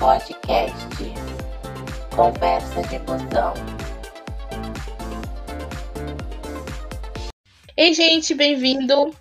[0.00, 0.74] podcast
[2.16, 3.52] Conversa de Busão.
[7.76, 9.14] Ei, gente, bem-vindo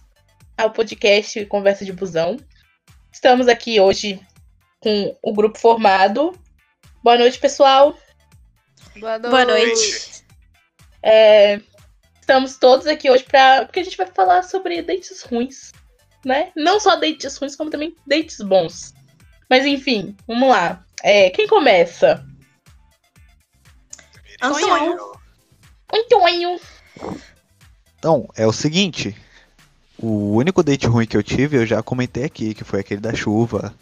[0.58, 2.38] ao podcast Conversa de Busão.
[3.12, 4.26] Estamos aqui hoje
[4.80, 6.32] com o grupo formado.
[7.04, 8.00] Boa noite, pessoal.
[8.98, 9.32] Boa noite.
[9.32, 10.26] Boa noite.
[11.04, 11.60] É,
[12.22, 15.74] estamos todos aqui hoje para porque a gente vai falar sobre dates ruins,
[16.24, 16.54] né?
[16.56, 18.98] Não só dates ruins, como também dates bons.
[19.50, 20.84] Mas enfim, vamos lá.
[21.04, 22.24] É, quem começa?
[24.42, 25.12] Antônio.
[25.94, 26.60] Antônio.
[27.98, 29.16] Então, é o seguinte.
[29.98, 33.14] O único date ruim que eu tive, eu já comentei aqui, que foi aquele da
[33.14, 33.74] chuva.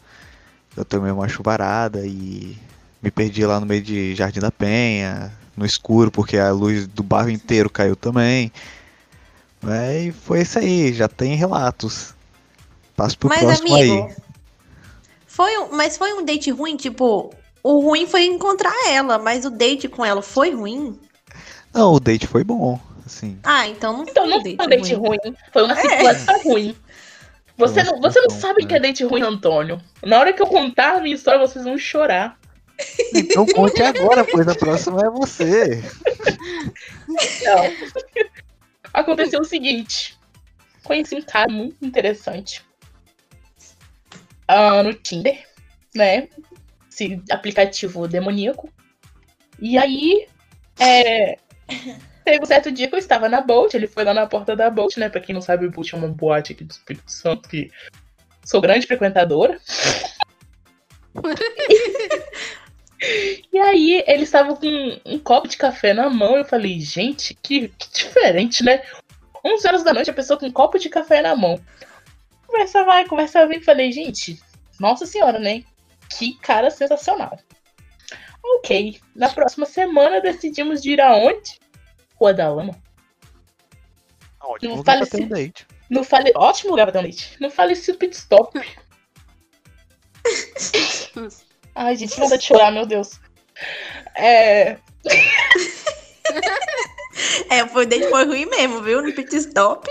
[0.75, 2.57] Eu tomei uma chuvarada e
[3.01, 7.03] me perdi lá no meio de Jardim da Penha, no escuro, porque a luz do
[7.03, 8.51] bairro inteiro caiu também.
[9.67, 12.13] É, E foi isso aí, já tem relatos.
[12.95, 14.15] Passo pro Mas, próximo amigo, aí.
[15.37, 16.75] Foi um, mas foi um date ruim?
[16.75, 20.99] Tipo, o ruim foi encontrar ela, mas o date com ela foi ruim?
[21.71, 23.37] Não, o date foi bom, assim.
[23.43, 25.17] Ah, então não Então foi não um foi date, um date ruim.
[25.23, 26.75] ruim, foi uma situação ruim.
[27.55, 29.79] Você não, você não sabe o que é date ruim, Antônio.
[30.03, 32.39] Na hora que eu contar a minha história, vocês vão chorar.
[33.13, 35.83] Então conte agora, pois a próxima é você.
[37.07, 37.71] Então,
[38.91, 40.17] aconteceu o seguinte.
[40.83, 42.66] Conheci um cara muito interessante.
[44.47, 45.45] Ah, no Tinder,
[45.93, 46.27] né?
[46.89, 48.69] Esse aplicativo demoníaco.
[49.59, 50.27] E aí,
[50.79, 51.37] é,
[52.23, 54.69] teve um certo dia que eu estava na Bolt, ele foi lá na porta da
[54.69, 55.09] Bolt, né?
[55.09, 57.71] Pra quem não sabe, o Bolt é uma boate aqui do Espírito Santo, que
[58.45, 59.59] sou grande frequentadora.
[63.53, 66.35] E aí, ele estava com um copo de café na mão.
[66.35, 68.81] Eu falei, gente, que, que diferente, né?
[69.45, 71.59] 11 horas da noite, a pessoa com um copo de café na mão.
[72.47, 73.61] Conversa vai, conversa vem.
[73.61, 74.41] Falei, gente,
[74.79, 75.63] nossa senhora, né?
[76.09, 77.37] Que cara sensacional.
[78.43, 81.59] Ok, na próxima semana decidimos de ir aonde?
[82.15, 82.81] Rua da Lama.
[84.41, 85.67] Ótimo Não lugar fale pra ter um date.
[85.89, 86.31] No fale...
[86.35, 87.35] Ótimo lugar pra ter um date.
[87.39, 88.57] No falecido pit stop.
[91.75, 93.19] Ai, gente, nada de chorar, meu Deus.
[94.15, 94.77] É,
[97.49, 99.01] É, foi, o date foi ruim mesmo, viu?
[99.01, 99.87] No pit stop.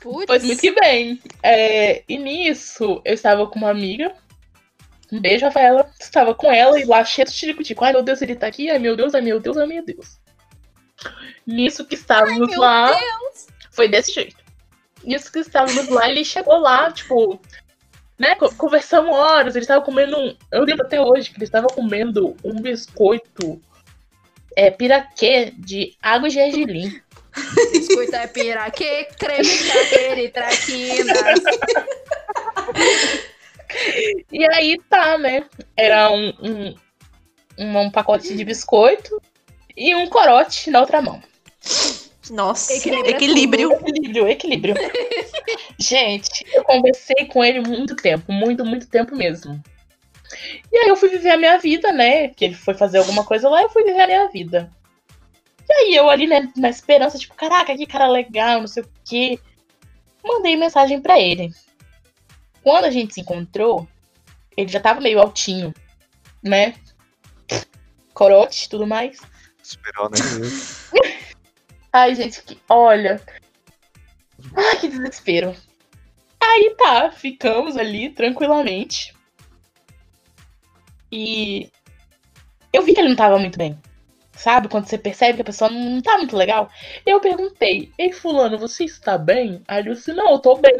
[0.00, 0.26] Putz.
[0.26, 1.20] Pois muito que bem.
[1.42, 4.14] É, e nisso, eu estava com uma amiga.
[5.12, 5.90] Um beijo, Rafaela.
[6.00, 7.34] Estava com ela e lá cheio de
[7.64, 8.70] tico Ai, meu Deus, ele tá aqui.
[8.70, 10.18] Ai, meu Deus, ai, meu Deus, ai, meu Deus.
[11.46, 12.96] Nisso que estávamos meu lá.
[13.70, 14.36] Foi desse jeito.
[15.02, 17.40] Nisso que estávamos lá, ele chegou lá, tipo.
[18.18, 19.56] Né, co- conversamos horas.
[19.56, 20.36] Ele estava comendo um.
[20.52, 23.60] Eu lembro até hoje que ele estava comendo um biscoito.
[24.56, 27.00] É, piraquê de água e gergelim.
[27.72, 31.40] Biscoito é piraquê, creme chaveira e traquinas.
[34.32, 35.44] E aí tá, né?
[35.76, 36.74] Era um, um,
[37.58, 39.20] um, um pacote de biscoito
[39.76, 41.22] e um corote na outra mão.
[42.30, 43.72] Nossa, Equilíbrio é equilíbrio.
[43.72, 44.74] Equilíbrio, equilíbrio.
[45.78, 49.60] Gente, eu conversei com ele muito tempo, muito, muito tempo mesmo.
[50.70, 52.28] E aí eu fui viver a minha vida, né?
[52.28, 54.70] Que ele foi fazer alguma coisa lá, eu fui viver a minha vida.
[55.70, 58.90] E aí eu ali, né, na esperança, tipo, caraca, que cara legal, não sei o
[59.04, 59.38] quê.
[60.24, 61.54] Mandei mensagem pra ele.
[62.60, 63.88] Quando a gente se encontrou,
[64.56, 65.72] ele já tava meio altinho,
[66.42, 66.74] né?
[68.12, 69.20] Corote e tudo mais.
[69.62, 70.16] Esperou, né?
[71.92, 72.58] Ai, gente, que...
[72.68, 73.22] olha.
[74.56, 75.54] Ai, que desespero.
[76.40, 79.14] Aí tá, ficamos ali tranquilamente.
[81.12, 81.70] E
[82.72, 83.78] eu vi que ele não tava muito bem.
[84.40, 84.68] Sabe?
[84.68, 86.70] Quando você percebe que a pessoa não tá muito legal.
[87.04, 89.62] Eu perguntei, ei, fulano, você está bem?
[89.68, 90.78] Aí ele disse, não, eu tô bem.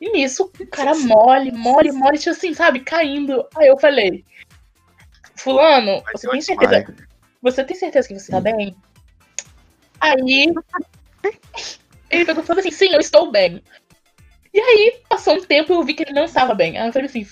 [0.00, 3.46] E nisso, o cara mole, mole, mole, tipo assim, sabe, caindo.
[3.54, 4.24] Aí eu falei,
[5.36, 6.94] fulano, você tem certeza?
[7.40, 8.74] Você tem certeza que você tá bem?
[10.00, 10.52] Aí
[12.10, 13.62] ele pegou e falou assim, sim, eu estou bem.
[14.52, 16.76] E aí, passou um tempo e eu vi que ele não estava bem.
[16.76, 17.24] Aí eu falei assim,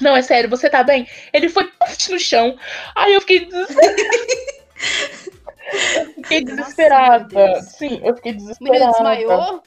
[0.00, 1.06] não, é sério, você tá bem?
[1.32, 1.70] Ele foi
[2.10, 2.56] no chão.
[2.94, 4.02] Aí eu fiquei desesperada.
[5.96, 7.24] Eu fiquei Nossa, desesperada.
[7.54, 7.64] Deus.
[7.66, 8.90] Sim, eu fiquei desesperada.
[8.92, 9.62] desmaiou?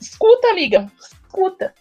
[0.00, 0.90] Escuta, amiga.
[1.00, 1.74] Escuta.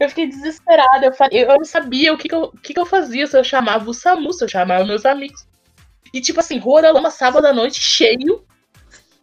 [0.00, 1.06] Eu fiquei desesperada.
[1.06, 3.26] Eu, fa- eu não sabia o que, que, eu, o que, que eu fazia.
[3.26, 5.46] Se eu chamava o SAMU, se eu chamava meus amigos.
[6.12, 8.44] E tipo assim, Rua da Lama, sábado à noite, cheio.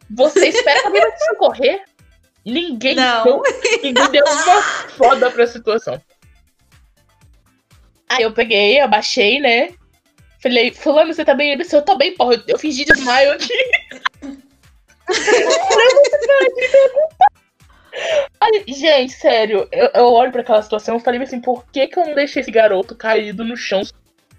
[0.10, 1.84] Você espera que alguém vai te socorrer?
[2.46, 3.24] Ninguém Não.
[3.24, 3.44] deu,
[3.82, 6.00] ninguém deu uma foda pra situação.
[8.16, 9.70] Aí eu peguei, abaixei, né?
[10.42, 11.52] Falei, fulano, você tá bem?
[11.52, 12.42] Ele disse, eu tô bem, porra.
[12.48, 13.54] Eu fingi desmaio aqui.
[18.42, 21.98] Aí, gente, sério, eu, eu olho pra aquela situação e falei assim, por que, que
[21.98, 23.82] eu não deixei esse garoto caído no chão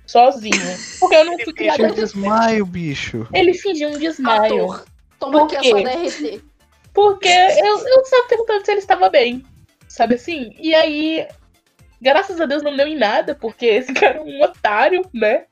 [0.07, 0.55] sozinho.
[1.01, 1.93] Porque eu não fui Fingiu criada.
[1.93, 3.27] um desmaio, bicho.
[3.35, 4.73] Ele fingiu um desmaio.
[4.73, 4.85] Ator.
[5.19, 5.71] Toma Por aqui a quê?
[5.71, 6.43] sua DRT.
[6.95, 9.45] Porque eu, eu estava perguntando se ele estava bem.
[9.89, 10.55] Sabe assim?
[10.59, 11.27] E aí,
[12.01, 15.45] graças a Deus não deu em nada, porque esse cara é um otário, né?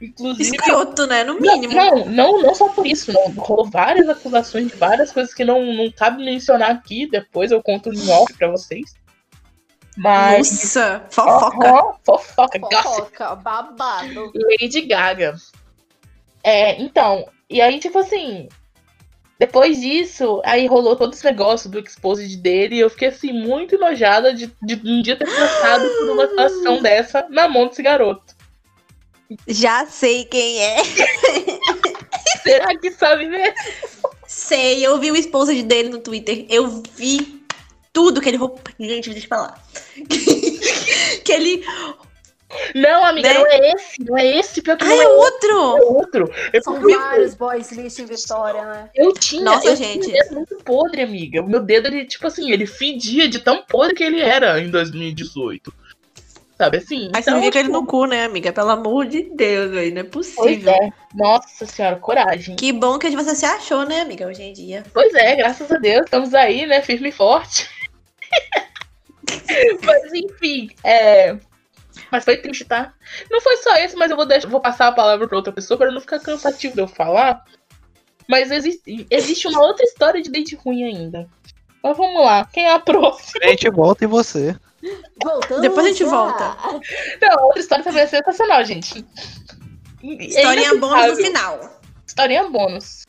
[0.00, 0.56] Inclusive.
[0.56, 1.24] Escroto, né?
[1.24, 1.74] No mínimo.
[1.74, 3.32] não, não, não só por isso, não.
[3.32, 7.08] Rolou várias acusações de várias coisas que não, não cabe mencionar aqui.
[7.08, 8.94] Depois eu conto em off pra vocês.
[9.96, 10.50] Mas.
[10.50, 11.68] Nossa, fofoca.
[11.68, 12.82] Aham, fofoca, gossip.
[12.82, 14.32] Fofoca, babado.
[14.34, 15.36] Lady Gaga.
[16.44, 18.48] É, então, e aí, tipo assim,
[19.38, 23.74] depois disso, aí rolou todo esse negócio do exposed dele, e eu fiquei assim, muito
[23.74, 28.34] enojada de, de um dia ter passado por uma situação dessa na mão desse garoto.
[29.46, 30.76] Já sei quem é.
[32.42, 33.54] Será que sabe mesmo?
[34.26, 36.46] Sei, eu vi o esposo dele no Twitter.
[36.48, 37.44] Eu vi
[37.92, 38.60] tudo que ele roubou.
[38.78, 39.62] Gente, deixa eu falar.
[41.24, 41.64] que ele.
[42.74, 43.34] Não, amiga, Né?
[43.34, 45.58] não é esse, não é esse, pior que Ah, não é é outro!
[45.94, 46.30] outro.
[46.52, 48.90] Eu, São vários boys list em Vitória, né?
[48.94, 50.06] eu tinha, Nossa, eu gente.
[50.06, 51.42] tinha um dedo muito podre, amiga.
[51.42, 54.70] O meu dedo, ele, tipo assim, ele fedia de tão podre que ele era em
[54.70, 55.74] 2018.
[56.56, 57.10] Sabe assim?
[57.12, 58.50] Você Então, não fica ele tipo, no cu, né, amiga?
[58.52, 59.92] Pelo amor de Deus, velho.
[59.94, 60.72] Não é Pois possível.
[60.72, 60.90] é.
[61.14, 62.56] Nossa senhora, coragem.
[62.56, 64.82] Que bom que você se achou, né, amiga, hoje em dia.
[64.94, 67.68] Pois é, graças a Deus, estamos aí, né, firme e forte.
[69.84, 71.36] mas enfim, é...
[72.10, 72.94] Mas foi triste, tá?
[73.30, 75.76] Não foi só esse, mas eu vou, deixar, vou passar a palavra pra outra pessoa
[75.76, 77.44] para não ficar cansativo de eu falar.
[78.28, 81.28] Mas existe, existe uma outra história de date ruim ainda.
[81.82, 83.44] Mas vamos lá, quem é a próxima?
[83.44, 84.56] A gente volta em você.
[85.22, 86.10] Voltando Depois a gente já.
[86.10, 86.56] volta.
[87.20, 89.04] Não, a outra história também é sensacional, gente.
[90.02, 91.80] É Historinha bônus no final.
[92.06, 93.04] Historinha bônus.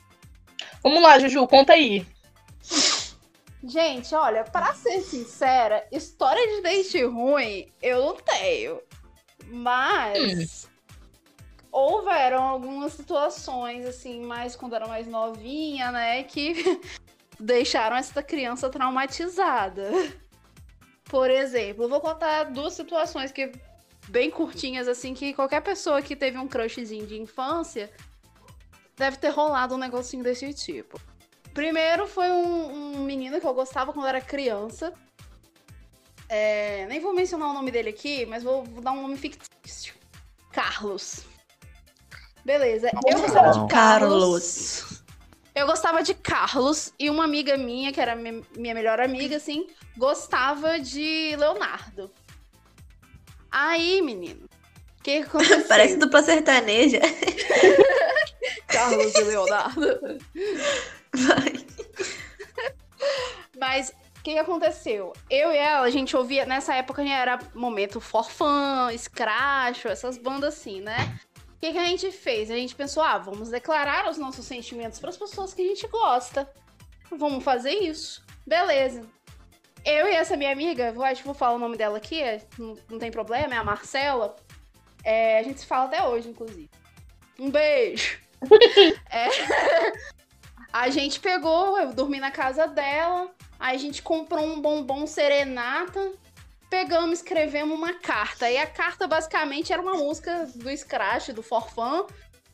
[0.84, 2.06] Vamos lá, Juju, conta aí.
[3.68, 8.81] Gente, olha, pra ser sincera, história de date ruim eu não tenho.
[9.48, 10.69] Mas
[11.69, 16.54] houveram algumas situações, assim, mais quando era mais novinha, né, que
[17.38, 19.92] deixaram essa criança traumatizada.
[21.06, 23.52] Por exemplo, eu vou contar duas situações que
[24.08, 27.92] bem curtinhas, assim, que qualquer pessoa que teve um crushzinho de infância
[28.96, 31.00] deve ter rolado um negocinho desse tipo.
[31.57, 34.94] Primeiro foi um, um menino que eu gostava quando era criança.
[36.30, 39.95] É, nem vou mencionar o nome dele aqui, mas vou, vou dar um nome fictício.
[40.51, 41.24] Carlos.
[42.45, 42.92] Beleza.
[43.07, 43.68] Eu gostava de Não.
[43.68, 45.01] Carlos.
[45.56, 49.65] Eu gostava de Carlos e uma amiga minha, que era mi- minha melhor amiga, assim,
[49.98, 52.12] gostava de Leonardo.
[53.50, 55.65] Aí, menino, o que que aconteceu?
[55.68, 57.00] Parece dupla sertaneja.
[58.69, 60.19] Carlos e Leonardo.
[61.13, 61.65] Vai.
[63.59, 65.13] Mas o que, aconteceu?
[65.30, 66.45] Eu e ela, a gente ouvia.
[66.45, 71.19] Nessa época era momento Forfã, Scratch, essas bandas assim, né?
[71.56, 72.51] O que, que a gente fez?
[72.51, 75.88] A gente pensou, ah, vamos declarar os nossos sentimentos para as pessoas que a gente
[75.88, 76.48] gosta.
[77.09, 78.24] Vamos fazer isso.
[78.45, 79.01] Beleza.
[79.83, 82.45] Eu e essa minha amiga, eu acho que vou falar o nome dela aqui, é,
[82.59, 84.36] não, não tem problema, é a Marcela.
[85.04, 86.69] É, a gente se fala até hoje, inclusive.
[87.39, 88.19] Um beijo.
[89.09, 89.27] É,
[90.72, 96.12] a gente pegou, eu dormi na casa dela, aí a gente comprou um bombom serenata,
[96.69, 98.50] pegamos, escrevemos uma carta.
[98.50, 102.06] E a carta basicamente era uma música do Scratch, do Forfã,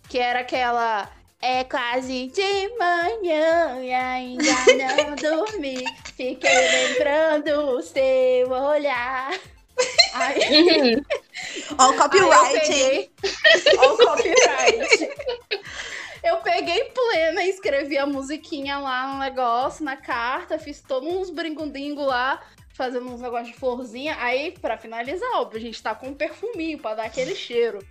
[0.07, 1.09] que era aquela.
[1.45, 5.83] É quase de manhã e ainda não dormi.
[6.15, 9.29] Fiquei lembrando o seu olhar.
[10.13, 11.03] Aí,
[11.77, 13.11] Ó o Aí copyright.
[13.77, 15.09] Ó o copyright.
[16.23, 22.01] Eu peguei plena escrevi a musiquinha lá no negócio, na carta, fiz todos uns brincundingo
[22.01, 24.15] lá, fazendo uns negócios de florzinha.
[24.17, 27.85] Aí, pra finalizar, óbvio, a gente tá com um perfuminho pra dar aquele cheiro.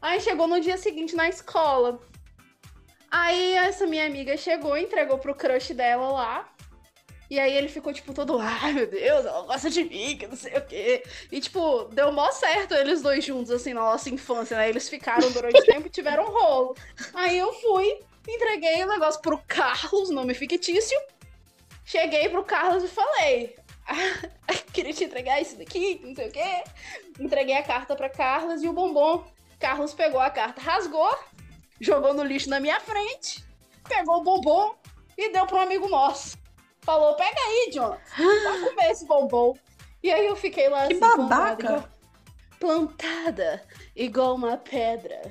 [0.00, 2.00] Aí chegou no dia seguinte na escola.
[3.10, 6.49] Aí essa minha amiga chegou, entregou pro crush dela lá.
[7.30, 10.36] E aí ele ficou, tipo, todo, ai meu Deus, ela gosta de mim, que não
[10.36, 11.04] sei o quê.
[11.30, 14.68] E, tipo, deu mó certo eles dois juntos, assim, na nossa infância, né?
[14.68, 16.76] Eles ficaram durante tempo e tiveram um rolo.
[17.14, 21.00] Aí eu fui, entreguei o negócio pro Carlos, nome fictício.
[21.84, 23.56] Cheguei pro Carlos e falei,
[23.86, 26.64] ah, queria te entregar isso daqui, não sei o quê.
[27.20, 29.24] Entreguei a carta pra Carlos e o bombom.
[29.60, 31.16] Carlos pegou a carta, rasgou,
[31.80, 33.44] jogou no lixo na minha frente,
[33.88, 34.74] pegou o bombom
[35.16, 36.39] e deu pro amigo nosso.
[36.90, 37.96] Falou, pega aí, John.
[38.18, 39.54] Vai comer esse bombom.
[40.02, 41.26] E aí eu fiquei lá Que assim, babaca.
[41.28, 41.88] plantada, igual-
[42.58, 43.62] plantada,
[43.94, 45.22] igual uma pedra.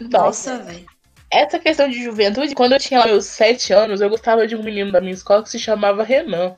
[0.00, 0.86] Nossa, Nossa, velho.
[1.30, 4.62] essa questão de juventude, quando eu tinha lá meus sete anos, eu gostava de um
[4.62, 6.56] menino da minha escola que se chamava Renan.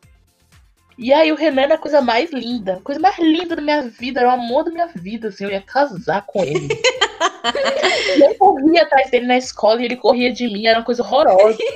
[0.97, 3.83] E aí o Renan era a coisa mais linda, a coisa mais linda da minha
[3.83, 6.69] vida, era o amor da minha vida, assim, eu ia casar com ele.
[8.23, 11.59] eu corria atrás dele na escola e ele corria de mim, era uma coisa horrorosa.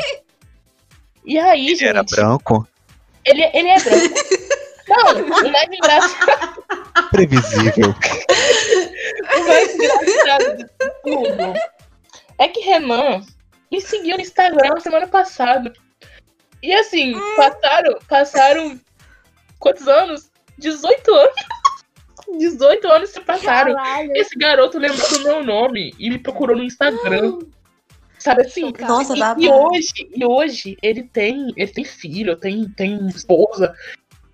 [1.25, 2.69] E aí, Ele gente, era branco.
[3.25, 4.15] ele, ele é branco.
[4.87, 6.63] Não, o mais engraçado,
[7.11, 7.95] Previsível.
[9.37, 10.67] o mais engraçado de
[11.03, 11.55] tudo
[12.39, 13.23] é que Renan
[13.73, 15.73] me seguiu no Instagram semana passada.
[16.63, 18.81] E assim, passaram, passaram
[19.59, 20.31] quantos anos?
[20.59, 21.35] 18 anos.
[22.39, 23.75] 18 anos se passaram.
[23.75, 24.13] Caralho.
[24.15, 27.39] Esse garoto lembrou do meu nome e me procurou no Instagram.
[28.25, 28.73] Sabe assim?
[28.81, 33.75] Nossa, E, e hoje, e hoje ele tem, ele tem filho, tem, tem esposa.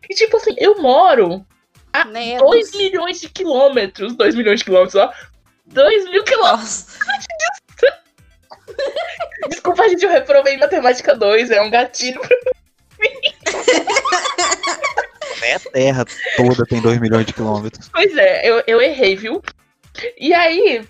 [0.08, 1.44] E tipo assim, eu moro
[1.92, 2.48] a Netos.
[2.48, 4.14] 2 milhões de quilômetros.
[4.14, 5.12] 2 milhões de quilômetros, ó.
[5.66, 6.86] 2 mil quilômetros.
[9.50, 11.50] Desculpa, gente, eu reprovei em matemática 2.
[11.50, 12.20] É um gatilho.
[15.40, 16.04] Nem a Terra
[16.36, 17.88] toda tem 2 milhões de quilômetros.
[17.88, 19.42] Pois é, eu, eu errei, viu?
[20.16, 20.86] E aí,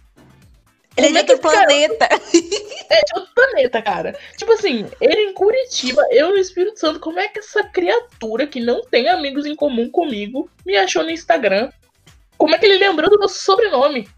[1.07, 2.09] Ele é de é outro cara- planeta.
[2.90, 4.19] é de outro planeta, cara.
[4.37, 8.61] Tipo assim, ele em Curitiba, eu no Espírito Santo, como é que essa criatura que
[8.61, 11.71] não tem amigos em comum comigo me achou no Instagram?
[12.37, 14.09] Como é que ele lembrou do meu sobrenome?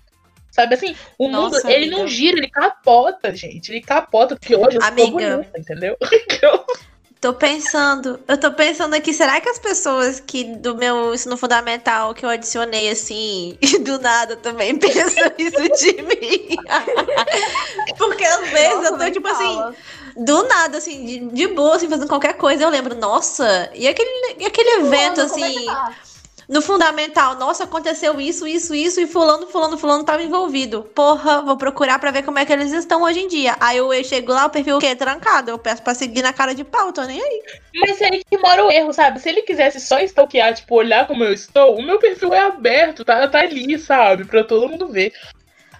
[0.50, 1.96] Sabe assim, o Nossa, mundo, ele amiga.
[1.96, 3.70] não gira, ele capota, gente.
[3.72, 5.96] Ele capota, porque hoje eu sou bonita, entendeu?
[7.22, 12.12] Tô pensando, eu tô pensando aqui, será que as pessoas que do meu ensino fundamental
[12.12, 16.56] que eu adicionei assim, do nada também pensam isso de mim?
[17.96, 19.76] Porque às vezes Nossa, eu tô tipo assim, fala.
[20.16, 24.10] do nada, assim, de, de boa, assim, fazendo qualquer coisa, eu lembro, nossa, e aquele,
[24.40, 25.94] e aquele evento, é assim, tá?
[26.48, 30.82] No fundamental, nossa, aconteceu isso, isso, isso, e fulano, fulano, fulano tava envolvido.
[30.94, 33.56] Porra, vou procurar pra ver como é que eles estão hoje em dia.
[33.60, 34.94] Aí eu chego lá, o perfil quê?
[34.94, 35.50] Trancado.
[35.50, 37.42] Eu peço pra seguir na cara de pau, tô nem aí.
[37.76, 39.20] Mas é aí que mora o erro, sabe?
[39.20, 43.04] Se ele quisesse só stalkear, tipo, olhar como eu estou, o meu perfil é aberto,
[43.04, 44.24] tá, tá ali, sabe?
[44.24, 45.12] Pra todo mundo ver.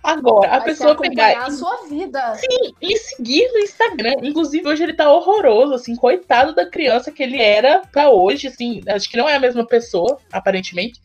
[0.02, 2.36] Agora, a Vai pessoa pegar a sua vida.
[2.80, 4.14] e me seguir no Instagram.
[4.22, 8.82] Inclusive, hoje ele tá horroroso, assim, coitado da criança que ele era pra hoje, assim.
[8.88, 11.00] Acho que não é a mesma pessoa, aparentemente.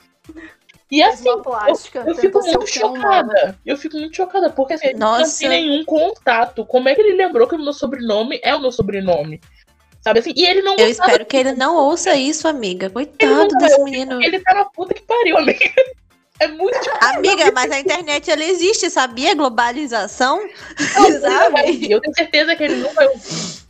[0.90, 2.00] E assim, plástica.
[2.00, 3.60] eu fico tentou ser muito é chocada.
[3.66, 5.40] Eu fico muito chocada, porque assim, ele não Nossa.
[5.40, 6.66] tem nenhum contato.
[6.66, 9.42] Como é que ele lembrou que o meu sobrenome é o meu sobrenome?
[10.02, 10.32] Sabe assim?
[10.36, 12.90] E ele não Eu espero que ele não ouça isso, amiga.
[12.90, 14.24] Coitado desse menino.
[14.24, 15.60] Ele tá na puta que pariu, amiga.
[16.40, 19.36] É muito Amiga, mas a internet ela existe, sabia?
[19.36, 20.40] Globalização.
[20.78, 21.22] difícil.
[21.22, 21.92] Sabe?
[21.92, 23.68] Eu tenho certeza que ele não vai ouvir.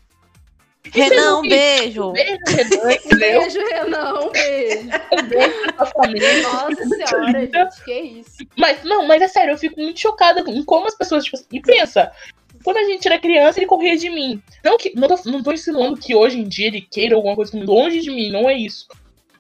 [0.92, 2.12] Renan, um beijo.
[2.14, 3.18] Beijo, Renan?
[3.20, 4.14] Beijo, Renan.
[4.22, 4.90] Um beijo.
[5.12, 6.42] Um beijo pra sua família.
[6.42, 7.84] Nossa senhora, gente.
[7.84, 8.38] Que isso?
[8.58, 11.46] Mas, não, mas é sério, eu fico muito chocada com como as pessoas, tipo assim,
[11.52, 12.12] e pensa,
[12.64, 14.42] quando a gente era criança, ele corria de mim.
[14.64, 17.58] Não, que, não, tô, não tô ensinando que hoje em dia ele queira alguma coisa
[17.58, 18.88] longe de mim, não é isso.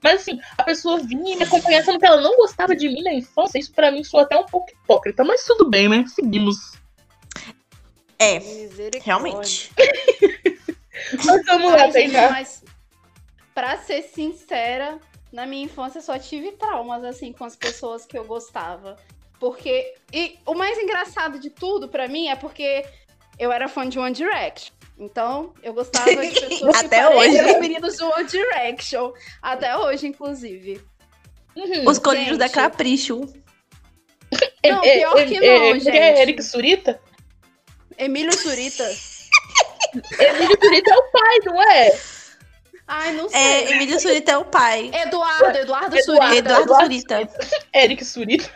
[0.04, 3.04] Mas assim, a pessoa vinha e me acompanhava sendo que ela não gostava de mim
[3.04, 6.06] na infância, isso pra mim soa até um pouco hipócrita, mas tudo bem, né?
[6.08, 6.78] Seguimos.
[8.20, 8.40] É,
[9.04, 9.72] realmente.
[11.26, 12.32] Mas vamos Ai, lá, gente, Tainá.
[12.32, 12.64] mas
[13.54, 15.00] pra ser sincera,
[15.32, 18.98] na minha infância eu só tive traumas assim com as pessoas que eu gostava.
[19.40, 22.84] Porque e o mais engraçado de tudo pra mim é porque
[23.40, 24.74] eu era fã de One Direction.
[25.00, 27.40] Então, eu gostava de pessoas Até hoje.
[27.40, 29.12] os meninos do One Direction.
[29.42, 30.82] Até hoje, inclusive.
[31.56, 31.88] Uhum.
[31.90, 32.50] Os colírios da.
[32.50, 33.22] Capricho.
[34.66, 35.98] Não, É- é- pior que é- não, é- é gente.
[36.20, 37.00] Eric Surita?
[37.98, 38.84] Emílio Surita.
[40.20, 42.00] Emílio Surita é o pai, não é?
[42.88, 43.40] Ai, não sei.
[43.40, 44.92] É, Emílio Surita é o pai.
[44.94, 45.58] Eduardo, Eduardo
[45.98, 46.04] Eduardo.
[46.04, 46.36] Surita.
[46.36, 47.30] Eduardo Eduardo Surita.
[47.74, 48.52] Eric Surita.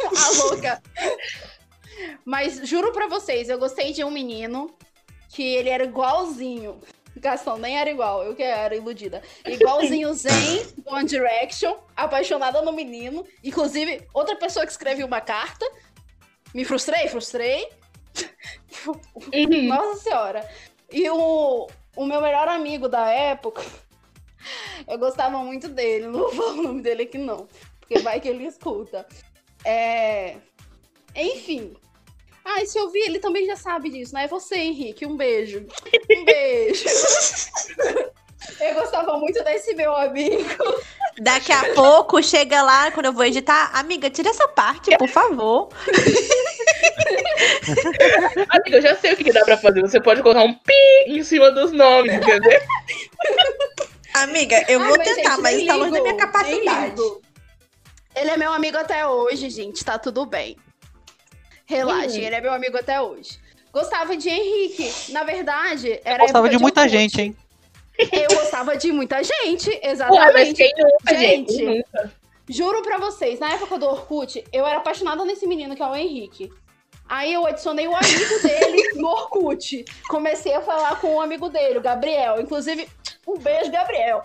[0.00, 0.82] A louca.
[2.24, 4.74] Mas juro pra vocês, eu gostei de um menino
[5.28, 6.80] que ele era igualzinho.
[7.16, 9.22] Gastão nem era igual, eu que era iludida.
[9.44, 13.26] Igualzinho Zen, One Direction, apaixonada no menino.
[13.42, 15.66] Inclusive, outra pessoa que escreveu uma carta.
[16.54, 17.68] Me frustrei, frustrei.
[18.86, 19.62] Uhum.
[19.64, 20.48] Nossa senhora.
[20.90, 23.62] E o, o meu melhor amigo da época,
[24.88, 26.06] eu gostava muito dele.
[26.06, 27.46] Não vou falar o nome dele aqui, não.
[27.78, 29.06] Porque vai que ele escuta.
[29.64, 30.36] É...
[31.14, 31.74] Enfim.
[32.44, 34.24] Ah, e se eu vi, ele também já sabe disso, né?
[34.24, 35.06] É você, Henrique.
[35.06, 35.66] Um beijo.
[36.10, 36.84] Um beijo.
[38.60, 40.80] eu gostava muito desse meu amigo.
[41.20, 45.68] Daqui a pouco chega lá, quando eu vou editar, amiga, tira essa parte, por favor.
[48.50, 49.80] Amiga, eu já sei o que, dá pra fazer.
[49.80, 50.72] Você pode colocar um pi
[51.06, 52.60] em cima dos nomes, entendeu?
[54.14, 57.02] Amiga, eu Ai, vou mas, tentar, gente, mas nem tá longe da minha capacidade.
[58.14, 59.84] Ele é meu amigo até hoje, gente.
[59.84, 60.56] Tá tudo bem.
[61.70, 62.26] Relaxem, Hum.
[62.26, 63.38] ele é meu amigo até hoje.
[63.72, 65.12] Gostava de Henrique.
[65.12, 66.24] Na verdade, era.
[66.24, 66.96] Gostava época de muita Orkut.
[66.98, 67.36] gente, hein?
[68.12, 70.54] Eu gostava de muita gente, Ué, mas exatamente.
[70.54, 71.52] quem nunca, gente?
[71.52, 71.64] Gente.
[71.64, 72.12] Nunca?
[72.48, 75.94] Juro pra vocês, na época do Orkut, eu era apaixonada nesse menino que é o
[75.94, 76.50] Henrique.
[77.08, 79.84] Aí eu adicionei o amigo dele no Orkut.
[80.08, 82.40] Comecei a falar com o amigo dele, o Gabriel.
[82.40, 82.88] Inclusive,
[83.28, 84.22] um beijo, Gabriel.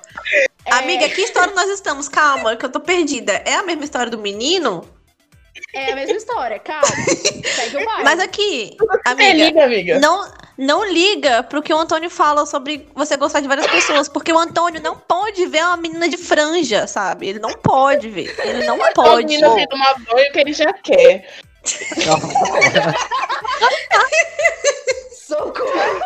[0.66, 2.08] É, Amiga, que história nós estamos?
[2.10, 3.34] Calma, que eu tô perdida.
[3.46, 4.88] É a mesma história do menino?
[5.74, 6.86] É a mesma história, calma.
[6.86, 7.86] Segue o.
[8.04, 10.00] Mas aqui, É, amiga, liga, amiga.
[10.00, 14.32] não, não liga pro que o Antônio fala sobre você gostar de várias pessoas, porque
[14.34, 17.28] o Antônio não pode ver uma menina de franja, sabe?
[17.28, 18.34] Ele não pode ver.
[18.44, 18.94] Ele não Pode.
[18.96, 19.26] pode.
[19.26, 21.30] menino assim, tomar banho que ele já quer.
[25.12, 26.02] Socorro.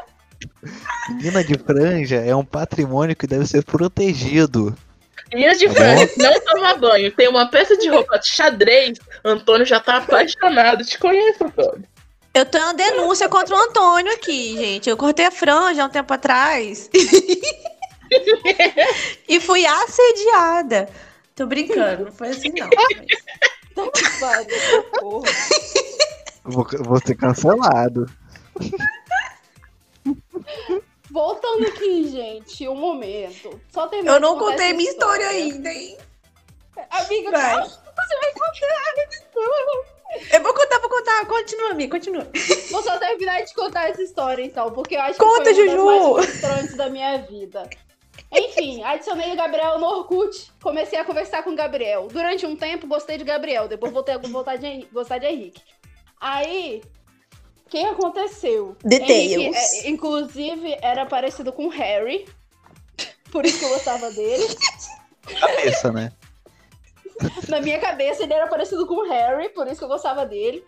[1.09, 4.75] Menina de franja é um patrimônio que deve ser protegido.
[5.33, 7.11] Menina de Tá franja, não toma banho.
[7.11, 8.97] Tem uma peça de roupa de xadrez.
[9.23, 10.83] Antônio já tá apaixonado.
[10.83, 11.87] Te conheço, Antônio.
[12.33, 14.89] Eu tenho uma denúncia contra o Antônio aqui, gente.
[14.89, 16.89] Eu cortei a franja há um tempo atrás.
[19.27, 20.89] e fui assediada.
[21.35, 22.69] Tô brincando, não foi assim, não.
[24.19, 25.23] Vai, socorro.
[26.43, 28.05] Vou, vou ser cancelado.
[31.11, 33.59] Voltando aqui, gente, um momento.
[33.71, 35.97] Só terminar Eu não contei minha história ainda, hein?
[36.89, 37.41] Amiga, Vai.
[37.41, 38.79] calma, você vai contar.
[40.31, 41.25] Eu vou contar, vou contar.
[41.25, 42.27] Continua, amiga, continua.
[42.71, 45.93] Vou só terminar de contar essa história, então, porque eu acho Conta, que foi uma
[45.93, 46.15] Juju.
[46.15, 47.69] das mais frustrantes da minha vida.
[48.31, 52.07] Enfim, adicionei o Gabriel no Orkut, comecei a conversar com o Gabriel.
[52.11, 55.61] Durante um tempo, gostei de Gabriel, depois voltei a voltar de gostar de Henrique.
[56.21, 56.81] Aí,
[57.69, 58.75] o que aconteceu?
[58.83, 59.31] Details.
[59.31, 62.27] Henrique, é, inclusive, era parecido com o Harry,
[63.31, 64.43] por isso que eu gostava dele.
[65.39, 66.11] Cabeça, né?
[67.47, 70.65] Na minha cabeça, ele era parecido com o Harry, por isso que eu gostava dele.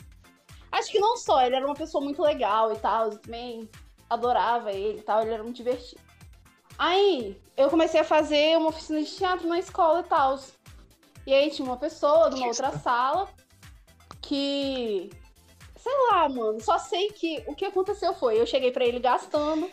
[0.72, 3.68] Acho que não só, ele era uma pessoa muito legal e tal, eu também
[4.08, 6.02] adorava ele e tal, ele era muito divertido.
[6.78, 10.40] Aí, eu comecei a fazer uma oficina de teatro na escola e tal.
[11.26, 13.28] E aí tinha uma pessoa de uma outra sala
[14.22, 15.10] que.
[15.82, 16.62] Sei lá, mano.
[16.62, 19.68] Só sei que o que aconteceu foi: eu cheguei pra ele gastando,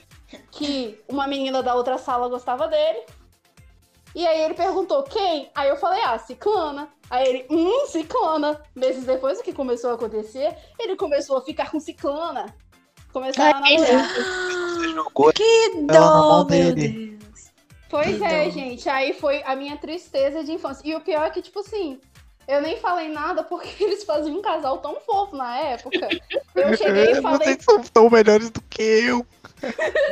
[0.50, 3.04] que uma menina da outra sala gostava dele.
[4.14, 5.50] E aí ele perguntou quem?
[5.54, 6.88] Aí eu falei, ah, Ciclana.
[7.10, 8.60] Aí ele, hum, Ciclana.
[8.74, 10.56] Meses depois, o que começou a acontecer?
[10.78, 12.46] Ele começou a ficar com Ciclana.
[13.12, 14.14] Começaram a Ai, namorar.
[14.14, 16.74] Você jogou Que dó, meu.
[16.74, 17.52] Deus.
[17.90, 18.50] Pois é, Não.
[18.50, 18.88] gente.
[18.88, 20.82] Aí foi a minha tristeza de infância.
[20.88, 22.00] E o pior é que, tipo assim,
[22.48, 26.08] eu nem falei nada porque eles faziam um casal tão fofo na época.
[26.54, 27.38] Eu cheguei e falei.
[27.38, 29.26] Vocês são tão melhores do que eu.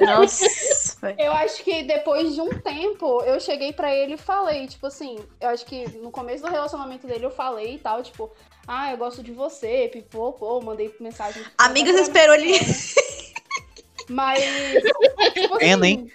[0.00, 0.44] Nossa.
[1.18, 5.18] Eu acho que depois de um tempo, eu cheguei pra ele e falei, tipo assim,
[5.40, 8.30] eu acho que no começo do relacionamento dele eu falei e tal, tipo,
[8.66, 11.42] ah, eu gosto de você, pipô, mandei mensagem.
[11.42, 12.58] tipo, pra esperou ele.
[14.10, 14.40] Mas.
[15.34, 16.10] Tipo Pena, hein?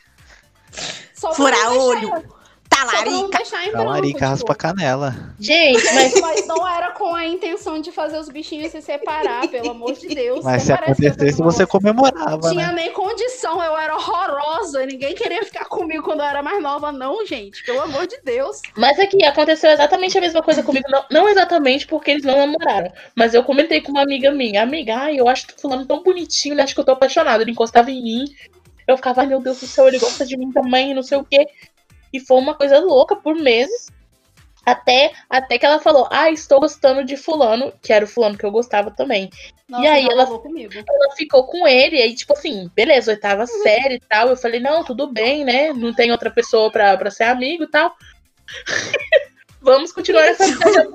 [1.34, 2.00] Furar olho.
[2.12, 2.41] deixar-
[2.86, 3.44] Talarica.
[3.72, 5.36] Talarica, tipo, raspa a canela.
[5.40, 9.72] Gente, mas Mas não era com a intenção de fazer os bichinhos se separar, pelo
[9.72, 10.44] amor de Deus.
[10.44, 12.74] Mas não se acontecesse, você comemorava, tinha né?
[12.74, 14.86] nem condição, eu era horrorosa.
[14.86, 17.64] Ninguém queria ficar comigo quando eu era mais nova, não, gente.
[17.64, 18.62] Pelo amor de Deus.
[18.78, 20.86] Mas aqui aconteceu exatamente a mesma coisa comigo.
[20.90, 22.92] Não, não exatamente porque eles não namoraram.
[23.16, 24.64] Mas eu comentei com uma amiga minha.
[24.64, 27.44] Amiga, ai, eu acho que fulano tão bonitinho, ele acha que eu tô apaixonada.
[27.44, 28.26] Ele encostava em mim.
[28.88, 31.24] Eu ficava, ai meu Deus do céu, ele gosta de mim também, não sei o
[31.24, 31.48] quê.
[32.14, 33.90] E foi uma coisa louca por meses.
[34.64, 38.46] Até, até que ela falou, ah, estou gostando de fulano, que era o fulano que
[38.46, 39.30] eu gostava também.
[39.68, 40.24] Nossa, E aí ela-.
[40.24, 44.30] Ela ficou com ele, e aí, tipo assim, beleza, oitava série e tal.
[44.30, 45.74] Eu falei, não, tudo bem, né?
[45.74, 47.96] Não tem outra pessoa pra, pra ser amigo e tal.
[49.62, 50.90] Vamos continuar essa amizade.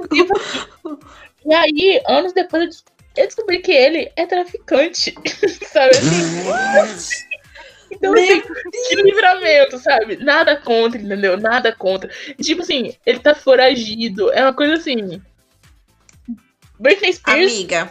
[1.45, 2.85] E aí, anos depois,
[3.17, 5.15] eu descobri que ele é traficante.
[5.73, 7.26] sabe assim?
[7.91, 8.43] Então, assim,
[8.89, 10.17] que livramento, sabe?
[10.17, 11.37] Nada contra, entendeu?
[11.37, 12.11] Nada contra.
[12.39, 14.33] E, tipo assim, ele tá foragido.
[14.33, 15.21] É uma coisa assim.
[16.79, 17.91] Britney Spears, Amiga,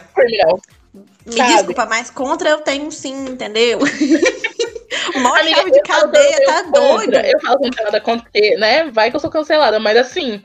[1.26, 1.54] me Sabe?
[1.54, 3.80] desculpa, mas contra eu tenho sim, entendeu?
[5.14, 7.14] o maior Amiga, chave de cadeia tá contra, doido.
[7.16, 8.90] Eu falo contra nada contra, porque, né?
[8.90, 10.40] Vai que eu sou cancelada, mas assim,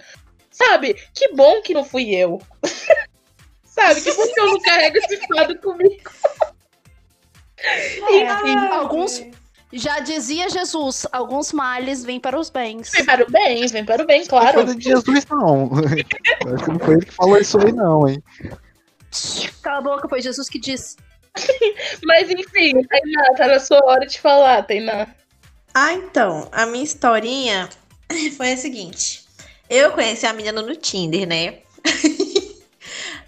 [0.50, 0.96] sabe?
[1.14, 2.42] Que bom que não fui eu.
[3.64, 4.02] sabe?
[4.02, 6.12] Que bom que eu não carrego esse fardo comigo.
[8.10, 9.24] Enfim, Alguns.
[9.74, 12.92] Já dizia Jesus, alguns males vêm para os bens.
[12.92, 14.54] vem para o bem, vem para o bem, Não claro.
[14.66, 15.72] foi do Jesus, não.
[16.46, 18.22] Eu Acho que não foi ele que falou isso aí, não, hein?
[19.62, 20.98] Cala a boca, foi Jesus que disse.
[22.04, 25.08] Mas enfim, Tainá, tá na sua hora de falar, Tainá.
[25.74, 27.70] Ah, então, a minha historinha
[28.36, 29.26] foi a seguinte.
[29.70, 31.60] Eu conheci a menina no Tinder, né?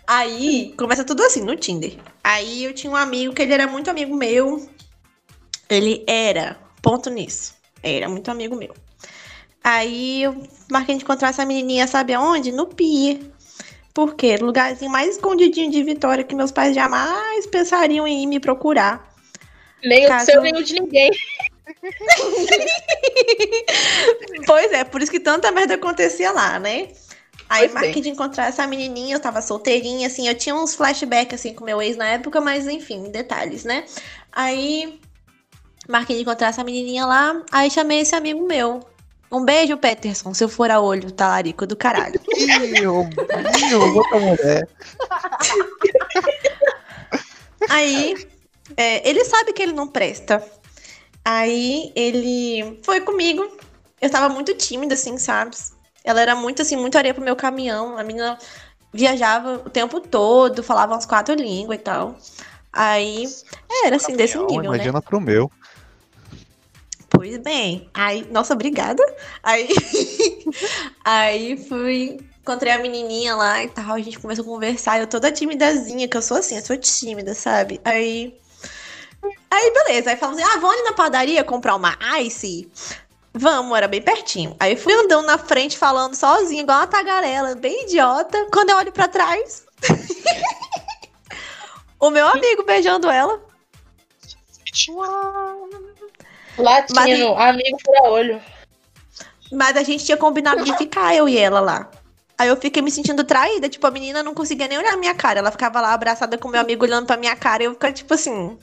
[0.05, 1.95] Aí, começa tudo assim, no Tinder.
[2.21, 4.67] Aí eu tinha um amigo que ele era muito amigo meu.
[5.69, 7.53] Ele era, ponto nisso.
[7.81, 8.73] Era muito amigo meu.
[9.63, 10.35] Aí eu
[10.69, 12.51] marquei de encontrar essa menininha, sabe aonde?
[12.51, 13.19] No Pier.
[13.93, 14.37] Por quê?
[14.37, 19.13] Lugarzinho mais escondidinho de Vitória que meus pais jamais pensariam em ir me procurar.
[19.83, 21.11] Nem o Caso- seu, nem o de ninguém.
[24.45, 26.89] Pois é, por isso que tanta merda acontecia lá, né?
[27.49, 28.01] Aí Pois marquei bem.
[28.03, 31.81] de encontrar essa menininha, eu tava solteirinha, assim, eu tinha uns flashbacks, assim, com meu
[31.81, 33.85] ex na época, mas enfim, detalhes, né?
[34.31, 34.99] Aí
[35.87, 38.81] marquei de encontrar essa menininha lá, aí chamei esse amigo meu.
[39.31, 42.19] Um beijo, Peterson, se eu for a olho, talarico do caralho.
[42.37, 43.03] Ih, eu,
[43.91, 44.67] vou tomar mulher.
[47.67, 48.27] Aí,
[48.77, 50.43] é, ele sabe que ele não presta.
[51.25, 53.57] Aí, ele foi comigo.
[53.99, 55.55] Eu tava muito tímida, assim, sabe?
[56.03, 57.97] Ela era muito, assim, muito areia pro meu caminhão.
[57.97, 58.37] A menina
[58.93, 62.15] viajava o tempo todo, falava umas quatro línguas e tal.
[62.71, 63.25] Aí,
[63.83, 64.77] era, assim, desse nível, né?
[64.77, 65.51] imagina pro meu.
[67.23, 67.89] Pois bem.
[67.93, 69.01] Aí, nossa, obrigada.
[69.41, 69.69] Aí,
[71.05, 75.31] aí fui, encontrei a menininha lá e tal, a gente começou a conversar, eu toda
[75.31, 77.79] timidazinha, que eu sou assim, eu sou tímida, sabe?
[77.85, 78.37] Aí,
[79.49, 82.69] aí beleza, aí falamos assim, ah, vamos ali na padaria comprar uma Ice?
[83.33, 84.53] Vamos, era bem pertinho.
[84.59, 88.49] Aí fui andando na frente, falando sozinha, igual uma tagarela, bem idiota.
[88.51, 89.63] Quando eu olho pra trás,
[92.01, 93.41] o meu amigo beijando ela.
[96.57, 98.41] Latino, amigo fura olho.
[99.51, 101.89] Mas a gente tinha combinado de ficar, eu e ela lá.
[102.37, 105.13] Aí eu fiquei me sentindo traída, tipo, a menina não conseguia nem olhar a minha
[105.13, 105.39] cara.
[105.39, 108.13] Ela ficava lá abraçada com meu amigo olhando pra minha cara e eu ficava tipo
[108.13, 108.57] assim,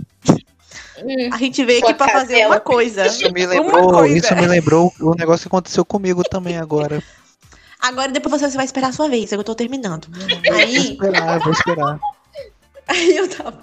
[1.03, 1.31] Hum.
[1.33, 3.07] a gente veio aqui pra fazer uma coisa.
[3.07, 4.17] Isso me Uma lembrou, coisa.
[4.19, 7.03] isso me lembrou o negócio que aconteceu comigo também agora.
[7.81, 10.09] Agora depois você vai esperar a sua vez, eu tô terminando.
[10.11, 11.99] Vou Aí, esperar, vou esperar.
[12.89, 13.59] aí eu tava.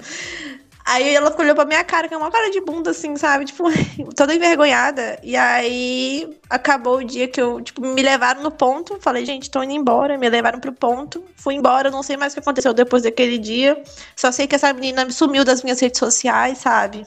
[0.89, 3.43] Aí ela olhou pra minha cara, que é uma cara de bunda, assim, sabe?
[3.43, 3.65] Tipo,
[4.15, 5.19] toda envergonhada.
[5.21, 8.97] E aí acabou o dia que eu, tipo, me levaram no ponto.
[9.02, 10.17] Falei, gente, tô indo embora.
[10.17, 11.21] Me levaram pro ponto.
[11.36, 13.84] Fui embora, não sei mais o que aconteceu depois daquele dia.
[14.15, 17.06] Só sei que essa menina sumiu das minhas redes sociais, sabe?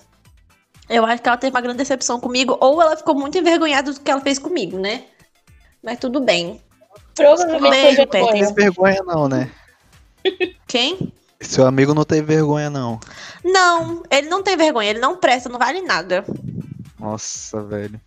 [0.87, 3.99] Eu acho que ela teve uma grande decepção comigo, ou ela ficou muito envergonhada do
[3.99, 5.05] que ela fez comigo, né?
[5.83, 6.61] Mas tudo bem.
[7.15, 8.01] Provavelmente Beijo.
[8.03, 9.51] Não tem vergonha não, né?
[10.67, 11.15] Quem?
[11.41, 13.01] Seu amigo não tem vergonha não.
[13.45, 16.25] Não, ele não tem vergonha, ele não presta, não vale nada.
[16.99, 18.01] Nossa, velho.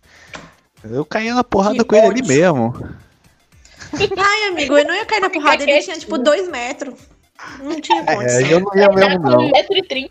[0.84, 2.74] Eu caí na porrada Que com ele ali mesmo.
[4.16, 6.94] Ai, amigo, eu não ia cair na porrada, ele tinha tipo dois metros.
[7.60, 8.40] Não tinha É, condição.
[8.42, 9.38] eu não ia mesmo não.
[9.50, 10.10] 1,30m.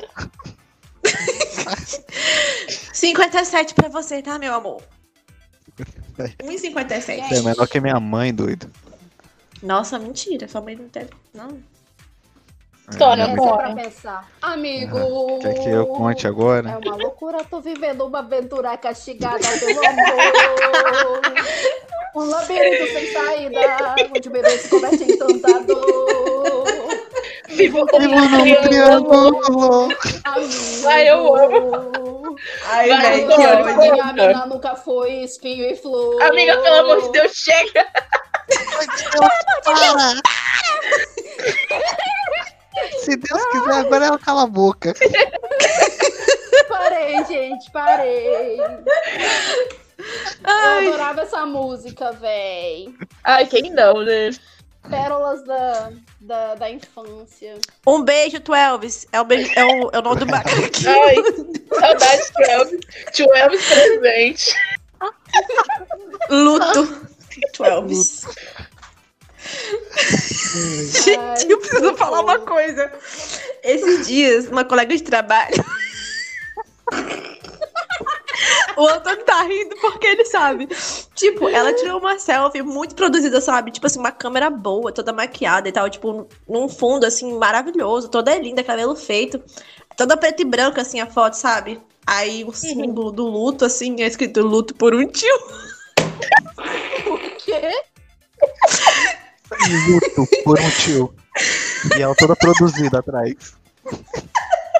[2.94, 4.82] 57 pra você, tá, meu amor?
[6.20, 6.28] É.
[6.44, 7.28] 1,57.
[7.28, 8.70] Você é menor que minha mãe, doido.
[9.64, 11.08] Nossa, mentira, sua mãe não tem.
[11.34, 11.58] Não.
[12.90, 13.74] História, É, Bora.
[13.74, 14.28] pra pensar.
[14.42, 15.40] Amigo.
[15.42, 16.70] Quer que eu conte agora?
[16.70, 21.22] É uma loucura, tô vivendo uma aventura castigada pelo amor.
[22.16, 26.64] Um labirinto sem saída, onde o bebê se converte em encantador.
[27.50, 29.88] Vivo como um triângulo.
[30.86, 32.36] Ai, eu amo.
[32.66, 33.38] Ai, Vai, velho, que.
[33.92, 36.22] Minha mina nunca foi espinho e flor.
[36.22, 37.88] Amiga, pelo amor de Deus, chega.
[39.64, 40.22] Para!
[43.00, 44.94] Se Deus quiser, agora ela cala a boca.
[46.68, 48.58] Parei, gente, parei.
[50.44, 50.88] Ai.
[50.88, 52.94] Eu adorava essa música, véi.
[53.24, 54.32] Ai, quem não, né?
[54.90, 57.58] Pérolas da, da, da infância.
[57.88, 59.08] Um beijo, Twelves.
[59.12, 60.90] É o, beijo, é o, é o nome do macaquinho.
[60.92, 61.16] Ai,
[61.80, 62.32] saudades.
[63.14, 64.56] Tio Elvis presente.
[66.30, 67.08] Luto.
[67.54, 68.26] Twelves.
[68.26, 68.73] Ai,
[71.04, 72.92] Gente, eu preciso falar uma coisa.
[73.64, 75.64] Esses dias, uma colega de trabalho.
[78.78, 80.68] o Antônio tá rindo porque ele sabe.
[81.16, 83.72] Tipo, ela tirou uma selfie muito produzida, sabe?
[83.72, 85.90] Tipo assim, uma câmera boa, toda maquiada e tal.
[85.90, 88.10] Tipo, num fundo, assim, maravilhoso.
[88.10, 89.42] Toda linda, cabelo feito.
[89.96, 91.80] Toda preta e branca, assim, a foto, sabe?
[92.06, 95.38] Aí o símbolo do luto, assim, é escrito luto por um tio.
[97.46, 97.72] Quê?
[99.88, 101.14] Luto por um tio.
[101.98, 103.56] E ela toda produzida atrás.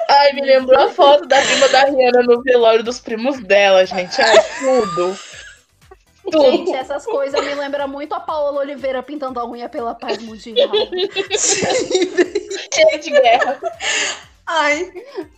[0.08, 4.20] Ai, me lembrou a foto da prima da Rihanna no velório dos primos dela, gente.
[4.20, 5.18] Ai, tudo.
[6.30, 6.40] Tudo.
[6.40, 10.70] Gente, essas coisas me lembram muito a Paola Oliveira pintando a unha pela paz mundial.
[12.72, 13.60] Cheia de guerra.
[14.46, 14.92] Ai,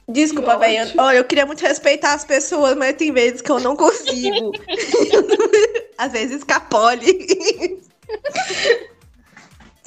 [0.08, 0.92] desculpa, velho.
[0.98, 4.52] Olha, eu queria muito respeitar as pessoas, mas tem vezes que eu não consigo.
[5.98, 6.42] Às vezes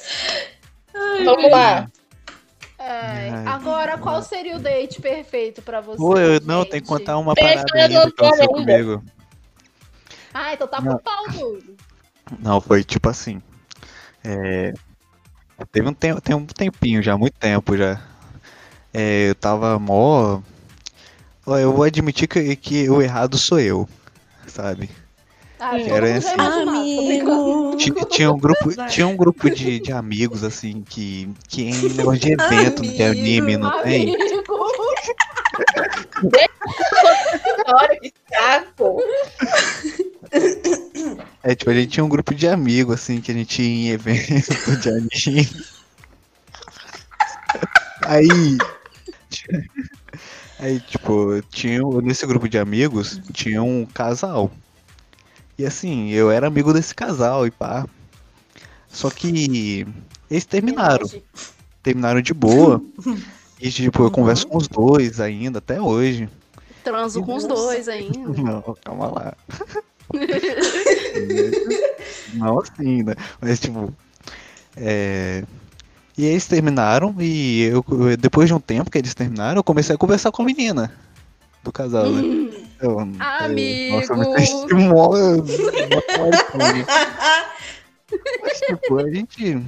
[0.10, 1.26] escapole.
[1.26, 1.88] Vamos lá.
[2.78, 3.46] Ai, Ai.
[3.46, 5.98] agora, qual seria o date perfeito pra você?
[5.98, 9.04] Pô, eu não, tem que contar uma Tem parada ainda que aconteceu comigo.
[10.34, 10.94] Ah, então tá Não.
[10.94, 11.76] pro pau, Dudu.
[12.40, 13.42] Não, foi tipo assim.
[14.24, 14.74] É,
[15.72, 18.02] teve um tempo, tem um tempinho já, muito tempo já.
[18.94, 20.42] É, eu tava mó.
[21.46, 23.90] Eu vou admitir que, que o errado sou eu,
[24.48, 24.90] sabe?
[25.60, 26.40] Ah, Era assim.
[26.40, 27.76] Amigo.
[27.78, 32.20] Tinha, tinha um grupo, tinha um grupo de, de amigos, assim, que, que em negócio
[32.20, 34.14] de evento de anime, não tem?
[34.14, 34.60] Amigo.
[37.68, 39.00] Olha que saco!
[41.44, 43.90] É, tipo, a gente tinha um grupo de amigos, assim, que a gente ia em
[43.90, 45.50] evento de anime.
[48.06, 48.58] Aí.
[50.60, 54.52] Aí, tipo, tinha, nesse grupo de amigos, tinha um casal.
[55.60, 57.86] E assim, eu era amigo desse casal e pá.
[58.88, 59.86] Só que
[60.32, 61.06] eles terminaram.
[61.84, 62.82] Terminaram de boa.
[63.60, 66.30] E, tipo, eu converso com os dois ainda, até hoje.
[66.82, 68.32] Transo com os dois ainda.
[68.42, 69.34] Não, calma lá.
[72.36, 73.16] Não assim, né?
[73.42, 73.94] Mas tipo.
[74.78, 75.44] É...
[76.18, 77.84] E eles terminaram e eu,
[78.18, 80.90] depois de um tempo que eles terminaram, eu comecei a conversar com a menina
[81.64, 82.22] do casal, né?
[82.82, 83.12] Hum.
[83.20, 83.98] Amigo.
[83.98, 85.10] Nossa, eu me senti mó.
[88.42, 89.62] Mas, tipo, a gente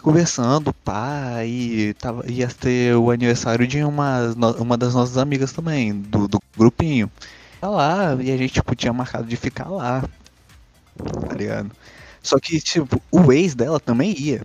[0.00, 5.94] conversando, pá, e tava, ia ter o aniversário de uma, uma das nossas amigas também,
[5.94, 7.10] do, do grupinho.
[7.60, 10.04] Tá lá, e a gente, tipo, tinha marcado de ficar lá,
[11.28, 11.72] tá ligado?
[12.22, 14.42] Só que, tipo, o ex dela também ia.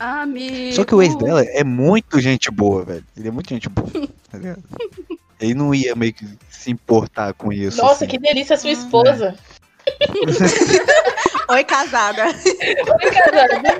[0.00, 0.74] Amigo.
[0.74, 3.04] Só que o ex dela é muito gente boa, velho.
[3.14, 3.90] Ele é muito gente boa,
[4.32, 4.64] tá ligado?
[5.40, 7.78] Ele não ia meio que se importar com isso.
[7.78, 8.06] Nossa, assim.
[8.06, 9.36] que delícia sua esposa.
[11.50, 12.26] Oi, casada.
[12.26, 13.78] Oi, casada.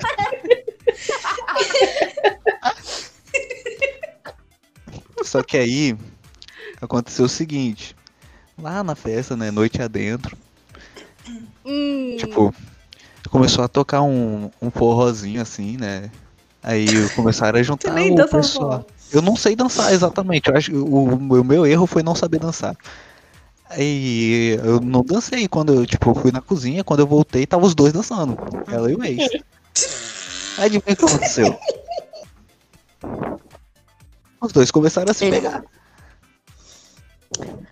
[5.23, 5.97] Só que aí
[6.81, 7.95] aconteceu o seguinte.
[8.61, 10.37] Lá na festa, né, noite adentro,
[11.65, 12.55] Hum, tipo,
[13.31, 16.11] começou a tocar um, um forrozinho assim, né?
[16.63, 18.71] Aí começaram a juntar o pessoal.
[18.71, 18.85] forró.
[19.13, 20.49] Eu não sei dançar exatamente.
[20.49, 22.77] Eu acho que o, o meu erro foi não saber dançar.
[23.69, 27.75] Aí eu não dancei quando eu, tipo, fui na cozinha, quando eu voltei, tava os
[27.75, 28.37] dois dançando.
[28.71, 29.19] Ela e o ex.
[30.59, 31.59] Aí adivinha o que aconteceu?
[34.41, 35.63] Os dois começaram a se Ele- pegar.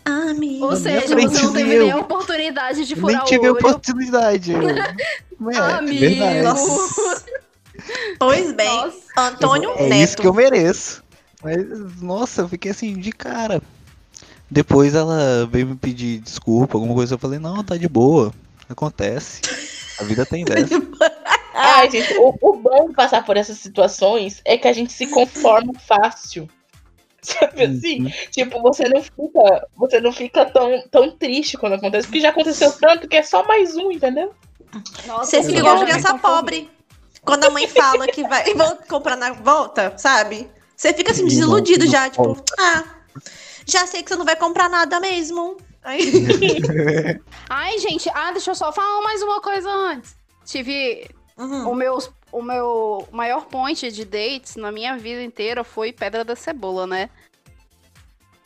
[0.05, 0.65] Amigo.
[0.65, 1.83] Ou na minha seja, você não teve eu.
[1.83, 3.59] nem a oportunidade de Nem furar tive o a olho.
[3.59, 4.53] oportunidade.
[5.41, 5.51] Eu...
[5.51, 6.25] É, Amigo.
[6.45, 7.25] Nossa.
[8.19, 8.99] Pois bem, Nossa.
[9.17, 10.03] Antônio É Neto.
[10.05, 11.03] isso que eu mereço.
[11.43, 13.63] Mas, nossa, eu fiquei assim, de cara.
[14.51, 17.15] Depois ela veio me pedir desculpa, alguma coisa.
[17.15, 18.33] Eu falei, não, tá de boa.
[18.69, 19.41] Acontece.
[19.99, 20.75] A vida tem dessa.
[21.55, 25.07] Ai, gente, o, o bom de passar por essas situações é que a gente se
[25.07, 26.49] conforma fácil.
[27.23, 28.05] Sabe assim?
[28.05, 28.13] Uhum.
[28.31, 32.73] Tipo, você não fica, você não fica tão, tão triste quando acontece, porque já aconteceu
[32.73, 34.33] tanto que é só mais um, entendeu?
[35.07, 36.71] Nossa, Você fica igual criança pobre.
[37.23, 40.49] Quando a mãe fala que vai vou comprar na volta, sabe?
[40.81, 42.85] Você fica assim, Sim, desiludido já, tipo, ah,
[43.67, 45.59] já sei que você não vai comprar nada mesmo.
[45.83, 46.01] Aí,
[47.51, 50.17] Ai, gente, ah, deixa eu só falar mais uma coisa antes.
[50.43, 51.73] Tive uhum.
[51.73, 51.99] o meu,
[52.33, 57.11] o meu maior point de dates na minha vida inteira foi Pedra da Cebola, né?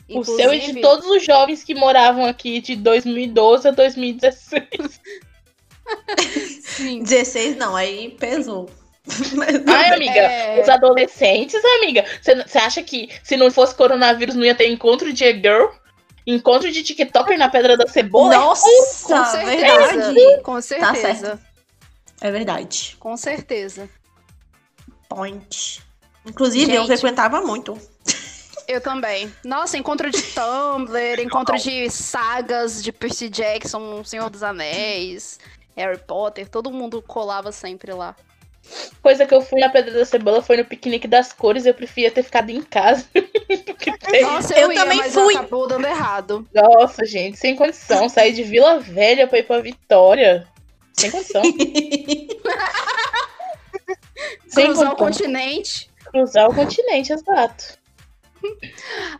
[0.09, 5.01] O seu e de todos os jovens que moravam aqui de 2012 a 2016.
[6.63, 7.05] Sim.
[7.05, 8.69] 16 não, aí pesou.
[9.67, 10.61] Ai, amiga, É.
[10.63, 12.05] os adolescentes, amiga.
[12.23, 15.67] Você acha que se não fosse coronavírus não ia ter encontro de girl?
[16.27, 18.35] Encontro de TikToker na Pedra da Cebola?
[18.35, 19.45] Nossa, Com certeza.
[19.45, 20.43] verdade.
[20.43, 21.41] Com Tá certeza.
[22.21, 22.97] É verdade.
[22.99, 23.89] com certeza.
[25.09, 25.83] Point.
[26.27, 26.99] Inclusive, eu Gente.
[26.99, 27.79] frequentava muito.
[28.67, 29.31] Eu também.
[29.45, 35.39] Nossa, encontro de Tumblr, encontro de sagas de Percy Jackson, Senhor dos Anéis,
[35.77, 38.17] Harry Potter, todo mundo colava sempre lá.
[39.03, 42.11] Coisa que eu fui na Pedra da Cebola foi no piquenique das cores, eu preferia
[42.11, 43.05] ter ficado em casa.
[44.23, 45.35] Nossa, Eu eu, ia, também mas fui.
[45.37, 46.47] acabou dando errado.
[46.55, 48.09] Nossa, gente, sem condição.
[48.09, 50.47] Sair de Vila Velha pra ir pra Vitória.
[50.95, 51.43] Sem condição.
[54.49, 54.93] sem Cruzar condição.
[54.93, 55.91] o continente.
[56.07, 57.79] Cruzar o continente, exato.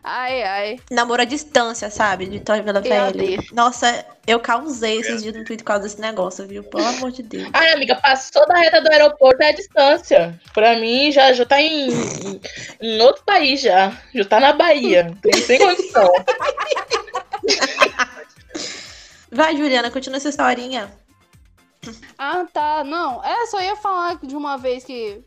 [0.03, 0.79] Ai, ai.
[0.91, 2.25] Namoro à distância, sabe?
[2.25, 3.43] De Vitória Vila Velha.
[3.51, 6.63] Nossa, eu causei esses dias no Twitter por causa desse negócio, viu?
[6.63, 7.49] Pelo amor de Deus.
[7.53, 10.39] Ai, amiga, passou da reta do aeroporto é a distância.
[10.53, 12.41] Pra mim, já, já tá em, em,
[12.81, 13.91] em outro país já.
[14.13, 15.15] Já tá na Bahia.
[15.21, 16.09] Tem, sem condição.
[19.31, 20.91] Vai, Juliana, continua essa historinha.
[22.17, 22.83] Ah, tá.
[22.83, 25.23] Não, é, só ia falar de uma vez que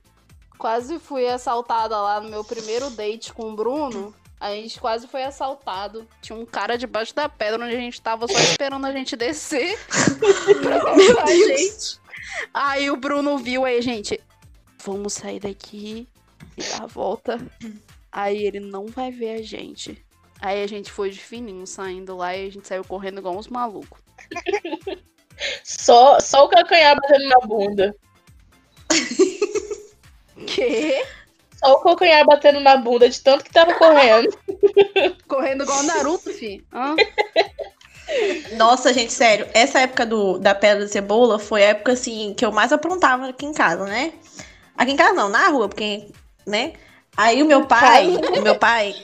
[0.58, 4.14] quase fui assaltada lá no meu primeiro date com o Bruno.
[4.40, 6.06] A gente quase foi assaltado.
[6.20, 9.78] Tinha um cara debaixo da pedra onde a gente tava só esperando a gente descer.
[10.96, 12.00] Meu gente.
[12.54, 14.20] Aí o Bruno viu aí, gente.
[14.84, 16.08] Vamos sair daqui
[16.56, 17.38] e dar a volta.
[18.12, 20.04] Aí ele não vai ver a gente.
[20.40, 23.48] Aí a gente foi de fininho saindo lá e a gente saiu correndo igual uns
[23.48, 24.00] malucos.
[25.62, 27.96] Só, só o calcanhar batendo na bunda.
[30.54, 31.04] Que?
[31.58, 34.28] Só o calcanhar batendo na bunda de tanto que tava correndo.
[35.26, 36.64] Correndo igual o Naruto, fi.
[38.56, 42.44] Nossa, gente, sério, essa época do, da pedra de cebola foi a época, assim, que
[42.44, 44.12] eu mais aprontava aqui em casa, né?
[44.76, 46.08] Aqui em casa não, na rua, porque,
[46.46, 46.74] né?
[47.16, 48.94] Aí o meu pai, o meu pai,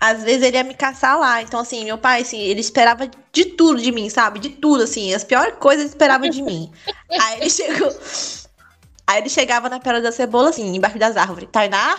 [0.00, 1.42] às vezes ele ia me caçar lá.
[1.42, 4.38] Então, assim, meu pai, assim, ele esperava de tudo de mim, sabe?
[4.38, 5.12] De tudo, assim.
[5.12, 6.70] As piores coisas ele esperava de mim.
[7.10, 7.92] Aí ele chegou.
[9.10, 11.48] Aí ele chegava na pedra da cebola, assim, embaixo das árvores.
[11.50, 11.96] Tainá?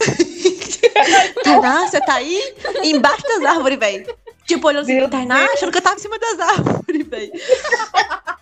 [1.42, 2.54] Tainá, você tá aí?
[2.84, 4.16] Embaixo das árvores, velho.
[4.46, 7.32] Tipo, olhando assim, Tainá, achando que eu tava em cima das árvores, velho.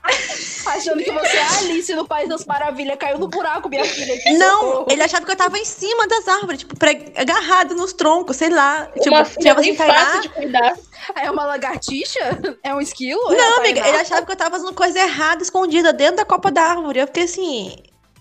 [0.67, 2.97] Achando que você é a Alice no País das Maravilhas.
[2.99, 4.15] Caiu no buraco, minha filha.
[4.39, 4.87] Não, socorro.
[4.91, 8.51] ele achava que eu tava em cima das árvores, tipo, pre- agarrado nos troncos, sei
[8.51, 8.87] lá.
[9.01, 9.95] Tipo, Uma filha chegava bem assim, Tainá.
[10.07, 10.75] fácil de cuidar.
[11.17, 12.19] É uma lagartixa?
[12.63, 13.21] É um esquilo?
[13.33, 13.89] É a Não, amiga, Tainá?
[13.89, 17.01] ele achava que eu tava fazendo coisa errada, escondida dentro da copa da árvore.
[17.01, 17.77] Eu fiquei assim.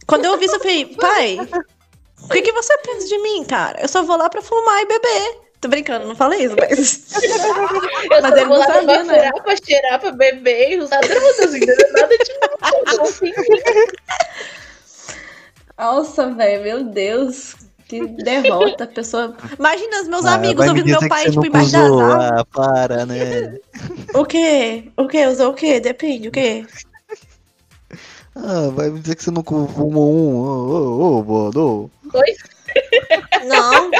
[0.09, 1.37] Quando eu vi isso, eu falei, pai,
[2.23, 3.79] o que, que você pensa de mim, cara?
[3.81, 5.37] Eu só vou lá pra fumar e beber.
[5.61, 7.05] Tô brincando, não falei isso, mas.
[8.09, 9.29] Eu Mas ele vou não sabia, né?
[9.29, 11.91] baturar, pra cheirar, pra beber e usar drogas, entendeu?
[11.91, 13.31] Nada de assim.
[15.77, 17.55] Nossa, velho, meu Deus.
[17.87, 19.35] Que derrota, a pessoa.
[19.57, 22.31] Imagina os meus Ah, amigos me ouvindo dizer meu pai, tipo, embaixo das árvores.
[22.31, 23.57] Ah, para, né?
[24.13, 24.91] O quê?
[24.95, 25.25] O quê?
[25.25, 25.79] Usou o quê?
[25.79, 26.65] Depende, o quê?
[28.43, 30.35] Ah, vai me dizer que você nunca fumou um.
[30.37, 31.91] Ô, ô, ô, mano.
[32.11, 32.37] Dois.
[33.45, 33.91] Não.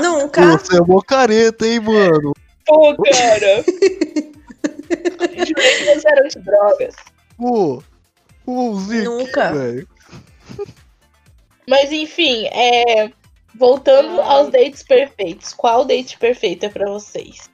[0.00, 0.58] Nunca.
[0.58, 2.32] Você é mó careta, hein, mano?
[2.64, 3.64] Pô, cara.
[5.46, 6.94] Jurei que você era de drogas.
[7.36, 7.82] Pô.
[8.46, 9.52] Ô, Zico, Nunca.
[9.52, 9.88] velho.
[11.68, 13.10] Mas enfim, é.
[13.54, 15.52] Voltando aos dates perfeitos.
[15.54, 17.48] Qual date perfeito é pra vocês?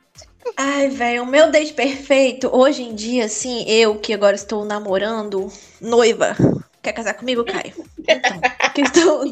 [0.56, 5.50] Ai, velho, o meu date perfeito, hoje em dia, assim, eu que agora estou namorando,
[5.80, 6.36] noiva.
[6.82, 7.72] Quer casar comigo, Caio?
[7.98, 8.40] Então,
[8.74, 9.22] que estou.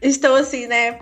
[0.00, 1.00] estou assim, né?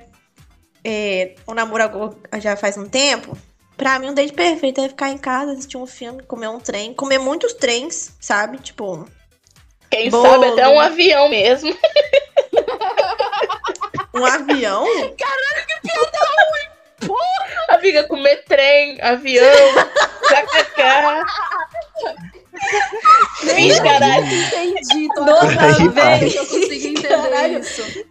[0.84, 3.36] É, o namoro já faz um tempo.
[3.76, 6.92] Pra mim, um date perfeito é ficar em casa, assistir um filme, comer um trem,
[6.92, 8.58] comer muitos trens, sabe?
[8.58, 9.08] Tipo,
[9.90, 10.28] Quem Bolo.
[10.28, 11.74] sabe até um avião mesmo.
[14.12, 14.84] um avião.
[17.68, 19.44] Amiga, comer trem, avião,
[20.28, 20.82] kkk.
[23.54, 24.26] Vixe, caralho.
[24.26, 25.92] Entendi, velho.
[25.92, 26.32] velho.
[26.36, 27.58] Eu consigo entender Caralho.
[27.60, 28.06] isso.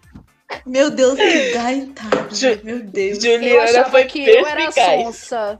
[0.66, 2.02] Meu Deus, que gaita.
[2.32, 3.24] Ju- Meu Deus.
[3.24, 5.60] Eu Juliana achava foi que eu era sonsa.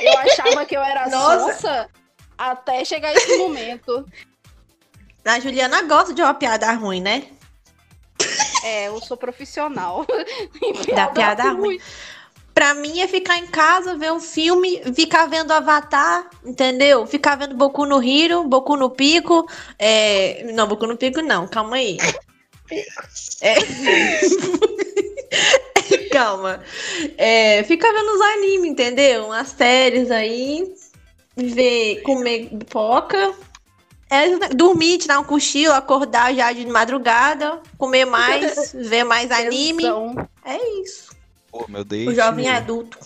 [0.00, 1.52] Eu achava que eu era Nossa.
[1.52, 1.88] sonsa
[2.38, 4.06] até chegar esse momento.
[5.24, 7.24] A Juliana gosta de uma piada ruim, né?
[8.62, 10.06] É, eu sou profissional.
[10.94, 11.78] Da piada ruim.
[12.54, 17.04] Pra mim é ficar em casa, ver um filme, ficar vendo Avatar, entendeu?
[17.04, 19.44] Ficar vendo Boku no Hiro, Boku no Pico.
[19.76, 20.44] É...
[20.52, 21.96] Não, Boku no Pico não, calma aí.
[23.40, 23.56] É...
[26.12, 26.62] calma.
[27.18, 27.64] É...
[27.64, 29.26] Ficar vendo os animes, entendeu?
[29.26, 30.72] Umas séries aí.
[31.36, 33.34] Ver, comer pipoca.
[34.08, 39.82] É, dormir, tirar um cochilo, acordar já de madrugada, comer mais, ver mais anime.
[40.44, 41.13] É isso.
[41.54, 42.08] Pô, meu date.
[42.08, 42.98] O jovem adulto.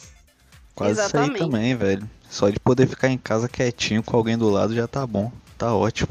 [0.74, 1.38] Quase isso aí Exatamente.
[1.38, 2.08] também, velho.
[2.30, 5.30] Só de poder ficar em casa quietinho com alguém do lado já tá bom.
[5.58, 6.08] Tá ótimo.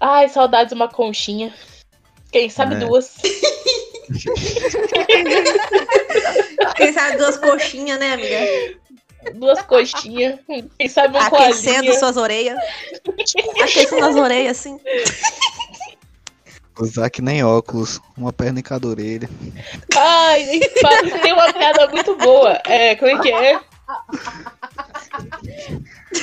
[0.00, 1.52] Ai, saudades de uma conchinha.
[2.32, 2.78] Quem sabe É.
[2.78, 3.16] duas.
[6.76, 8.38] Quem sabe duas coxinhas, né, amiga?
[9.34, 10.38] Duas coxinhas.
[10.78, 11.98] Quem sabe um Aquecendo coalinha.
[11.98, 12.58] suas orelhas.
[13.62, 14.80] Aquecendo as orelhas, assim.
[16.78, 18.00] Usar que nem óculos.
[18.16, 19.28] Uma perna em cada orelha.
[19.96, 20.60] Ai,
[21.22, 22.60] tem uma piada muito boa.
[22.66, 23.60] É, como é que é?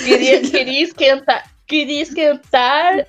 [0.04, 1.44] Queria, queria esquentar.
[1.68, 3.08] Queria esquentar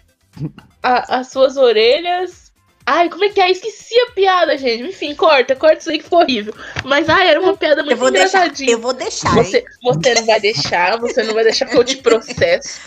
[0.83, 2.42] a- as suas orelhas.
[2.85, 3.51] Ai, como é que é?
[3.51, 4.83] Esqueci a piada, gente.
[4.83, 6.53] Enfim, corta, corta isso aí que ficou horrível.
[6.85, 8.39] Mas ai, era uma piada muito Eu vou deixar.
[8.39, 8.73] engraçadinha.
[8.73, 9.37] Eu vou deixar.
[9.39, 9.45] hein?
[9.45, 12.81] Você, você não vai deixar, você não vai deixar que eu te processo.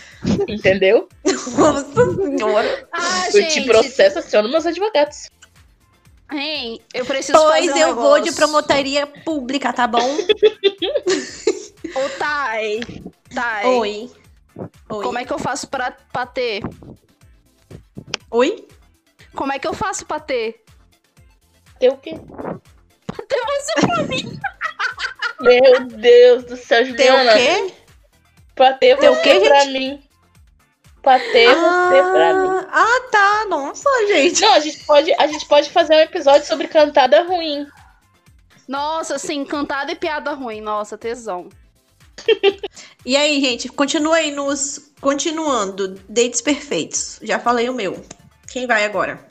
[0.48, 1.08] Entendeu?
[1.56, 2.88] Nossa senhora.
[2.92, 3.66] Ah, Eu te gente.
[3.66, 5.30] processo, aciono meus advogados.
[6.32, 10.00] Hein, eu preciso Pois fazer um eu vou de promotoria pública, tá bom?
[11.94, 12.80] Ô, Thay.
[13.34, 13.66] Thay.
[13.66, 14.10] Oi.
[14.90, 15.04] Oi.
[15.04, 16.62] Como é que eu faço pra, pra ter?
[18.30, 18.66] Oi?
[19.36, 20.64] Como é que eu faço pra ter?
[21.78, 22.14] Tem o quê?
[23.06, 23.36] Pra ter
[25.40, 27.32] Meu Deus do céu, Juliana.
[27.32, 27.74] o quê?
[28.54, 29.78] Pra ter Tem o você quê, pra gente?
[29.78, 30.02] mim.
[31.02, 32.66] Pra ter você pra mim.
[32.70, 33.44] Ah, ah, tá.
[33.48, 34.40] Nossa, gente.
[34.40, 37.66] Não, a gente, pode, a gente pode fazer um episódio sobre cantada ruim.
[38.66, 40.60] Nossa, assim, cantada e piada ruim.
[40.60, 41.48] Nossa, tesão.
[43.04, 44.90] E aí, gente, continua aí nos.
[45.00, 46.00] Continuando.
[46.08, 47.20] Dates perfeitos.
[47.22, 48.02] Já falei o meu.
[48.50, 49.24] Quem vai agora?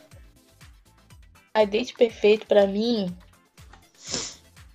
[1.53, 3.15] A date perfeito pra mim.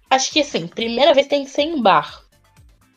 [0.08, 2.22] Acho que assim, primeira vez tem que ser em bar.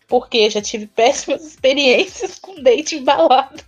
[0.07, 3.63] Porque eu já tive péssimas experiências com date em balada.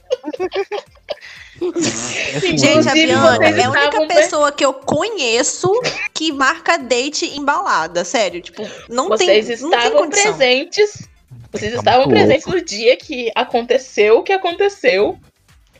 [2.36, 5.72] Assim, Gente, a Bianca vocês é a única estavam pessoa que eu conheço
[6.14, 8.04] que marca date em balada.
[8.04, 9.58] Sério, tipo, não Vocês tem.
[9.62, 10.36] não tem estavam condição.
[10.38, 11.08] presentes.
[11.52, 15.18] Vocês Tá estavam presentes no dia que aconteceu o que aconteceu.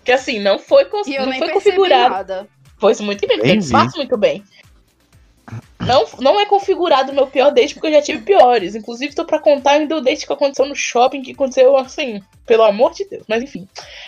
[0.06, 2.14] Que assim, não foi, cons- não foi configurado.
[2.14, 2.48] nada.
[2.80, 4.44] Pois muito bem, porque passam muito bem.
[5.80, 8.74] Não, não é configurado o meu pior date, porque eu já tive piores.
[8.74, 12.64] Inclusive, tô pra contar ainda o date que aconteceu no shopping, que aconteceu assim, pelo
[12.64, 13.24] amor de Deus.
[13.28, 13.68] Mas enfim.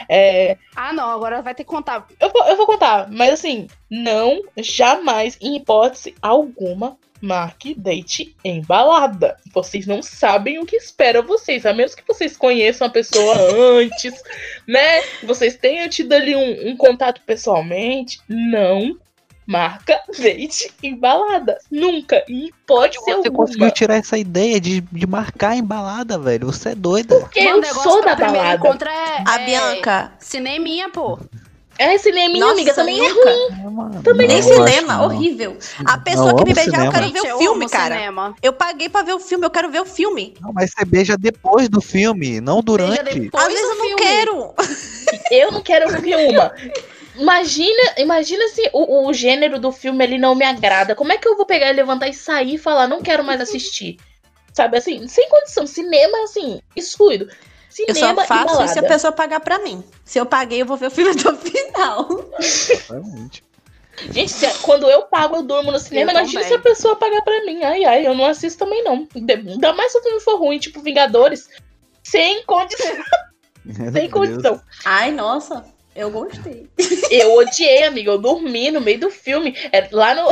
[0.09, 2.07] É, Ah, não, agora vai ter que contar.
[2.19, 8.61] eu, vou- eu vou contar, mas assim, não, jamais, em hipótese alguma, marque date em
[8.61, 9.37] balada.
[9.53, 13.35] Vocês não sabem o que espera vocês, a menos que vocês conheçam a pessoa
[13.79, 14.13] antes,
[14.67, 15.01] né?
[15.23, 18.19] Vocês tenham tido ali um, um contato pessoalmente.
[18.27, 18.97] Não
[19.47, 21.57] marca date em balada.
[21.71, 23.31] Nunca, em hipótese Você alguma.
[23.33, 26.47] conseguiu tirar essa ideia de, de marcar em balada, velho?
[26.47, 27.17] Você é doida.
[27.21, 28.67] Porque Mano, eu sou da balada.
[28.89, 30.11] é, A é Bianca.
[30.19, 31.17] Cineminha, pô.
[31.79, 33.29] É cineminha, Nossa, amiga, também é nunca.
[33.29, 35.57] É, mano, Também Nem não, eu acho cinema, horrível.
[35.85, 36.91] A pessoa Eu que me beijar, eu cinema.
[36.93, 37.95] quero ver o eu filme, amo cara.
[37.95, 38.35] cinema.
[38.41, 40.33] Eu paguei pra ver o filme, eu quero ver o filme.
[40.41, 43.03] Não, mas você beija depois do filme, não durante.
[43.03, 43.43] depois.
[43.45, 44.01] Às vezes do eu não filme.
[44.01, 44.53] quero.
[45.31, 46.51] Eu não quero ver uma.
[47.15, 50.95] Imagina, imagina se o, o gênero do filme ele não me agrada.
[50.95, 53.41] Como é que eu vou pegar e levantar e sair e falar, não quero mais
[53.41, 53.97] assistir?
[54.53, 55.65] Sabe assim, sem condição.
[55.67, 57.27] Cinema, assim, excluído.
[57.87, 59.83] Eu Cinema só e faço isso se a pessoa pagar pra mim.
[60.05, 62.07] Se eu paguei, eu vou ver o filme até o final.
[62.89, 63.43] Realmente.
[64.11, 66.11] Gente, se- quando eu pago, eu durmo no cinema.
[66.11, 66.47] Eu Imagina também.
[66.47, 67.63] se a pessoa pagar pra mim.
[67.63, 69.07] Ai, ai, eu não assisto também, não.
[69.15, 71.47] Ainda mais se o filme for ruim, tipo Vingadores.
[72.03, 72.95] Sem condição.
[73.65, 74.11] Meu sem Deus.
[74.13, 74.61] condição.
[74.85, 75.65] Ai, nossa,
[75.95, 76.69] eu gostei.
[77.11, 78.11] Eu odiei, amiga.
[78.11, 79.55] Eu dormi no meio do filme.
[79.71, 80.31] É, lá, no,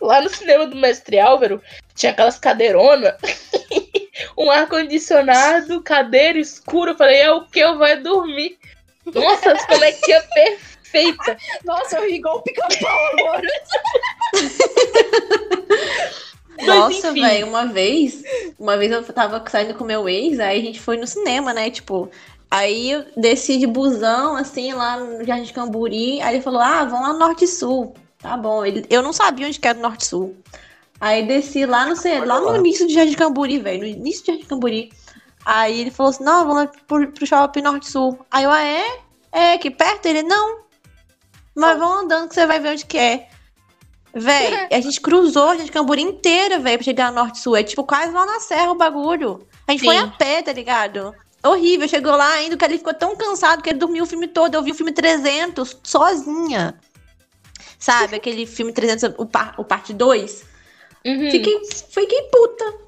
[0.00, 1.60] lá no cinema do Mestre Álvaro,
[1.94, 3.14] tinha aquelas cadeironas.
[4.36, 6.92] Um ar-condicionado, cadeira escura.
[6.92, 8.58] Eu falei, é o que eu vai dormir.
[9.12, 11.36] Nossa, as colequinha perfeita.
[11.64, 13.48] Nossa, eu ri igual o pica-pau agora.
[16.62, 18.22] Nossa, velho, uma vez,
[18.58, 21.68] uma vez eu tava saindo com meu ex, aí a gente foi no cinema, né?
[21.68, 22.08] Tipo,
[22.50, 26.20] aí eu desci de busão, assim, lá no Jardim de Camburi.
[26.22, 27.94] Aí ele falou: Ah, vamos lá no Norte Sul.
[28.18, 28.64] Tá bom.
[28.64, 30.36] Ele, eu não sabia onde que era o Norte Sul.
[31.04, 33.80] Aí desci lá no, ce- lá no início do Jardim de Camburi, velho.
[33.80, 34.90] No início do Jardim de Camburi.
[35.44, 38.18] Aí ele falou assim: Não, vamos lá pro, pro shopping Norte Sul.
[38.30, 39.00] Aí eu, ah, é?
[39.30, 40.06] É aqui perto?
[40.06, 40.60] Ele, não.
[41.54, 43.28] Mas vamos andando que você vai ver onde que é.
[44.14, 47.54] Véi, a gente cruzou a gente Camburi inteira, véi, pra chegar no Norte Sul.
[47.54, 49.46] É tipo quase lá na serra o bagulho.
[49.68, 50.04] A gente foi Sim.
[50.04, 51.14] a pé, tá ligado?
[51.44, 51.86] Horrível.
[51.86, 54.54] Chegou lá ainda que ele ficou tão cansado que ele dormiu o filme todo.
[54.54, 56.80] Eu vi o filme 300 sozinha.
[57.78, 58.16] Sabe?
[58.16, 60.53] Aquele filme 300, o, par, o parte 2.
[61.06, 61.30] Uhum.
[61.30, 62.84] Fiquei, fiquei puta.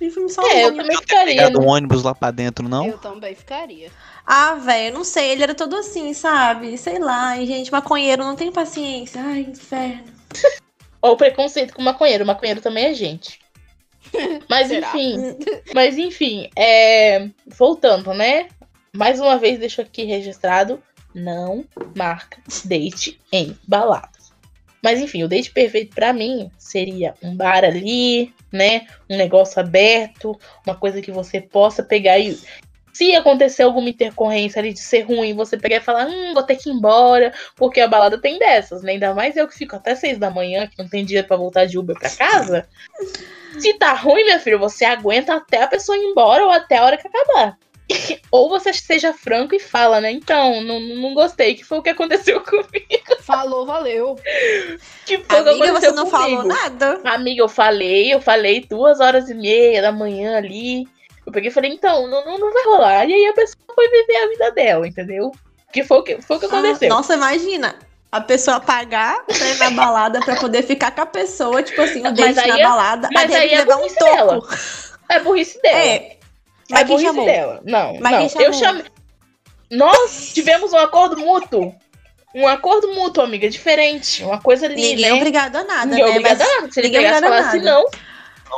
[0.00, 1.34] Vi o filme É, eu também ficaria.
[1.34, 1.66] Pegado né?
[1.66, 2.86] um ônibus lá pra dentro, não?
[2.86, 3.90] Eu também ficaria.
[4.26, 5.30] Ah, velho, não sei.
[5.30, 6.76] Ele era todo assim, sabe?
[6.78, 7.36] Sei lá.
[7.36, 9.22] E, gente, maconheiro não tem paciência.
[9.22, 10.04] Ai, inferno.
[11.02, 12.24] Ou preconceito com maconheiro.
[12.24, 13.40] Maconheiro também é gente.
[14.48, 14.88] Mas Será?
[14.88, 15.36] enfim.
[15.74, 17.28] Mas enfim, é...
[17.46, 18.48] voltando, né?
[18.96, 20.82] Mais uma vez deixo aqui registrado.
[21.14, 21.64] Não
[21.94, 24.19] marca date em baladas.
[24.82, 28.86] Mas enfim, o date perfeito pra mim seria um bar ali, né?
[29.08, 32.38] Um negócio aberto, uma coisa que você possa pegar e
[32.92, 36.56] se acontecer alguma intercorrência ali de ser ruim, você pegar e falar, hum, vou ter
[36.56, 38.92] que ir embora, porque a balada tem dessas, né?
[38.92, 41.66] Ainda mais eu que fico até seis da manhã, que não tem dinheiro pra voltar
[41.66, 42.68] de Uber pra casa.
[43.58, 46.84] Se tá ruim, minha filha, você aguenta até a pessoa ir embora ou até a
[46.84, 47.58] hora que acabar.
[48.30, 50.10] ou você seja franco e fala, né?
[50.10, 53.22] Então, não, não gostei, que foi o que aconteceu comigo.
[53.22, 54.16] Falou, valeu.
[55.06, 56.36] Que foi o que Amiga, aconteceu você não comigo.
[56.36, 57.00] falou nada.
[57.04, 60.86] Amiga, eu falei, eu falei duas horas e meia da manhã ali.
[61.26, 63.06] Eu peguei e falei, então, não, não, não vai rolar.
[63.08, 65.30] E aí a pessoa foi viver a vida dela, entendeu?
[65.72, 66.90] Que foi o que, foi o que aconteceu.
[66.90, 67.76] Ah, nossa, imagina.
[68.10, 72.00] A pessoa pagar pra ir na balada pra poder ficar com a pessoa, tipo assim,
[72.00, 73.08] o aí na é- balada.
[73.12, 74.34] mas repente aí é levar um burrice dela.
[74.40, 74.54] toco.
[75.08, 75.78] É burrice dela.
[75.78, 76.19] É.
[76.70, 77.24] Mas é quem chamou?
[77.26, 77.60] dela.
[77.64, 78.18] Não, Mas não.
[78.20, 78.46] quem chamou?
[78.46, 78.84] Eu chamei.
[79.70, 81.74] Nós tivemos um acordo mútuo.
[82.34, 84.22] Um acordo mútuo, amiga, diferente.
[84.22, 85.08] Uma coisa ali, Ninguém né?
[85.08, 86.10] é obrigado a nada, Ninguém é né?
[86.12, 86.72] obrigado Mas a nada.
[86.72, 87.70] Se ele ninguém é pegasse e obrigado a falasse nada.
[87.70, 87.90] não,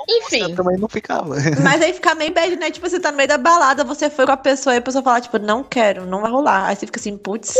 [0.08, 0.40] Enfim.
[0.42, 1.34] Você também não ficava.
[1.62, 2.70] Mas aí fica meio bad, né?
[2.70, 5.02] Tipo, você tá no meio da balada, você foi com a pessoa e a pessoa
[5.02, 6.66] fala, tipo, não quero, não vai rolar.
[6.68, 7.54] Aí você fica assim, putz,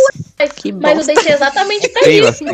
[0.57, 1.15] que Mas o bosta.
[1.15, 2.29] date é exatamente pra isso.
[2.29, 2.45] assim.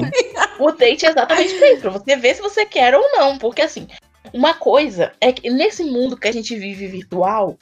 [0.61, 3.39] O date é exatamente pra isso, pra você ver se você quer ou não.
[3.39, 3.89] Porque assim,
[4.33, 7.57] uma coisa é que nesse mundo que a gente vive virtual,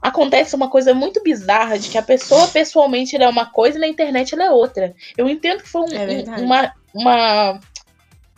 [0.00, 3.80] acontece uma coisa muito bizarra de que a pessoa pessoalmente ela é uma coisa e
[3.80, 4.94] na internet ela é outra.
[5.16, 6.06] Eu entendo que foi um- É
[6.38, 7.60] um- uma, uma.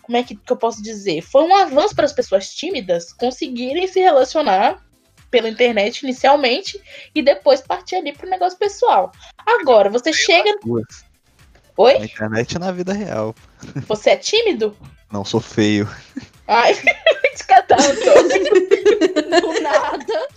[0.02, 1.22] Como é que, que eu posso dizer?
[1.22, 4.82] Foi um avanço para as pessoas tímidas conseguirem se relacionar
[5.30, 6.80] pela internet inicialmente
[7.14, 9.12] e depois partir ali pro negócio pessoal.
[9.46, 10.50] Agora, você chega.
[11.76, 11.98] Oi?
[11.98, 13.34] Na internet e na vida real.
[13.86, 14.76] Você é tímido?
[15.12, 15.88] Não sou feio.
[16.48, 16.72] Ai,
[17.32, 17.80] descatado.
[19.40, 20.28] Do nada.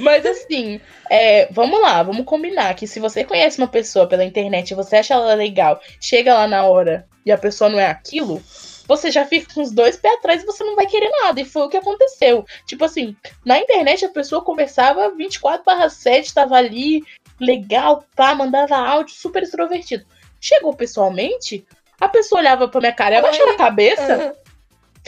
[0.00, 0.80] Mas assim,
[1.10, 4.96] é, vamos lá, vamos combinar que se você conhece uma pessoa pela internet e você
[4.96, 8.42] acha ela legal, chega lá na hora e a pessoa não é aquilo,
[8.88, 11.40] você já fica com os dois pés atrás e você não vai querer nada.
[11.40, 12.44] E foi o que aconteceu.
[12.66, 17.04] Tipo assim, na internet a pessoa conversava 24/7, tava ali,
[17.38, 20.06] legal, pá, mandava áudio, super extrovertido.
[20.40, 21.66] Chegou pessoalmente,
[22.00, 24.36] a pessoa olhava pra minha cara e abaixava a cabeça,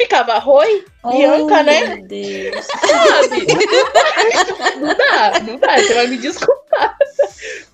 [0.00, 1.96] ficava oi, Bianca, né?
[1.96, 2.66] Meu Deus.
[2.66, 3.46] sabe?
[4.80, 5.76] não dá, não dá.
[5.78, 6.96] Você vai me desculpar.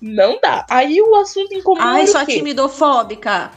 [0.01, 0.65] Não dá.
[0.69, 3.51] Aí o assunto em comum Ai, sua timidofóbica.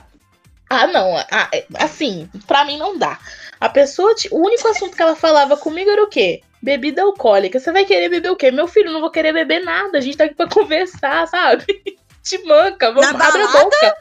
[0.68, 1.16] Ah, não.
[1.16, 3.18] ah, é, assim, pra mim não dá.
[3.60, 6.42] A pessoa, o único assunto que ela falava comigo era o quê?
[6.62, 7.58] Bebida alcoólica.
[7.58, 8.50] Você vai querer beber o quê?
[8.50, 9.98] Meu filho, não vou querer beber nada.
[9.98, 11.66] A gente tá aqui pra conversar, sabe?
[12.22, 13.96] Te manca, vamos abre a boca.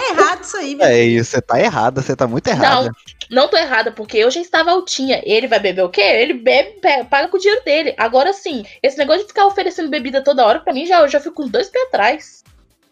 [0.00, 0.86] Tá errado isso aí, meu.
[0.86, 2.90] É isso, você tá errada, você tá muito errada.
[3.30, 5.22] Não tô errada, porque eu já estava altinha.
[5.24, 6.00] Ele vai beber o quê?
[6.02, 7.94] Ele bebe, pe- paga com o dinheiro dele.
[7.96, 11.20] Agora sim, esse negócio de ficar oferecendo bebida toda hora, pra mim, já, eu já
[11.20, 12.44] fico com os dois pés atrás.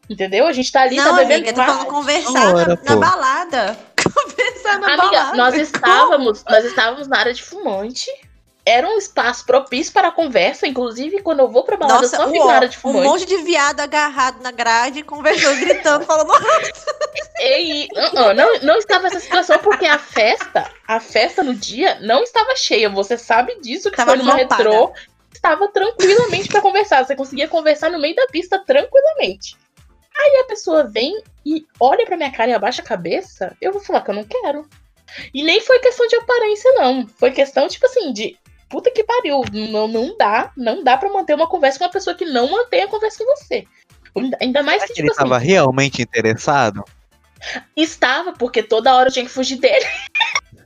[0.08, 0.46] Entendeu?
[0.46, 1.34] A gente tá ali, Não, tá bebendo.
[1.34, 3.78] amiga, eu tô falando conversar Ora, na, na balada.
[4.02, 5.36] Conversar na Amiga, balada.
[5.36, 8.10] nós estávamos, nós estávamos na área de fumante.
[8.64, 10.66] Era um espaço propício para conversa.
[10.66, 13.08] Inclusive, quando eu vou pra balada, Nossa, só um, fico na de um fumante.
[13.08, 16.32] monte de viado agarrado na grade, conversando, gritando, falando.
[17.40, 21.98] E, uh, uh, não, não estava essa situação porque a festa, a festa no dia
[22.00, 22.88] não estava cheia.
[22.88, 24.92] Você sabe disso, que foi numa retrô.
[25.32, 27.04] Estava tranquilamente para conversar.
[27.04, 29.56] Você conseguia conversar no meio da pista tranquilamente.
[30.16, 33.56] Aí a pessoa vem e olha pra minha cara e abaixa a cabeça.
[33.60, 34.68] Eu vou falar que eu não quero.
[35.34, 37.06] E nem foi questão de aparência, não.
[37.16, 38.36] Foi questão, tipo assim, de
[38.72, 39.42] puta que pariu.
[39.70, 42.82] Não, não dá, não dá pra manter uma conversa com uma pessoa que não mantém
[42.82, 43.66] a conversa com você.
[44.40, 46.82] Ainda- mais que, Ele tipo assim, realmente interessado?
[47.76, 49.84] Estava, porque toda hora eu tinha que fugir dele.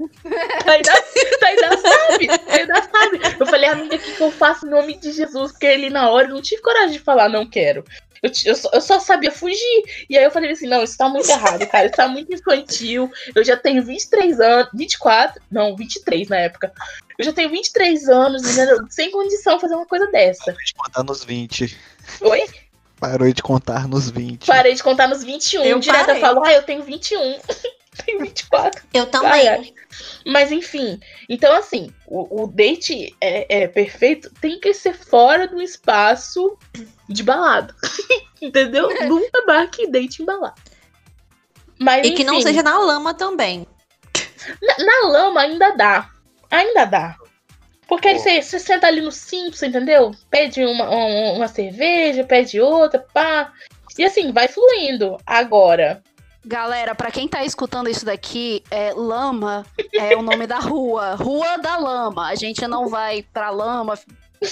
[0.67, 3.21] Ainda, tu ainda sabe, ainda sabe.
[3.41, 5.53] Eu falei, amiga, o que, que eu faço em nome de Jesus?
[5.53, 7.83] Porque ele na hora eu não tive coragem de falar, não quero.
[8.23, 9.85] Eu, eu, só, eu só sabia fugir.
[10.11, 11.87] E aí eu falei assim, não, isso tá muito errado, cara.
[11.87, 13.11] Isso tá muito infantil.
[13.35, 16.73] Eu já tenho 23 anos, 24, não, 23 na época.
[17.19, 18.43] Eu já tenho 23 anos,
[18.91, 20.45] sem condição de fazer uma coisa dessa.
[20.45, 21.79] Parou de contar nos 20.
[22.21, 22.47] Oi?
[23.01, 24.47] Parou de contar nos 20.
[24.47, 25.65] Parei de contar nos 21.
[25.65, 26.21] Eu direto eu parei.
[26.21, 27.39] falo, ah, eu tenho 21.
[28.05, 28.83] tenho 24.
[28.93, 29.75] Eu também.
[30.27, 35.61] Mas enfim, então assim, o, o date é, é perfeito, tem que ser fora do
[35.61, 36.57] espaço
[37.09, 37.75] de balada.
[38.41, 38.89] Entendeu?
[39.07, 40.55] Nunca marque date em balada.
[41.79, 43.67] Mas, E que não enfim, seja na lama também.
[44.63, 46.11] na, na lama ainda dá.
[46.51, 47.17] Ainda dá.
[47.89, 50.13] Porque aí você, você senta ali no simples, entendeu?
[50.29, 53.53] Pede uma, uma, uma cerveja, pede outra, pá.
[53.97, 55.17] E assim, vai fluindo.
[55.25, 56.03] Agora,
[56.45, 61.17] Galera, pra quem tá escutando isso daqui, é Lama é o nome da rua.
[61.17, 62.29] Rua da Lama.
[62.29, 63.99] A gente não vai pra Lama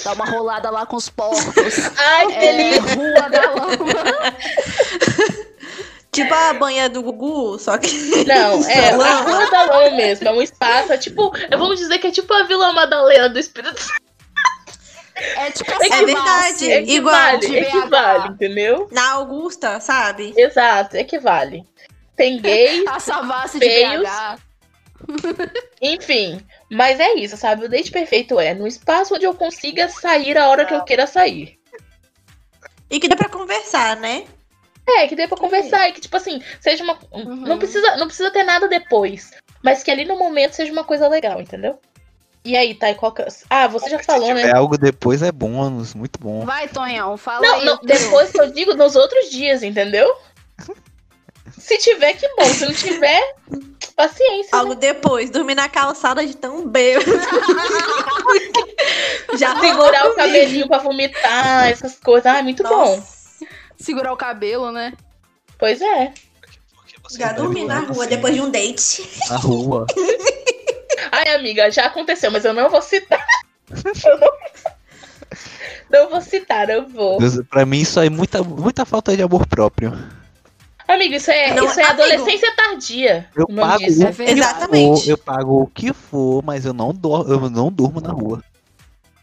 [0.03, 1.78] dar uma rolada lá com os porcos.
[1.97, 2.95] ai, que É delícia!
[2.97, 3.76] Rua da Lama.
[6.14, 7.88] Tipo a banha do Gugu, só que.
[8.24, 8.94] Não, é a.
[9.22, 10.28] Rua da Lama mesmo.
[10.28, 13.80] É um espaço, é tipo, vamos dizer que é tipo a Vila Madalena do Espírito
[13.80, 14.04] Santo.
[15.36, 16.70] É tipo É essa É verdade.
[16.70, 18.32] Equivale, igual de equivale, BH.
[18.32, 18.88] entendeu?
[18.92, 20.32] Na Augusta, sabe?
[20.36, 21.64] Exato, equivale.
[22.16, 24.02] Tem gays, A Savassi de Feios.
[24.08, 24.38] BH.
[25.82, 26.40] enfim.
[26.70, 27.64] Mas é isso, sabe?
[27.64, 31.06] O date perfeito é no espaço onde eu consiga sair a hora que eu queira
[31.06, 31.58] sair.
[32.90, 34.24] E que dá pra conversar, né?
[34.87, 36.99] É, que dê pra conversar e que, tipo assim, seja uma.
[37.12, 37.37] Uhum.
[37.37, 39.30] Não, precisa, não precisa ter nada depois.
[39.62, 41.78] Mas que ali no momento seja uma coisa legal, entendeu?
[42.45, 43.22] E aí, Thay, qual que...
[43.22, 44.53] é- Ah, você já falou, né?
[44.53, 46.45] algo depois é bônus, muito bom.
[46.45, 47.64] Vai, Tonhão, fala Não, aí.
[47.64, 50.14] não, depois que eu digo nos outros dias, entendeu?
[51.59, 52.45] Se tiver, que bom.
[52.45, 53.37] Se não tiver,
[53.97, 54.51] paciência.
[54.53, 54.59] né?
[54.61, 57.11] Algo depois, dormir na calçada de tão bêbado.
[59.39, 62.26] Já Segurar o cabelinho pra vomitar, essas coisas.
[62.26, 63.03] Ai, muito bom.
[63.85, 64.95] Segurar o cabelo, né?
[65.59, 66.12] Pois é.
[67.18, 69.07] Já dormi na rua depois de um date.
[69.28, 69.87] Na rua.
[71.12, 73.24] Ai, amiga, já aconteceu, mas eu não vou citar.
[73.70, 74.30] Eu não,
[75.91, 77.18] não vou citar, eu vou.
[77.18, 79.93] Deus, Pra mim isso aí é muita, muita falta de amor próprio.
[80.89, 82.03] Amigo, isso é, Não, isso é amigo.
[82.03, 83.28] adolescência tardia.
[83.37, 84.30] Eu pago o É.
[84.30, 85.11] Exatamente.
[85.11, 88.43] Eu pago o que for, mas eu não, dor, eu não durmo na rua.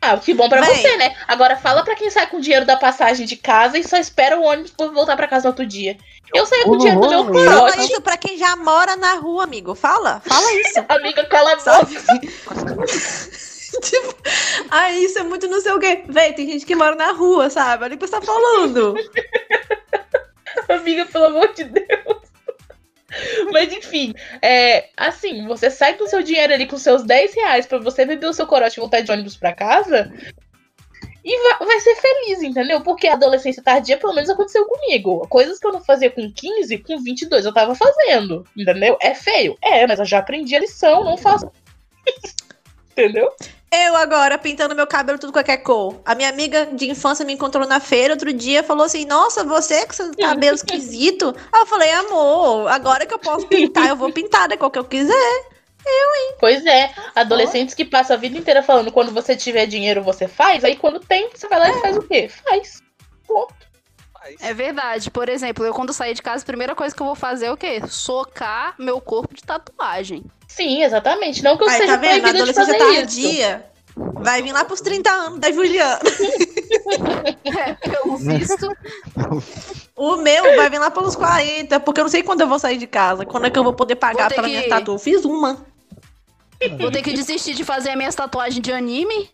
[0.04, 0.76] Ah, que bom pra Véi.
[0.78, 1.16] você, né?
[1.28, 4.36] Agora fala pra quem sai com o dinheiro da passagem de casa e só espera
[4.39, 5.95] o ônibus pra voltar pra casa no outro dia.
[6.34, 7.34] Eu saio com o dinheiro do meu Uhum.
[7.45, 7.91] Fala corote.
[7.91, 9.76] isso pra quem já mora na rua, amigo.
[9.76, 10.84] Fala, fala isso.
[10.89, 11.86] Amiga, cala a boca.
[13.82, 14.14] Tipo,
[14.70, 16.04] ah, isso é muito não sei o quê.
[16.10, 17.86] Véi, tem gente que mora na rua, sabe?
[17.86, 18.95] Olha o que você tá falando.
[20.68, 22.18] Amiga, pelo amor de Deus.
[23.51, 27.78] Mas enfim, é, assim, você sai com seu dinheiro ali, com seus 10 reais pra
[27.78, 30.12] você beber o seu corote e voltar de ônibus pra casa.
[31.24, 32.82] E vai, vai ser feliz, entendeu?
[32.82, 35.28] Porque a adolescência tardia, pelo menos, aconteceu comigo.
[35.28, 38.97] Coisas que eu não fazia com 15, com 22 eu tava fazendo, entendeu?
[38.99, 39.55] É feio?
[39.62, 41.51] É, mas eu já aprendi a lição, não faço.
[42.91, 43.32] entendeu?
[43.74, 46.01] Eu agora pintando meu cabelo tudo qualquer cor.
[46.03, 49.86] A minha amiga de infância me encontrou na feira outro dia falou assim: Nossa, você
[49.86, 51.34] com seu cabelo esquisito.
[51.53, 54.78] Aí eu falei: Amor, agora que eu posso pintar, eu vou pintar da cor que
[54.78, 55.45] eu quiser.
[56.38, 60.63] Pois é, adolescentes que passam a vida inteira falando quando você tiver dinheiro você faz,
[60.63, 62.30] aí quando tem, você vai lá e faz o quê?
[62.30, 62.82] Faz.
[64.39, 65.09] É verdade.
[65.09, 67.51] Por exemplo, eu quando sair de casa, a primeira coisa que eu vou fazer é
[67.51, 67.82] o quê?
[67.88, 70.24] Socar meu corpo de tatuagem.
[70.47, 71.43] Sim, exatamente.
[71.43, 72.17] Não que eu Aí seja tá vendo?
[72.17, 73.22] A proibida de adolescência fazer isso.
[73.22, 73.65] tardia
[73.95, 75.99] vai vir lá pros 30 anos da Juliana.
[77.45, 78.67] É, pelo visto.
[79.95, 82.78] O meu vai vir lá pelos 40, porque eu não sei quando eu vou sair
[82.78, 83.26] de casa.
[83.26, 84.91] Quando é que eu vou poder pagar Vou pela que- minha tatu?
[84.93, 85.65] Eu fiz uma.
[86.80, 89.30] Vou ter que desistir de fazer as minhas tatuagens de anime.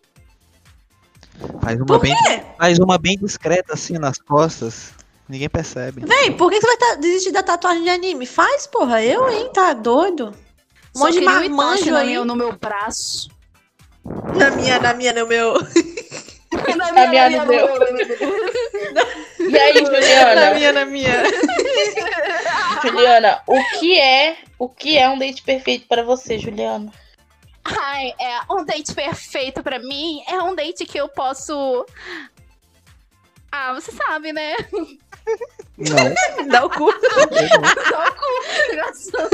[1.62, 2.14] Faz uma, bem,
[2.58, 4.92] faz uma bem discreta assim nas costas.
[5.28, 6.04] Ninguém percebe.
[6.06, 8.24] Véi, por que você vai ta- desistir da tatuagem de anime?
[8.26, 9.02] Faz, porra.
[9.02, 9.50] Eu, hein?
[9.52, 10.34] Tá doido?
[10.96, 12.06] Um monte de marmanjo na aí.
[12.06, 13.28] minha- no meu braço.
[14.36, 15.52] Na minha, na minha, no meu.
[16.76, 17.68] na A minha no meu.
[19.50, 20.54] E aí, Na Juliana?
[20.54, 21.22] minha, na minha.
[22.82, 26.90] Juliana, o que é, o que é um date perfeito para você, Juliana?
[27.80, 30.22] Ai, é um date perfeito pra mim.
[30.28, 31.84] É um date que eu posso.
[33.50, 34.54] Ah, você sabe, né?
[35.76, 36.46] Não.
[36.48, 36.92] Dá o cu.
[36.92, 39.30] Dá o cu, engraçado.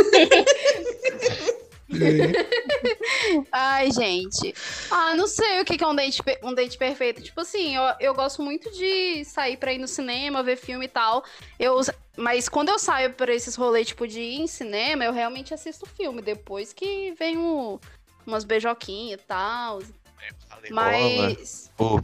[3.52, 4.54] Ai, gente.
[4.90, 7.22] Ah, não sei o que é um date, um date perfeito.
[7.22, 10.88] Tipo assim, eu, eu gosto muito de sair pra ir no cinema, ver filme e
[10.88, 11.24] tal.
[11.58, 11.80] Eu,
[12.16, 15.86] mas quando eu saio pra esses rolês, tipo, de ir em cinema, eu realmente assisto
[15.86, 16.22] filme.
[16.22, 17.78] Depois que vem um-
[18.26, 19.80] umas beijoquinhas e tal.
[20.70, 21.70] Mas.
[21.76, 22.02] Pô,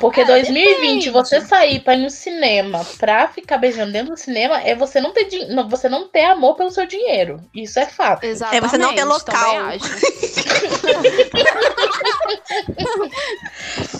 [0.00, 1.10] Porque É, 2020, depende.
[1.10, 5.12] você sair pra ir no cinema pra ficar beijando dentro do cinema é você não
[5.12, 7.40] ter, din- não, você não ter amor pelo seu dinheiro.
[7.54, 8.24] Isso é fato.
[8.24, 8.68] Exatamente.
[8.70, 9.54] você não ter local.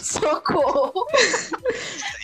[0.03, 1.07] Socorro.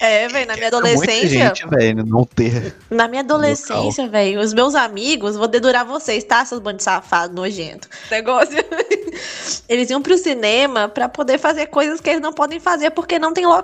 [0.00, 1.28] É, velho, na minha muita adolescência.
[1.28, 2.74] gente, velho, não ter.
[2.90, 6.44] Na minha adolescência, velho, os meus amigos, vou dedurar vocês, tá?
[6.44, 7.88] Seus bandos safados, nojento.
[8.10, 8.56] Negócio.
[9.68, 13.32] Eles iam pro cinema pra poder fazer coisas que eles não podem fazer porque não
[13.32, 13.59] tem local.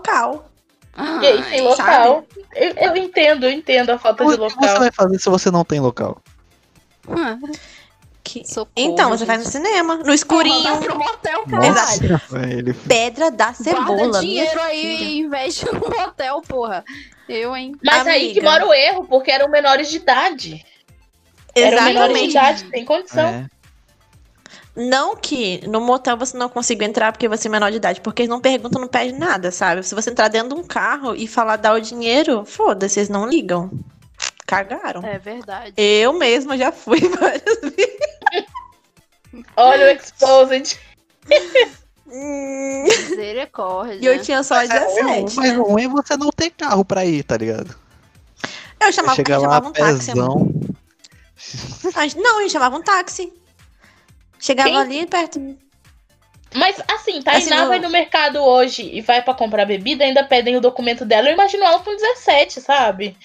[1.22, 2.24] E aí tem local.
[2.54, 4.78] Eu, eu entendo, eu entendo a falta O de que você local.
[4.78, 6.22] vai fazer se você não tem local?
[8.24, 9.52] Que- Socorro, Então, você vai no gente.
[9.52, 10.64] cinema, no escurinho.
[10.64, 12.20] Mandar pro motel, caralho.
[12.50, 13.84] Ele Pedra da cebola.
[13.96, 16.84] Guarda dinheiro aí e investe no motel, porra.
[17.28, 17.76] Eu, hein?
[17.84, 18.50] Mas aí que Amiga.
[18.50, 20.64] mora o erro, porque eram menores de idade.
[21.54, 22.30] Eram menores de Exatamente.
[22.30, 23.26] idade, tem condição.
[23.28, 23.46] É.
[24.76, 28.22] Não que no motel você não consiga entrar porque você é menor de idade, porque
[28.22, 29.82] eles não perguntam, não pedem nada, sabe?
[29.82, 33.26] Se você entrar dentro de um carro e falar dar o dinheiro, foda-se, eles não
[33.26, 33.70] ligam.
[34.46, 35.02] Cagaram.
[35.02, 35.72] É verdade.
[35.76, 38.46] Eu mesma já fui várias vezes.
[39.56, 40.78] Olha o exposed.
[42.06, 43.98] Hum, Misericórdia.
[44.00, 45.36] E eu tinha só Mas, é ruim, 17.
[45.36, 45.58] mas né?
[45.58, 47.74] o ruim é você não ter carro pra ir, tá ligado?
[48.80, 50.06] Eu chamava, Chega eu lá, chamava um táxi.
[50.12, 50.50] pezão.
[51.36, 53.32] Gente- Não, a gente chamava um táxi.
[54.40, 54.78] Chegava Quem?
[54.78, 55.56] ali perto.
[56.54, 60.24] Mas assim, Tainá Assim, no- vai no mercado hoje e vai pra comprar bebida, ainda
[60.24, 61.28] pedem o documento dela.
[61.28, 63.16] Eu imagino ela com 17, sabe?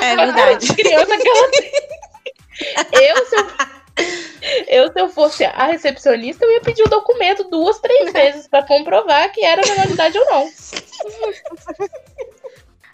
[0.00, 0.68] É verdade.
[0.74, 1.72] Criança que ela tem.
[2.92, 3.46] Eu, se eu,
[4.68, 8.62] eu, se eu fosse a recepcionista, eu ia pedir o documento duas, três vezes pra
[8.62, 10.52] comprovar que era menor de idade ou não.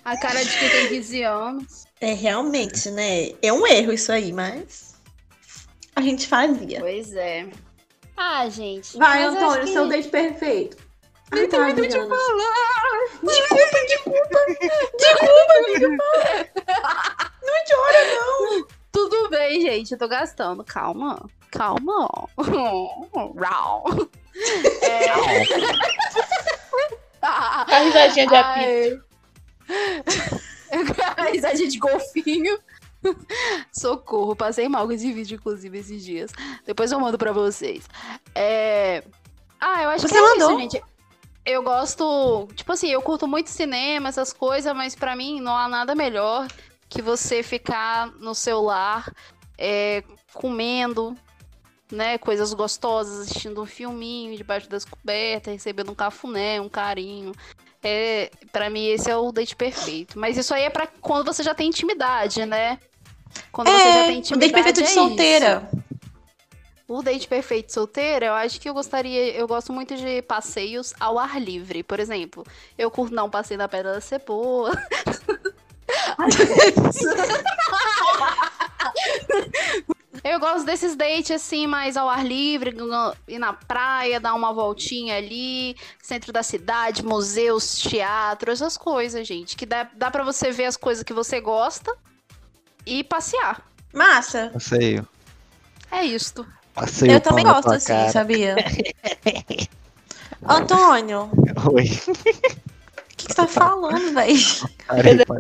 [0.04, 1.84] A cara de quem tem 15 anos.
[2.00, 3.30] É realmente, né?
[3.42, 4.88] É um erro isso aí, mas.
[5.99, 6.78] A gente fazia.
[6.78, 7.49] Pois é.
[8.16, 8.96] Ah, gente.
[8.96, 10.76] Vai, eu Antônio, que- seu date perfeito.
[11.32, 12.16] Ai, tá, Juliana.
[18.92, 19.90] tudo bem, gente.
[19.90, 20.62] Eu tô gastando.
[20.62, 21.28] Calma.
[21.51, 22.09] Calma.
[23.36, 23.84] Rau.
[24.80, 25.11] É...
[27.20, 29.05] A risadinha de apito.
[31.16, 32.57] A risadinha de golfinho.
[33.72, 36.30] Socorro, passei mal com esse vídeo, inclusive, esses dias.
[36.66, 37.88] Depois eu mando pra vocês.
[38.34, 39.03] É...
[39.61, 40.51] Ah, eu acho Você que é mandou?
[40.51, 40.82] isso, gente.
[41.44, 45.66] Eu gosto, tipo assim, eu curto muito cinema, essas coisas, mas pra mim não há
[45.66, 46.46] nada melhor
[46.88, 49.11] que você ficar no celular
[49.57, 51.16] é, comendo,
[51.91, 57.32] né, coisas gostosas, assistindo um filminho debaixo das cobertas, recebendo um cafuné, um carinho.
[57.82, 60.18] É, para mim esse é o date perfeito.
[60.18, 62.78] Mas isso aí é pra quando você já tem intimidade, né?
[63.53, 64.53] Quando você já É, tem o intimidade.
[64.53, 64.95] date perfeito é de isso.
[64.99, 65.70] solteira.
[66.89, 69.32] O date perfeito solteira, eu acho que eu gostaria.
[69.32, 71.82] Eu gosto muito de passeios ao ar livre.
[71.82, 72.45] Por exemplo,
[72.78, 74.72] eu curto dar um passeio na Pedra da Cebola.
[80.24, 82.74] Eu gosto desses dates assim, mais ao ar livre,
[83.26, 89.56] ir na praia, dar uma voltinha ali, centro da cidade, museus, teatro, essas coisas, gente.
[89.56, 91.94] Que dá, dá para você ver as coisas que você gosta
[92.84, 93.62] e passear.
[93.92, 94.50] Massa.
[94.52, 95.06] Passeio.
[95.90, 96.46] É isto.
[96.74, 98.10] Passeio Eu também gosto assim, cara.
[98.10, 98.56] sabia?
[100.46, 101.30] Antônio,
[101.72, 101.90] Oi.
[103.18, 104.38] Que, que você tá falando, velho?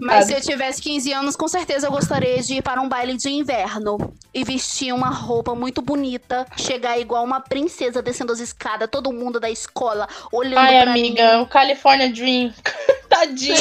[0.02, 3.16] Mas se eu tivesse 15 anos, com certeza eu gostaria de ir para um baile
[3.16, 8.88] de inverno e vestir uma roupa muito bonita, chegar igual uma princesa descendo as escadas,
[8.90, 11.42] todo mundo da escola olhando Ai, pra amiga, mim.
[11.42, 12.52] o California Dream.
[13.08, 13.56] Tadinha.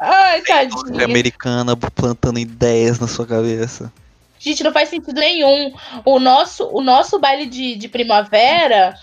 [0.00, 1.04] Ai, tadinha.
[1.04, 3.92] americana plantando ideias na sua cabeça.
[4.38, 5.74] Gente, não faz sentido nenhum.
[6.04, 8.94] O nosso, o nosso baile de, de primavera.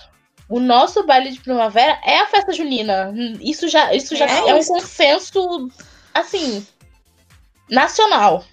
[0.51, 3.13] O nosso baile de primavera é a festa junina.
[3.39, 5.69] Isso já, isso já É é, um consenso,
[6.13, 6.65] assim,
[7.69, 8.43] nacional.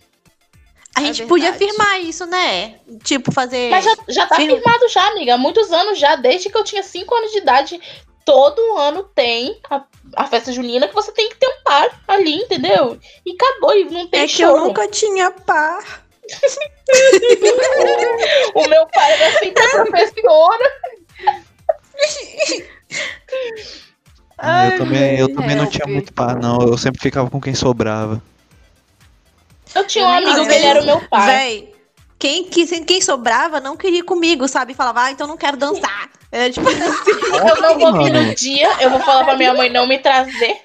[0.96, 1.64] A É gente podia verdade.
[1.72, 2.76] afirmar isso, né?
[3.03, 3.70] Tipo, fazer.
[3.70, 4.61] Mas já, já tá Firme.
[4.61, 5.34] firmado já, amiga.
[5.34, 7.80] Há muitos anos já, desde que eu tinha 5 anos de idade.
[8.24, 9.82] Todo ano tem a,
[10.16, 12.99] a festa junina que você tem que ter um par ali, entendeu?
[13.24, 14.64] E acabou, e não tem É que eu choro.
[14.66, 16.03] nunca tinha par.
[18.55, 20.72] O meu pai era sempre a professora.
[24.40, 25.72] Eu também, eu também não help.
[25.72, 26.61] tinha muito par, não.
[26.62, 28.22] Eu sempre ficava com quem sobrava.
[29.74, 31.26] Eu tinha um amigo que ele era o meu pai.
[31.26, 31.74] Véi,
[32.18, 34.74] quem, quem, quem sobrava não queria ir comigo, sabe?
[34.74, 36.11] Falava, ah, então não quero dançar.
[36.30, 39.86] É tipo Eu não vou vir no dia, eu vou falar pra minha mãe não
[39.86, 40.61] me trazer.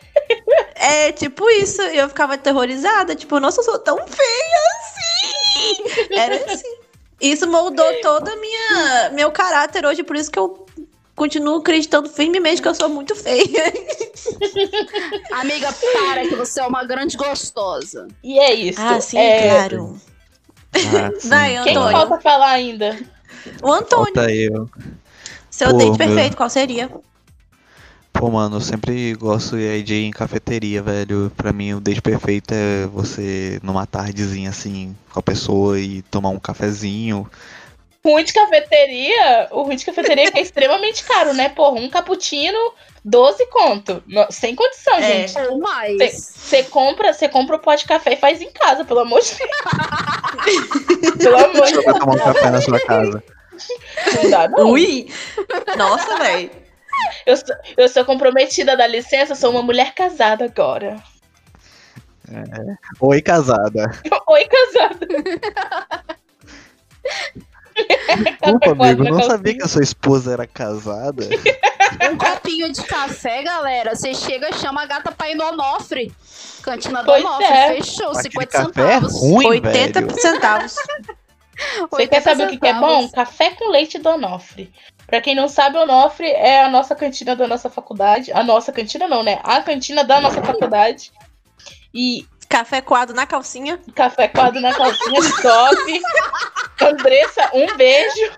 [0.76, 6.14] É tipo isso, eu ficava aterrorizada, tipo, nossa, eu sou tão feia assim.
[6.14, 6.76] Era assim.
[7.22, 10.66] Isso moldou todo a minha meu caráter hoje, por isso que eu
[11.16, 13.74] continuo acreditando firmemente que eu sou muito feia.
[15.34, 18.08] Amiga, para que você é uma grande gostosa.
[18.24, 18.82] E é isso.
[18.82, 20.00] Ah, sim, É, claro.
[20.76, 21.30] Ah, sim.
[21.30, 23.00] Vai, Quem falta falar ainda?
[23.62, 24.70] O Antônio, Falta eu.
[25.50, 25.98] seu Pô, date meu.
[25.98, 26.90] perfeito, qual seria?
[28.12, 31.32] Pô, mano, eu sempre gosto de ir em cafeteria, velho.
[31.36, 36.30] Pra mim, o date perfeito é você, numa tardezinha assim, com a pessoa e tomar
[36.30, 37.30] um cafezinho.
[38.06, 41.48] Ruim de cafeteria, o ruim de cafeteria é que é extremamente caro, né?
[41.48, 42.74] Porra, um cappuccino,
[43.06, 44.04] 12 conto.
[44.06, 45.26] No- Sem condição, É.
[45.26, 45.38] gente.
[45.48, 45.98] Ou mais.
[46.12, 49.34] Você compra, você compra o pó de café e faz em casa, pelo amor de
[49.38, 49.50] Deus.
[51.18, 53.24] pelo amor de Você vai tomar um café na sua casa.
[53.24, 54.72] Deus, não dá, não.
[54.72, 55.08] Ui!
[55.78, 56.52] Nossa, velho.
[57.26, 61.02] Eu sou, eu sou comprometida, dá licença, sou uma mulher casada agora.
[63.00, 63.90] Oi, casada.
[64.28, 65.08] Oi, casada.
[68.18, 71.28] Desculpa, amigo, na não sabia que a sua esposa era casada.
[72.12, 73.96] Um copinho de café, galera.
[73.96, 76.12] Você chega, chama a gata pra ir no Onofre.
[76.64, 77.46] Cantina do Pois Onofre.
[77.46, 77.68] é.
[77.76, 79.20] Fechou, Aquele 50 café é centavos.
[79.22, 80.20] ruim, 80 velho.
[80.20, 80.76] centavos.
[81.92, 83.08] Você quer saber o que, que é bom?
[83.10, 84.74] Café com leite do Onofre.
[85.06, 88.32] Pra quem não sabe, o Onofre é a nossa cantina da nossa faculdade.
[88.32, 89.40] A nossa cantina não, né?
[89.44, 91.12] A cantina da nossa faculdade.
[91.94, 93.82] E Café coado na calcinha.
[93.96, 96.02] café coado na calcinha top.
[96.82, 98.32] Andressa, um beijo.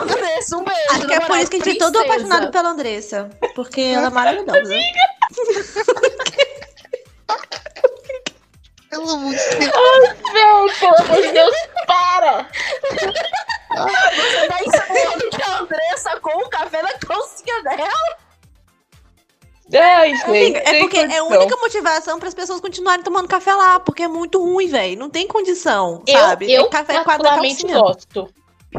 [0.00, 0.80] Andressa, um beijo.
[0.92, 3.28] Acho que é por isso que a gente é todo apaixonado pela Andressa.
[3.56, 4.76] Porque ela é maravilhosa.
[8.92, 9.34] Não,
[10.78, 12.48] pelo amor de Deus, para!
[12.92, 14.58] Você tá
[15.32, 18.25] que a Andressa com o café na calcinha dela.
[19.74, 20.24] Ai, gente.
[20.24, 21.28] Amiga, é porque é a condição.
[21.28, 24.98] única motivação para as pessoas continuarem tomando café lá, porque é muito ruim, velho.
[24.98, 26.52] Não tem condição, Eu, sabe?
[26.52, 28.32] eu é café particularmente gosto.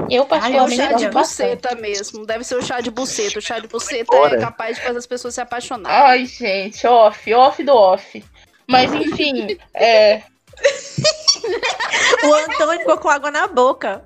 [0.10, 2.26] Eu É o particularmente chá de gosto buceta mesmo.
[2.26, 3.40] Deve ser o chá de buceta.
[3.40, 6.10] O chá de buceta é capaz de fazer as pessoas se apaixonarem.
[6.10, 8.24] Ai, gente, off, off do off.
[8.68, 10.22] Mas enfim, é,
[12.24, 14.04] O Antônio ficou com água na boca.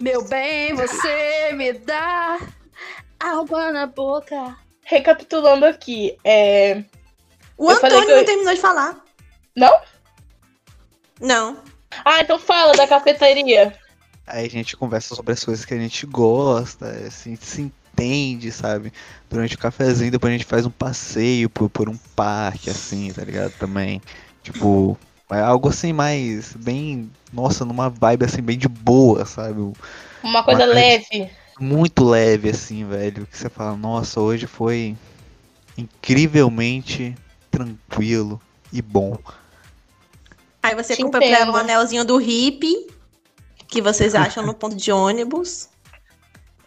[0.00, 2.38] Meu bem, você me dá
[3.18, 4.56] água na boca.
[4.88, 6.82] Recapitulando aqui, é.
[7.58, 9.04] O Eu Antônio eu- não terminou de falar.
[9.56, 9.80] Não?
[11.20, 11.56] Não.
[12.04, 13.74] Ah, então fala da cafeteria.
[14.26, 18.92] Aí a gente conversa sobre as coisas que a gente gosta, assim, se entende, sabe?
[19.28, 23.24] Durante o cafezinho, depois a gente faz um passeio por, por um parque, assim, tá
[23.24, 23.52] ligado?
[23.58, 24.00] Também.
[24.42, 24.96] Tipo,
[25.32, 27.10] é algo assim mais bem.
[27.32, 29.60] Nossa, numa vibe assim, bem de boa, sabe?
[30.22, 31.28] Uma coisa Uma- leve.
[31.58, 33.26] Muito leve, assim, velho.
[33.26, 34.96] Que você fala, nossa, hoje foi
[35.76, 37.14] incrivelmente
[37.50, 38.40] tranquilo
[38.72, 39.16] e bom.
[40.62, 42.88] Aí você Te compra pra um anelzinho do hippie,
[43.68, 45.68] que vocês acham no ponto de ônibus.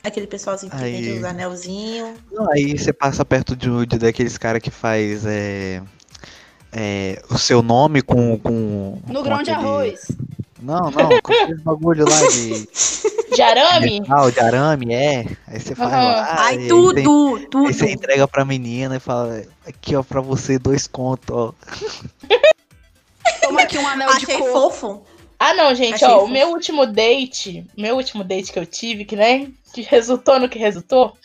[0.03, 0.93] Aquele pessoalzinho que Aí.
[1.01, 2.17] vende os anelzinhos.
[2.31, 5.83] Não, Aí você passa perto de, de daqueles cara que faz é,
[6.71, 8.39] é, o seu nome com.
[8.39, 10.07] com No com grão de aquele- arroz.
[10.61, 12.67] Não, não, com aquele bagulho lá de,
[13.35, 14.01] De arame?
[14.01, 15.25] metal, de arame, é.
[15.47, 16.03] Aí você faz Aham.
[16.05, 16.27] lá.
[16.39, 17.67] Ai, e aí tudo, tem- tudo.
[17.67, 21.53] Aí você entrega pra menina e fala, aqui ó, pra você, dois contos, ó.
[23.41, 24.51] Toma aqui um anel de Achei coco.
[24.51, 25.05] fofo.
[25.37, 26.31] Ah, não, gente, Achei ó, o fofo.
[26.33, 30.59] meu último date, meu último date que eu tive, que, né, que resultou no que
[30.59, 31.15] resultou,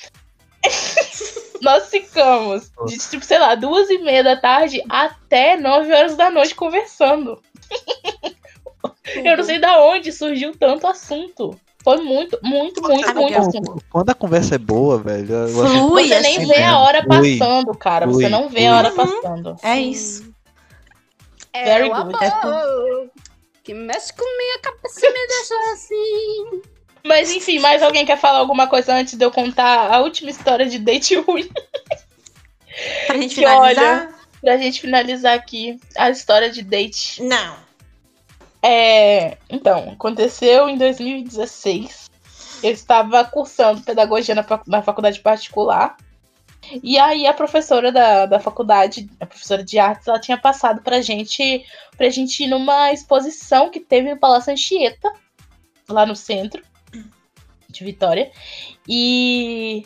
[1.61, 6.31] nós ficamos de, tipo, sei lá, duas e meia da tarde até nove horas da
[6.31, 7.41] noite conversando.
[9.15, 11.59] Eu não sei da onde surgiu tanto assunto.
[11.85, 13.85] Foi muito, muito, muito, Amiga, muito assunto.
[13.91, 16.47] Quando a conversa é boa, velho, Flui, Você nem assim.
[16.47, 18.07] vê a hora Flui, passando, cara.
[18.09, 18.67] flui, Você não vê flui.
[18.67, 18.97] a hora Uhum.
[18.97, 19.57] passando.
[19.63, 20.33] É isso.
[21.53, 22.25] É Very o good.
[22.25, 23.11] amor
[23.63, 26.63] que mexe com minha cabeça e me deixa assim.
[27.07, 30.65] Mas enfim, mais alguém quer falar alguma coisa antes de eu contar a última história
[30.67, 31.49] de date ruim?
[33.07, 34.15] Pra gente Que finalizar.
[34.41, 37.23] Pra gente finalizar aqui a história de date.
[37.23, 37.57] Não.
[38.67, 42.11] É, então, aconteceu em 2016.
[42.63, 45.97] Eu estava cursando pedagogia na, na faculdade particular.
[46.83, 51.03] E aí a professora da, da faculdade, a professora de artes, ela tinha passado pra
[51.03, 51.63] gente,
[51.95, 55.13] pra gente ir numa exposição que teve no Palácio Anchieta,
[55.87, 56.63] lá no centro
[57.69, 58.33] de Vitória.
[58.89, 59.85] E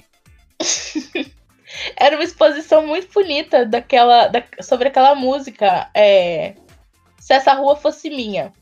[1.97, 5.91] era uma exposição muito bonita daquela, da- sobre aquela música.
[5.93, 6.55] é,
[7.19, 8.53] Se essa rua fosse minha.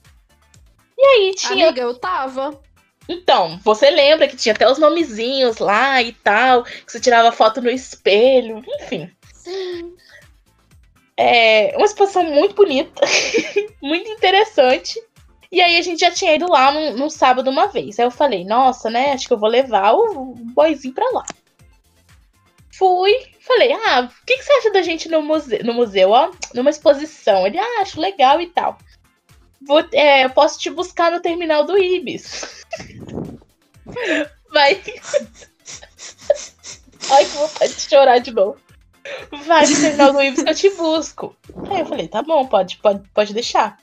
[0.98, 1.66] E aí tinha.
[1.66, 2.60] Amiga, eu tava.
[3.08, 7.62] Então, você lembra que tinha até os nomezinhos lá e tal, que você tirava foto
[7.62, 9.10] no espelho, enfim.
[9.32, 9.94] Sim.
[11.16, 13.00] É uma exposição muito bonita,
[13.80, 15.00] muito interessante.
[15.50, 17.98] E aí a gente já tinha ido lá num, num sábado uma vez.
[17.98, 19.12] Aí eu falei, nossa, né?
[19.12, 21.24] Acho que eu vou levar o, o boyzinho pra lá.
[22.72, 26.30] Fui, falei, ah, o que, que você acha da gente no museu, no museu, ó?
[26.52, 27.46] Numa exposição.
[27.46, 28.76] Ele, ah, acho legal e tal.
[29.66, 32.64] Vou, é, posso te buscar no terminal do Ibis.
[34.52, 34.82] Vai.
[37.10, 38.58] Ai, que vontade de chorar de novo.
[39.44, 41.36] Vai no terminal do Ibis que eu te busco.
[41.70, 43.78] Aí eu falei, tá bom, pode, pode, pode deixar.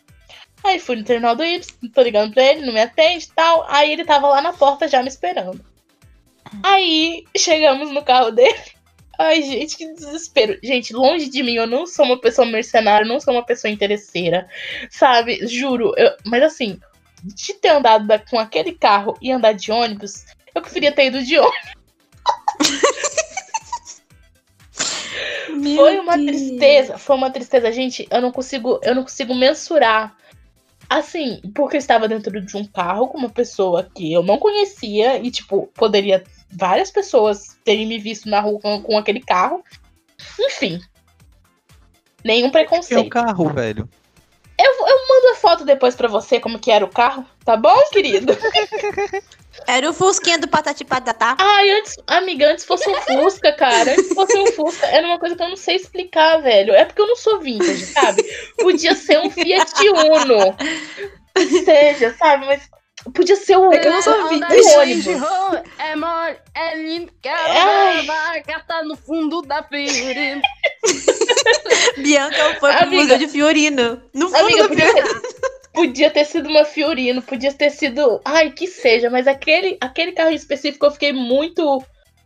[0.64, 3.66] Aí fui no terminal do Ibis, tô ligando pra ele, não me atende e tal.
[3.68, 5.64] Aí ele tava lá na porta já me esperando.
[6.62, 8.62] Aí chegamos no carro dele.
[9.20, 10.58] Ai, gente, que desespero.
[10.64, 14.48] Gente, longe de mim, eu não sou uma pessoa mercenária, não sou uma pessoa interesseira,
[14.90, 15.46] sabe?
[15.48, 15.94] Juro.
[15.98, 16.80] eu- mas assim,
[17.24, 21.24] de ter andado da- com aquele carro e andar de ônibus, eu preferia ter ido
[21.24, 21.74] de ônibus.
[25.50, 26.28] Meu Foi uma Deus.
[26.28, 28.08] tristeza, foi uma tristeza, gente.
[28.10, 30.16] Eu não consigo, eu não consigo mensurar.
[30.90, 35.18] Assim, porque eu estava dentro de um carro com uma pessoa que eu não conhecia
[35.18, 36.24] e tipo poderia
[36.58, 39.64] várias pessoas terem me visto na rua com, com aquele carro.
[40.40, 40.80] Enfim,
[42.24, 43.10] nenhum que é o preconceito.
[43.10, 43.90] carro, velho.
[45.24, 48.36] Mando a foto depois pra você como que era o carro, tá bom, querido?
[49.68, 51.38] Era o Fusquinha do Patati Patatá.
[51.40, 53.92] Ai, antes, amiga, antes fosse um Fusca, cara.
[53.92, 56.74] Antes fosse um Fusca, era uma coisa que eu não sei explicar, velho.
[56.74, 58.24] É porque eu não sou vintage, sabe?
[58.58, 60.56] Podia ser um Fiat Uno.
[61.36, 62.48] Que seja, sabe?
[62.48, 62.68] Mas
[63.12, 63.72] podia ser o.
[63.74, 65.06] É que eu não o ônibus.
[65.06, 68.02] Range Rover, É mole, é lindo, quero Ai.
[68.02, 70.42] levar a gata no fundo da Fiorina.
[71.98, 73.04] Bianca foi pro Amiga.
[73.04, 74.02] Museu de Fiorino.
[74.14, 75.22] No fundo Amiga, podia ter,
[75.74, 78.22] podia ter sido uma Fiorino, podia ter sido.
[78.24, 81.84] Ai, que seja, mas aquele, aquele carro em específico eu fiquei muito.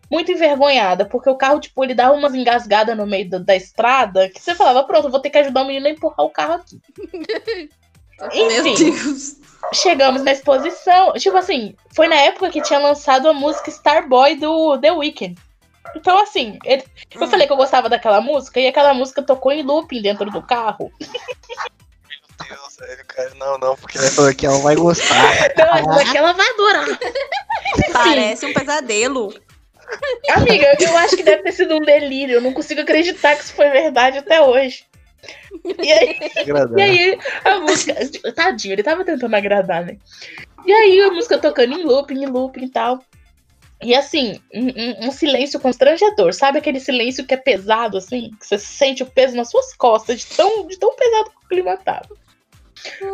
[0.10, 4.30] Muito envergonhada, porque o carro, tipo, ele dava umas engasgadas no meio da, da estrada
[4.30, 6.54] que você falava, pronto, eu vou ter que ajudar o menino a empurrar o carro
[6.54, 6.80] aqui.
[8.20, 9.36] Meu Enfim, Deus.
[9.74, 11.14] chegamos na exposição.
[11.14, 15.36] Tipo assim, foi na época que tinha lançado a música Starboy do The Weeknd.
[15.96, 16.84] Então, assim, ele-
[17.16, 17.28] eu Hum.
[17.30, 20.92] falei que eu gostava daquela música e aquela música tocou em looping dentro do carro.
[21.00, 25.08] Deus, velho, cara, não, não, porque essa daqui ela vai gostar.
[25.58, 26.86] Não, essa daqui ela vai adorar.
[27.92, 29.34] Parece um pesadelo.
[30.30, 32.36] Amiga, eu acho que deve ter sido um delírio.
[32.36, 34.86] Eu não consigo acreditar que isso foi verdade até hoje.
[35.84, 36.16] E aí,
[36.78, 37.96] e aí a música.
[38.34, 39.98] Tadinho, ele tava tentando agradar, né?
[40.66, 43.04] E aí a música tocando em looping, em looping e tal.
[43.82, 46.34] E assim, um, um- um silêncio constrangedor.
[46.34, 48.32] Sabe aquele silêncio que é pesado, assim?
[48.40, 51.48] Que você sente o peso nas suas costas, de tão, de tão pesado que o
[51.50, 52.10] clima tava.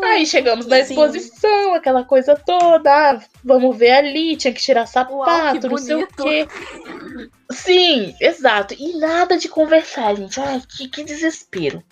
[0.03, 0.93] Aí chegamos na Sim.
[0.93, 2.91] exposição, aquela coisa toda.
[2.91, 6.47] ah, vamos ver ali, tinha que tirar sapato, Uau, não sei o quê.
[7.51, 8.76] Sim, exato.
[8.78, 10.39] E nada de conversar, gente.
[10.39, 11.84] Ai, que, que desespero.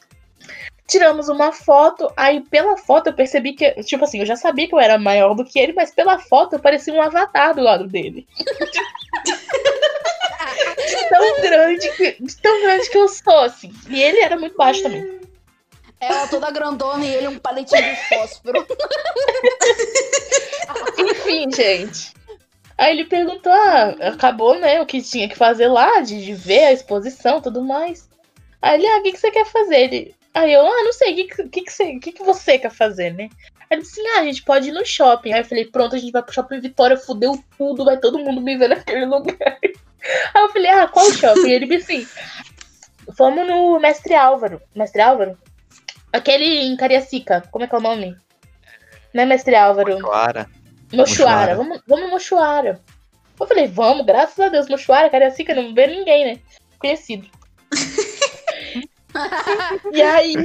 [0.88, 4.76] Tiramos uma foto, aí pela foto eu percebi que, tipo assim, eu já sabia que
[4.76, 7.88] eu era maior do que ele, mas pela foto eu parecia um avatar do lado
[7.88, 8.28] dele.
[10.86, 13.72] de tão grande que, tão grande que eu sou, assim.
[13.90, 15.21] E ele era muito baixo também.
[16.02, 18.66] Ela toda grandona e ele um palitinho de fósforo.
[20.98, 22.12] Enfim, gente.
[22.76, 26.66] Aí ele perguntou, ah, acabou, né, o que tinha que fazer lá, de, de ver
[26.66, 28.10] a exposição e tudo mais.
[28.60, 29.76] Aí ele, ah, o que, que você quer fazer?
[29.76, 32.72] Ele, aí eu, ah, não sei, o que, que, que, você, que, que você quer
[32.72, 33.30] fazer, né?
[33.70, 35.32] Aí ele disse ah, a gente pode ir no shopping.
[35.32, 38.42] Aí eu falei, pronto, a gente vai pro shopping Vitória, fudeu tudo, vai todo mundo
[38.42, 39.38] me ver naquele lugar.
[40.34, 41.52] Aí eu falei, ah, qual shopping?
[41.52, 42.08] Ele disse assim,
[43.16, 44.60] vamos no Mestre Álvaro.
[44.76, 45.38] Mestre Álvaro?
[46.14, 48.16] Aquele em Cariacica, como é que é o nome?
[49.14, 49.94] Não é Mestre Álvaro.
[49.96, 50.48] Mochuara,
[50.94, 51.56] Mochuara.
[51.56, 52.80] vamos, vamos Mochuara.
[53.40, 56.40] Eu falei, vamos, graças a Deus, Mochuara, Cariacica, não vê ninguém, né?
[56.80, 57.28] Conhecido.
[59.92, 60.36] e aí,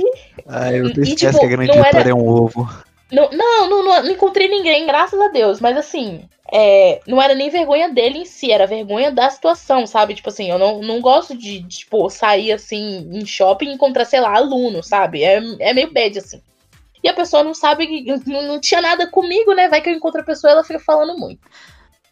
[0.47, 2.69] Ah, eu E, esquece tipo, que a grande não era- vitória é um ovo.
[3.11, 7.51] Não, não, não, não, encontrei ninguém, graças a Deus, mas assim, é, não era nem
[7.51, 10.15] vergonha dele em si, era vergonha da situação, sabe?
[10.15, 14.05] Tipo assim, eu não, não gosto de, de, tipo, sair assim em shopping e encontrar,
[14.05, 15.23] sei lá, aluno, sabe?
[15.23, 16.43] É, é meio bad, assim.
[17.03, 19.69] E a pessoa não sabe, não, não tinha nada comigo, né?
[19.69, 21.41] Vai que eu encontro a pessoa e ela fica falando muito.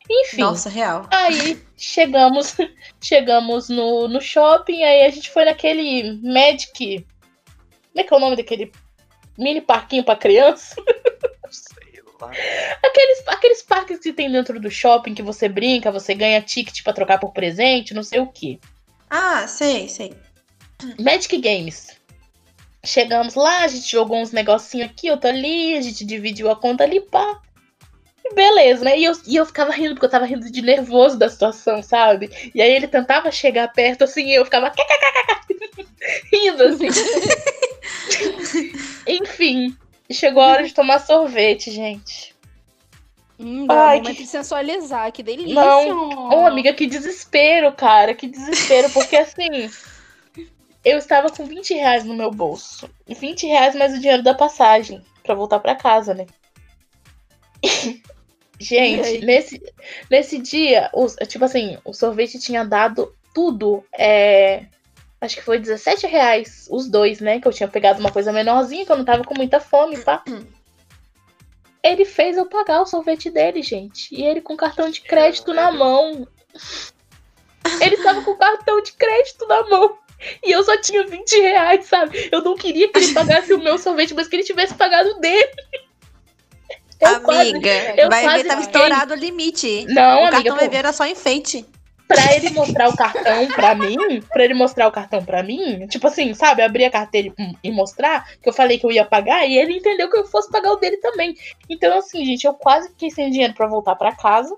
[0.09, 0.43] Enfim.
[0.43, 1.09] Nossa, real.
[1.11, 2.57] Aí chegamos,
[3.01, 7.05] chegamos no, no shopping, aí a gente foi naquele Magic.
[7.93, 8.71] Como é que é o nome daquele
[9.39, 10.77] mini parquinho pra criança?
[11.51, 12.31] Sei lá.
[12.83, 16.93] Aqueles, aqueles parques que tem dentro do shopping que você brinca, você ganha ticket pra
[16.93, 18.61] trocar por presente, não sei o que.
[19.11, 20.15] Ah, sei, sei.
[20.99, 21.99] Magic Games.
[22.85, 26.85] Chegamos lá, a gente jogou uns negocinhos aqui, outro ali, a gente dividiu a conta
[26.85, 27.41] ali, pá.
[28.25, 28.99] E Beleza, né?
[28.99, 32.31] E eu, e eu ficava rindo, porque eu tava rindo de nervoso da situação, sabe?
[32.55, 34.73] E aí ele tentava chegar perto, assim, e eu ficava
[36.33, 36.89] rindo, assim.
[39.07, 39.77] Enfim,
[40.11, 42.35] chegou a hora de tomar sorvete, gente.
[43.39, 45.55] Hum, Ai, que- de sensualizar, que delícia.
[45.55, 46.29] Não.
[46.29, 49.71] Ô, amiga, que desespero, cara, que desespero, porque assim.
[50.85, 52.89] Eu estava com 20 reais no meu bolso.
[53.09, 56.27] 20 reais mais o dinheiro da passagem pra voltar pra casa, né?
[58.61, 59.61] E Gente, nesse,
[60.09, 63.85] nesse dia, os, tipo assim, o sorvete tinha dado tudo.
[63.99, 64.67] É,
[65.25, 67.41] acho que foi 17 reais os dois, né?
[67.41, 70.23] Que eu tinha pegado uma coisa menorzinha, que eu não tava com muita fome, pá.
[71.83, 74.09] Ele fez eu pagar o sorvete dele, gente.
[74.15, 76.27] E ele com cartão de crédito na mão.
[77.79, 79.99] Ele tava com cartão de crédito na mão.
[80.43, 82.31] E eu só tinha 20 reais, sabe?
[82.33, 85.21] Eu não queria que ele pagasse o meu sorvete, mas que ele tivesse pagado o
[85.21, 85.51] dele.
[87.03, 89.85] Eu quase- Amiga, eu vai quase ver, tava fiquei- estourado o limite.
[89.87, 90.71] Não, o amiga, cartão vai pô.
[90.71, 91.67] ver era só enfeite.
[92.07, 93.97] Pra ele mostrar o cartão pra mim,
[94.33, 97.33] pra ele mostrar o cartão pra mim, tipo assim, sabe, abrir a carteira
[97.63, 100.51] e- mostrar que eu falei que eu ia pagar e ele entendeu que eu fosse
[100.51, 101.35] pagar o dele também.
[101.69, 104.57] Então, assim, gente, eu quase fiquei sem dinheiro pra voltar pra casa.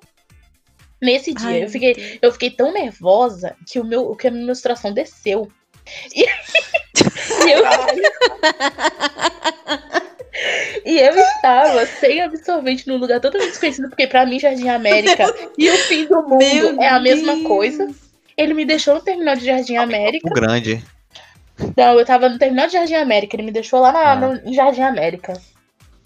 [1.00, 4.46] Nesse dia, Ai, eu fiquei, eu fiquei tão nervosa que o meu, que a minha
[4.46, 5.50] menstruação desceu.
[6.14, 7.62] E, e eu,
[10.84, 15.24] e eu estava sem absorvente num lugar totalmente desconhecido, porque pra mim Jardim América
[15.56, 17.46] e o fim do mundo Meu é a mesma Deus.
[17.46, 17.88] coisa.
[18.36, 20.28] Ele me deixou no terminal de Jardim América.
[20.28, 20.84] O grande.
[21.76, 23.34] Não, eu tava no terminal de Jardim América.
[23.34, 24.16] Ele me deixou lá na, Ah.
[24.16, 25.32] no, em Jardim América.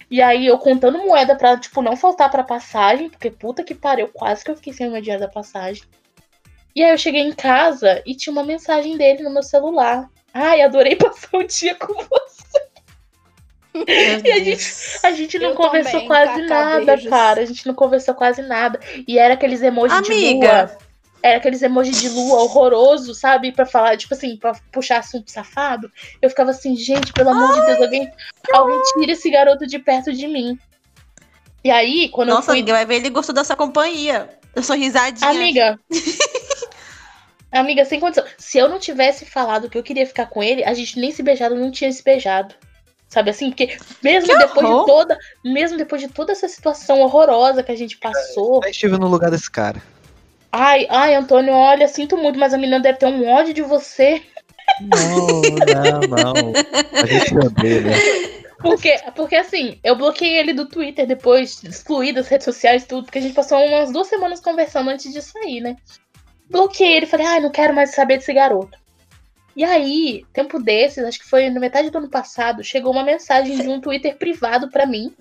[0.09, 4.09] E aí eu contando moeda pra, tipo, não faltar pra passagem, porque puta que pariu,
[4.13, 5.83] quase que eu fiquei sem o meu dinheiro da passagem.
[6.75, 10.09] E aí eu cheguei em casa e tinha uma mensagem dele no meu celular.
[10.33, 12.40] Ai, adorei passar o dia com você.
[13.75, 14.67] E a gente,
[15.05, 17.11] a gente não Eu conversou também, quase nada, beijos.
[17.11, 17.41] cara.
[17.41, 18.81] A gente não conversou quase nada.
[19.07, 20.47] E era aqueles emojis de Amiga.
[20.73, 20.79] lua.
[21.23, 23.53] Era aqueles emojis de lua horroroso, sabe?
[23.53, 25.91] Pra falar, tipo assim, pra puxar assunto safado.
[26.21, 28.11] Eu ficava assim, gente, pelo amor de Deus, alguém,
[28.53, 30.59] alguém tira esse garoto de perto de mim.
[31.63, 32.59] E aí, quando Nossa, eu fui.
[32.61, 34.31] amiga, vai ver, ele gostou da sua companhia.
[34.57, 35.31] Eu sou risadinha.
[35.31, 35.79] Amiga.
[37.53, 38.25] Amiga, sem condição.
[38.39, 41.23] Se eu não tivesse falado que eu queria ficar com ele, a gente nem se
[41.23, 42.55] beijado, não tinha se beijado.
[43.11, 43.51] Sabe assim?
[43.51, 44.81] Porque mesmo Que depois horror.
[44.81, 45.19] de toda.
[45.45, 48.61] Mesmo depois de toda essa situação horrorosa que a gente passou.
[48.63, 49.83] Eu estive no lugar desse cara.
[50.53, 54.23] Ai, ai, Antônio, olha, sinto muito, mas a menina deve ter um ódio de você.
[54.81, 56.53] Não, não, não.
[57.03, 57.97] A gente odeia, né?
[58.59, 63.19] Porque, porque assim, eu bloqueei ele do Twitter depois, excluí das redes sociais, tudo, porque
[63.19, 65.77] a gente passou umas duas semanas conversando antes de sair, né?
[66.49, 68.79] Bloqueei ele, falei, ai, não quero mais saber desse garoto.
[69.57, 73.57] E aí, tempo desses, acho que foi na metade do ano passado, chegou uma mensagem
[73.57, 75.15] de um Twitter privado pra mim,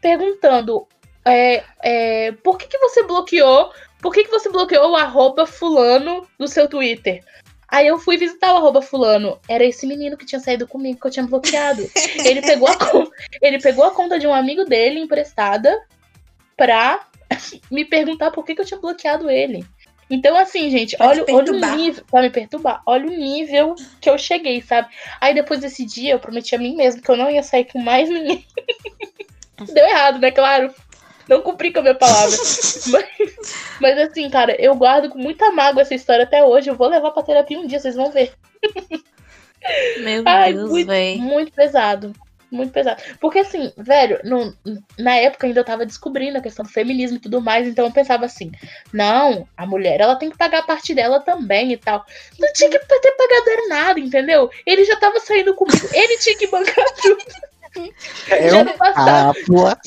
[0.00, 0.86] perguntando
[1.24, 6.26] é, é, por que, que você bloqueou, por que, que você bloqueou o arroba fulano
[6.38, 7.24] no seu Twitter?
[7.68, 9.38] Aí eu fui visitar o arroba fulano.
[9.48, 11.88] Era esse menino que tinha saído comigo, que eu tinha bloqueado.
[12.22, 12.76] Ele pegou a,
[13.40, 15.82] ele pegou a conta de um amigo dele emprestada
[16.54, 17.06] pra
[17.70, 19.64] me perguntar por que, que eu tinha bloqueado ele.
[20.12, 22.04] Então, assim, gente, Pra olha, olha o nível.
[22.04, 22.82] Pra me perturbar.
[22.84, 24.88] Olha o nível que eu cheguei, sabe?
[25.18, 27.80] Aí depois desse dia eu prometi a mim mesmo que eu não ia sair com
[27.80, 28.46] mais ninguém.
[29.72, 30.30] Deu errado, né?
[30.30, 30.70] Claro.
[31.26, 32.36] Não cumpri com a minha palavra.
[32.92, 33.06] mas,
[33.80, 36.68] mas assim, cara, eu guardo com muita mágoa essa história até hoje.
[36.68, 38.34] Eu vou levar pra terapia um dia, vocês vão ver.
[40.00, 41.16] Meu Ai, Deus, muito, véi.
[41.16, 42.12] muito pesado.
[42.52, 43.02] Muito pesado.
[43.18, 44.54] Porque assim, velho, no-
[44.98, 47.90] na época ainda eu tava descobrindo a questão do feminismo e tudo mais, então eu
[47.90, 48.52] pensava assim,
[48.92, 52.04] não, a mulher ela tem que pagar a parte dela também e tal.
[52.38, 54.50] Não tinha que ter pagado nada, entendeu?
[54.66, 57.24] Ele já tava saindo comigo, ele tinha que bancar tudo.
[58.28, 59.34] É já passado.
[59.34, 59.78] papo.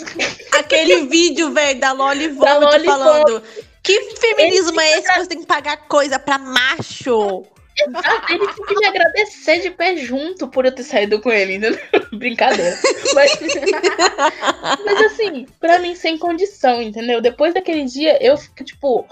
[0.58, 3.44] Aquele vídeo, velho, da Loli Loli falando.
[3.84, 7.46] Que feminismo é esse que você tem que pagar coisa pra macho?
[7.94, 11.56] Ah, ele tinha que me agradecer de pé junto por eu ter saído com ele,
[11.56, 11.80] entendeu?
[12.14, 12.78] Brincadeira.
[13.14, 13.32] Mas,
[14.86, 17.22] mas assim, pra mim, sem condição, entendeu?
[17.22, 19.06] Depois daquele dia, eu fico, tipo,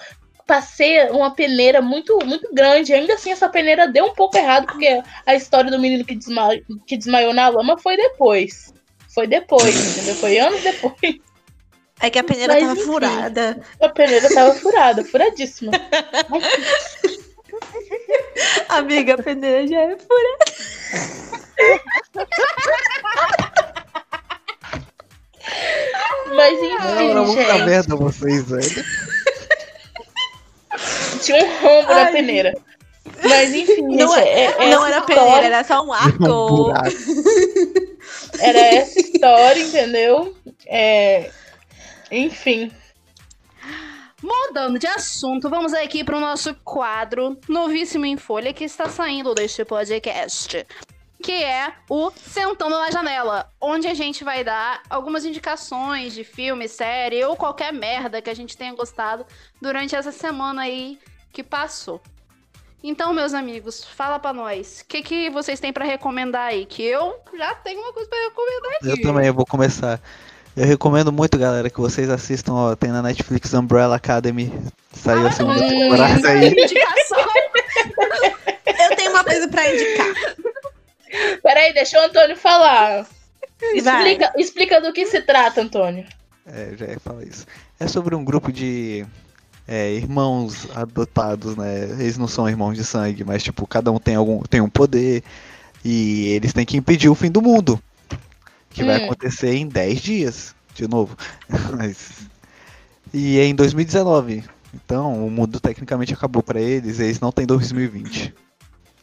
[0.48, 2.94] passei uma peneira muito, muito grande.
[2.94, 6.50] Ainda assim, essa peneira deu um pouco errado, porque a história do menino que, desma
[6.88, 8.74] que desmaiou na lama foi depois.
[9.14, 10.16] Foi depois, entendeu?
[10.16, 11.20] Foi anos depois.
[12.00, 12.84] É que a peneira Mas tava enfim.
[12.84, 13.62] furada.
[13.80, 15.72] A peneira tava furada, furadíssima.
[18.70, 20.46] Amiga, a peneira já é furada.
[26.36, 27.66] Mas enfim, muita gente.
[27.66, 28.84] merda vocês, velho.
[31.22, 32.12] Tinha um rombo na Ai.
[32.12, 32.54] peneira.
[33.24, 36.18] Mas enfim, Não gente, é- é, Não era história- peneira, era só um Um arco.
[36.18, 36.90] buraco.
[38.40, 40.36] Era essa história, entendeu?
[40.66, 41.30] É...
[42.12, 42.72] Enfim.
[44.24, 49.36] Mudando de assunto, vamos aqui para o nosso quadro Novíssimo em Folha que está saindo
[49.36, 50.66] deste podcast.
[51.22, 56.70] Que é o Sentando na Janela, onde a gente vai dar algumas indicações de filme,
[56.70, 59.26] série ou qualquer merda que a gente tenha gostado
[59.62, 60.98] durante essa semana aí
[61.34, 62.02] que passou.
[62.82, 64.82] Então, meus amigos, fala pra nós.
[64.82, 66.66] O que, que vocês têm pra recomendar aí?
[66.66, 68.90] Que eu já tenho uma coisa pra recomendar aqui.
[68.90, 70.00] Eu também eu vou começar.
[70.56, 74.54] Eu recomendo muito, galera, que vocês assistam, ó, tem na Netflix Umbrella Academy.
[74.94, 76.56] Saiu a segunda temporada aí.
[78.66, 80.14] Eu tenho uma coisa pra indicar.
[81.42, 83.08] Peraí, deixa o Antônio falar.
[83.60, 83.78] Vai.
[83.78, 86.06] Explica, explica do que se trata, Antônio.
[86.46, 87.48] É, eu já ia falar isso.
[87.80, 89.06] É sobre um grupo de
[89.68, 91.84] é, irmãos adotados, né?
[92.00, 95.24] Eles não são irmãos de sangue, mas tipo, cada um tem algum tem um poder
[95.84, 97.82] e eles têm que impedir o fim do mundo,
[98.74, 99.06] que vai Hum.
[99.06, 101.16] acontecer em 10 dias, de novo.
[101.78, 102.28] Mas-
[103.14, 104.44] e é em 2019.
[104.74, 108.34] Então, o mundo tecnicamente acabou pra eles, e eles não têm 2020.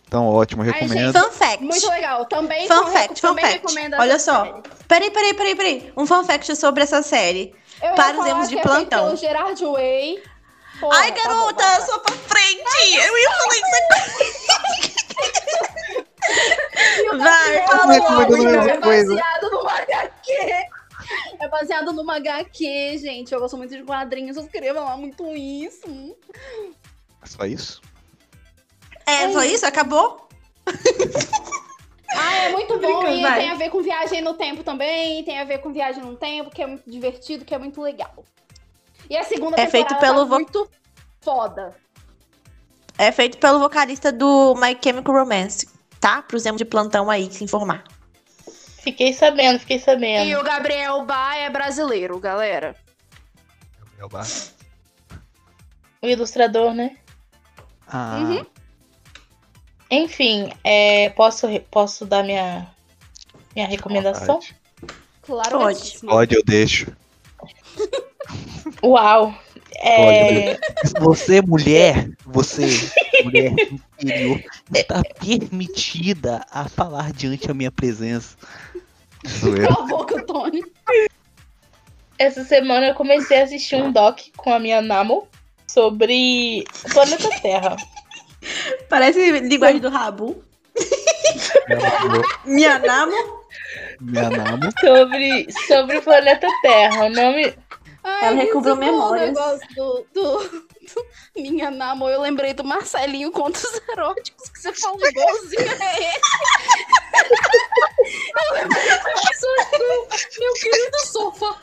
[0.09, 1.17] Então, ótimo, Ai, recomendo.
[1.17, 1.63] Fun fact.
[1.65, 2.25] Muito legal.
[2.25, 3.59] Também, Fun com- fact, fun também fact.
[3.61, 4.45] recomendo Olha só.
[4.45, 4.63] série.
[4.89, 5.93] Peraí, peraí, peraí, peraí.
[5.97, 7.55] Um fun fact sobre essa série.
[7.81, 9.05] Eu Para os erros de é plantão.
[9.07, 10.21] pelo Gerard Way.
[10.81, 11.87] Porra, Ai, tá garota, bom, vai, vai.
[11.87, 12.95] só pra frente.
[12.97, 13.65] Eu ia falar isso
[16.01, 16.05] o
[17.19, 19.15] Vai, fala mesma é coisa.
[19.15, 20.33] baseado numa HQ.
[21.41, 23.33] É baseado numa HQ, gente.
[23.33, 26.17] Eu gosto muito de quadrinhos, eu queria falar muito isso.
[27.25, 27.81] Só isso?
[29.07, 29.67] É, só isso?
[29.67, 30.29] Acabou?
[32.13, 33.41] Ah, é muito bom e vai.
[33.41, 36.51] tem a ver com viagem no tempo também, tem a ver com viagem no tempo,
[36.51, 38.25] que é muito divertido, que é muito legal.
[39.09, 40.69] E a segunda É feito pelo tá muito
[41.21, 41.75] foda.
[42.99, 45.69] É feito pelo vocalista do My Chemical Romance,
[46.01, 46.23] tá?
[46.23, 47.85] Pros erros de plantão aí se informar.
[48.79, 50.41] Fiquei sabendo, fiquei E sabendo.
[50.41, 52.75] o Gabriel Bá é brasileiro, galera.
[56.03, 56.97] O ilustrador, né?
[57.87, 58.47] Ah, Uhum.
[59.91, 62.67] Enfim, é, posso, posso dar minha,
[63.55, 64.37] minha recomendação?
[64.39, 64.57] pode.
[65.23, 65.51] Claro.
[65.59, 65.75] Pode.
[65.81, 66.13] gatíssima.
[66.13, 66.97] Pode, eu deixo.
[68.83, 69.35] Uau!
[69.83, 70.59] É,
[71.01, 72.67] Você, mulher, você,
[73.25, 73.53] mulher
[74.01, 74.43] interior,
[74.75, 78.37] está permitida a falar diante a minha presença.
[79.67, 80.63] Cala a boca, Tony.
[82.19, 85.27] Essa semana eu comecei a assistir um doc com a minha Namo
[85.67, 87.77] sobre o planeta Terra.
[88.89, 90.43] Parece linguagem do rabo.
[92.45, 93.41] Minha namo.
[94.01, 94.71] Minha namo.
[94.81, 97.05] Sobre, sobre o planeta Terra.
[97.07, 97.55] O nome.
[98.03, 99.29] Ai, Ela recobrou falou o memórias.
[99.29, 100.70] negócio do, do- do
[101.41, 106.21] Minha Namo, eu lembrei do Marcelinho Contos Eróticos, que você falou igualzinho a ele.
[108.37, 111.57] Eu lembrei do meu querido sofá.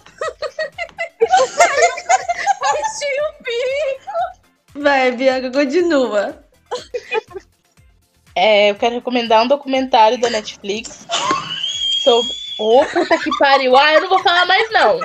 [2.59, 4.81] Parecia um bico.
[4.83, 6.43] Vai, Bianca, continua.
[8.35, 11.07] É, eu quero recomendar um documentário da Netflix
[12.03, 12.47] sobre.
[12.59, 13.77] Ô, puta que pariu.
[13.77, 14.99] Ah, eu não vou falar mais, não.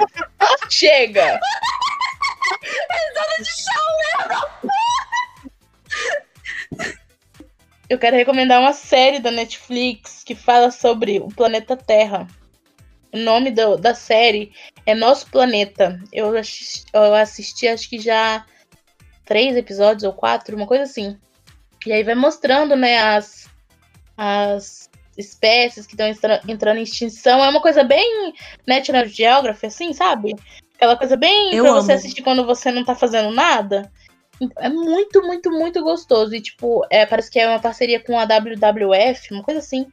[0.70, 1.38] Chega.
[7.88, 12.26] Eu quero recomendar uma série da Netflix que fala sobre o planeta Terra.
[13.12, 14.52] O nome do- da série
[14.86, 16.00] é Nosso Planeta.
[16.10, 18.46] Eu assisti, eu assisti acho que já
[19.26, 21.18] três episódios ou quatro, uma coisa assim.
[21.84, 23.50] E aí vai mostrando, né, as,
[24.16, 27.44] as espécies que estão entrando em extinção.
[27.44, 28.32] É uma coisa bem
[28.66, 30.34] National Geography, assim, sabe?
[30.82, 31.98] Aquela coisa bem Eu pra você amo.
[32.00, 33.88] assistir quando você não tá fazendo nada.
[34.58, 36.34] É muito, muito, muito gostoso.
[36.34, 39.86] E, tipo, é, parece que é uma parceria com a WWF, uma coisa assim.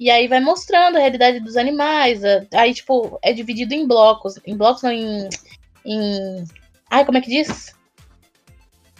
[0.00, 2.24] E aí vai mostrando a realidade dos animais.
[2.24, 4.34] a- Aí, tipo, é dividido em blocos.
[4.44, 5.28] Em blocos, não, em.
[5.86, 6.44] em...
[6.90, 7.72] Ai, como é que diz?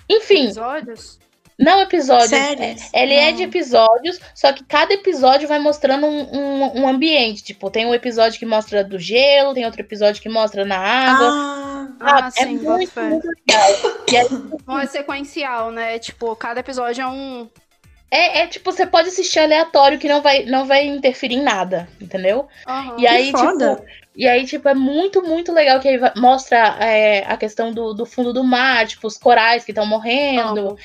[0.09, 1.19] Enfim, Episódios?
[1.59, 2.29] Não episódios.
[2.31, 2.91] Séries?
[2.93, 3.37] Ele é Não.
[3.37, 7.45] de episódios, só que cada episódio vai mostrando um, um, um ambiente.
[7.45, 11.29] Tipo, tem um episódio que mostra do gelo, tem outro episódio que mostra na água.
[11.31, 13.71] Ah, Ah, é sim, boto muito, muito legal.
[14.11, 15.99] E Não é sequencial, né?
[15.99, 17.49] Tipo, cada episódio é um.
[18.11, 21.89] é, é tipo, você pode assistir aleatório que não vai, não vai interferir em nada,
[22.01, 22.49] entendeu?
[22.67, 22.97] Aham.
[22.99, 23.77] E aí, foda.
[23.77, 27.93] tipo, e aí, tipo, é muito, muito legal que aí mostra é, a questão do,
[27.95, 30.77] do fundo do mar, tipo, os corais que estão morrendo.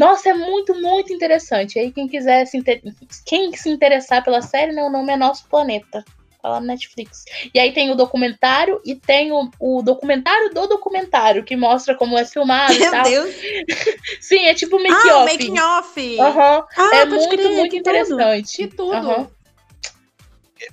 [0.00, 1.78] Nossa, é muito, muito interessante.
[1.78, 2.80] Aí, quem quiser se inter...
[3.26, 6.02] quem se interessar pela série, né, o nome é Nosso Planeta.
[6.40, 7.26] Tá lá no Netflix.
[7.52, 12.16] E aí tem o documentário e tem o, o documentário do documentário, que mostra como
[12.16, 13.04] é filmado e Meu tal.
[13.04, 13.34] Deus.
[14.22, 15.32] Sim, é tipo Ah, o make-off.
[15.32, 16.18] making off.
[16.18, 16.64] Aham.
[16.78, 18.56] Ah, é muito, crer, muito interessante.
[18.56, 18.94] Que tudo.
[18.94, 19.30] Aham.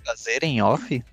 [0.06, 1.04] Fazer em off?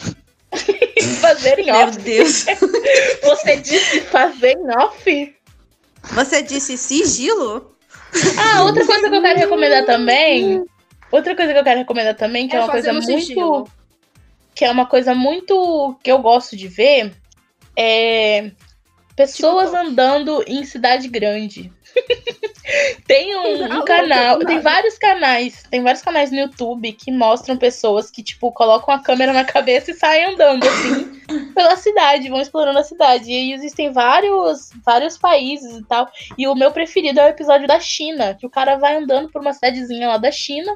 [1.20, 1.98] Fazer em Meu off.
[1.98, 2.46] Deus.
[3.22, 5.35] Você disse fazer em off?
[6.12, 7.76] Você disse sigilo?
[8.38, 10.64] Ah, outra coisa que eu quero recomendar também.
[11.10, 13.06] Outra coisa que eu quero recomendar também, que é, É uma coisa muito.
[13.06, 13.68] sigilo.
[14.54, 17.14] Que é uma coisa muito que eu gosto de ver.
[17.76, 18.50] É.
[19.14, 19.86] Pessoas TikTok.
[19.86, 21.72] andando em cidade grande.
[23.06, 28.10] tem um, um canal, tem vários canais, tem vários canais no YouTube que mostram pessoas
[28.10, 31.22] que, tipo, colocam a câmera na cabeça e saem andando, assim,
[31.54, 33.30] pela cidade, vão explorando a cidade.
[33.30, 36.08] E existem vários, vários países e tal.
[36.36, 39.40] E o meu preferido é o episódio da China, que o cara vai andando por
[39.40, 40.72] uma cidadezinha lá da China.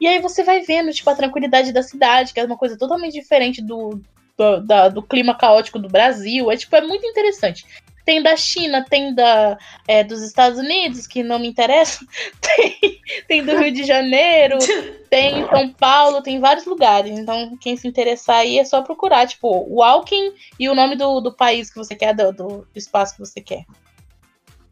[0.00, 3.12] E aí você vai vendo, tipo, a tranquilidade da cidade, que é uma coisa totalmente
[3.12, 4.00] diferente do,
[4.36, 6.50] do, da- do clima caótico do Brasil.
[6.50, 7.66] É, tipo, é muito interessante.
[8.10, 9.56] Tem da China, tem da,
[9.86, 12.04] é, dos Estados Unidos, que não me interessa.
[12.42, 14.58] Tem, tem do Rio de Janeiro,
[15.08, 17.16] tem em São Paulo, tem vários lugares.
[17.16, 21.32] Então, quem se interessar aí é só procurar, tipo, Walking e o nome do, do
[21.32, 23.64] país que você quer, do, do espaço que você quer.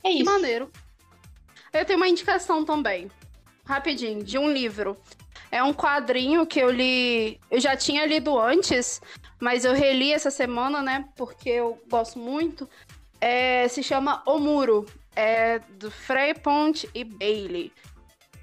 [0.03, 0.25] É Que isso.
[0.25, 0.69] maneiro.
[1.73, 3.09] Eu tenho uma indicação também.
[3.65, 4.97] Rapidinho, de um livro.
[5.49, 7.39] É um quadrinho que eu li.
[7.49, 9.01] Eu já tinha lido antes,
[9.39, 11.05] mas eu reli essa semana, né?
[11.17, 12.69] Porque eu gosto muito.
[13.21, 14.87] É, se chama O Muro.
[15.15, 17.73] É do Freypont e Bailey.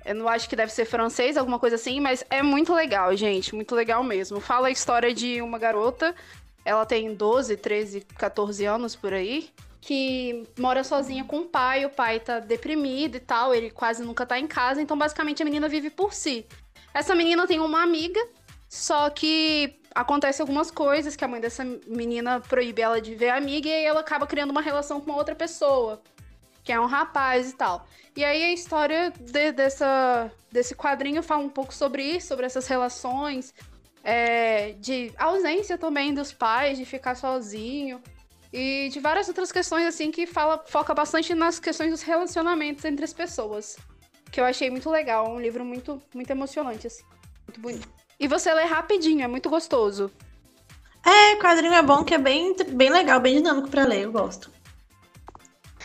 [0.03, 3.55] Eu não acho que deve ser francês, alguma coisa assim, mas é muito legal, gente.
[3.55, 4.41] Muito legal mesmo.
[4.41, 6.13] Fala a história de uma garota.
[6.65, 9.49] Ela tem 12, 13, 14 anos por aí
[9.85, 14.25] que mora sozinha com o pai, o pai tá deprimido e tal, ele quase nunca
[14.25, 16.43] tá em casa, então basicamente a menina vive por si.
[16.91, 18.19] Essa menina tem uma amiga,
[18.67, 23.37] só que acontece algumas coisas que a mãe dessa menina proíbe ela de ver a
[23.37, 26.01] amiga e aí ela acaba criando uma relação com uma outra pessoa,
[26.63, 27.87] que é um rapaz e tal.
[28.15, 32.67] E aí a história de- dessa, desse quadrinho fala um pouco sobre isso, sobre essas
[32.67, 33.53] relações,
[34.03, 38.01] é, de ausência também dos pais, de ficar sozinho.
[38.53, 43.03] E de várias outras questões, assim, que fala, foca bastante nas questões dos relacionamentos entre
[43.03, 43.75] as pessoas.
[44.31, 45.29] Que eu achei muito legal.
[45.29, 47.03] Um livro muito, muito emocionante, assim.
[47.45, 48.04] Muito bonito.
[48.19, 50.09] E você lê rapidinho, é muito gostoso.
[51.05, 54.49] É, quadrinho é bom, que é bem, bem legal, bem dinâmico pra ler, eu gosto.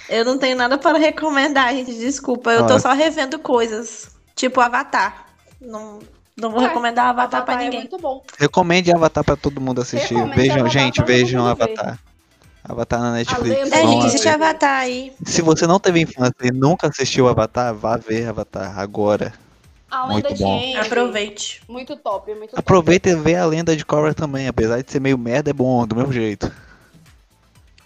[0.08, 2.50] Eu não tenho nada para recomendar, gente, desculpa.
[2.50, 2.80] Eu tô Olha.
[2.80, 5.26] só revendo coisas, tipo Avatar.
[5.60, 5.98] Não,
[6.36, 7.80] Não vou É, recomendar Avatar, pra Avatar é ninguém.
[7.80, 8.22] muito bom.
[8.38, 10.14] Recomende Avatar pra todo mundo assistir.
[10.34, 11.50] Vejam, Avatar gente, vejam ver.
[11.50, 11.98] Avatar.
[12.64, 13.72] Avatar na Netflix.
[13.72, 14.28] É, gente, assiste.
[14.28, 15.12] Avatar aí.
[15.24, 19.34] Se você não teve infância e nunca assistiu Avatar, vá ver Avatar agora.
[19.90, 20.52] A Muito lenda de bom.
[20.58, 20.76] Aang.
[20.86, 21.62] Aproveite.
[21.68, 22.60] Muito top, muito top.
[22.60, 24.46] Aproveita e vê a lenda de Korra também.
[24.46, 26.50] Apesar de ser meio merda, é bom, do mesmo jeito.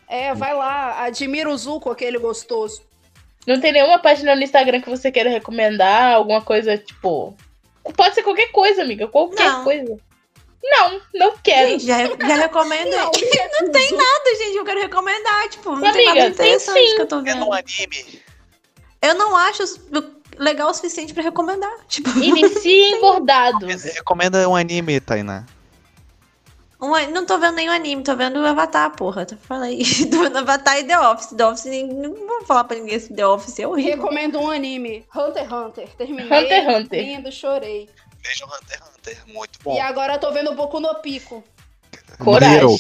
[0.07, 2.83] É, vai lá, admira o Zuko, aquele gostoso.
[3.47, 6.15] Não tem nenhuma página no Instagram que você queira recomendar?
[6.15, 7.35] Alguma coisa, tipo.
[7.97, 9.07] Pode ser qualquer coisa, amiga.
[9.09, 9.65] Qualquer Não.
[9.65, 9.99] coisa.
[10.63, 11.71] Não, não quero.
[11.71, 12.91] Gente, já, já recomendo.
[12.91, 13.11] Não,
[13.61, 15.49] Não, tem nada, gente, eu quero recomendar.
[15.51, 16.97] Tipo, não tem Amiga, nada tem interessante sim.
[16.97, 17.41] que eu tô É vendo.
[17.41, 18.23] no anime.
[19.03, 19.63] Eu não acho
[20.39, 21.73] legal o suficiente pra recomendar.
[21.89, 22.99] Tipo, Inicie.
[23.69, 25.45] Você recomenda um anime, Tainá.
[26.81, 29.25] um não tô vendo nenhum anime, tô vendo o Avatar, porra.
[29.27, 29.37] Tô
[30.23, 31.29] vendo Avatar e The Office.
[31.37, 33.97] The Office, não vou falar pra ninguém se The Office é horrível.
[33.97, 35.89] Recomendo um anime, Hunter x Hunter.
[35.97, 37.05] Terminei, Hunter x Hunter.
[37.05, 37.89] lindo, chorei.
[38.23, 39.81] Vejam Hunter x Hunter, muito E bom.
[39.83, 41.43] agora eu tô vendo Boku no Pico.
[42.19, 42.59] Coragem.
[42.59, 42.77] Hero.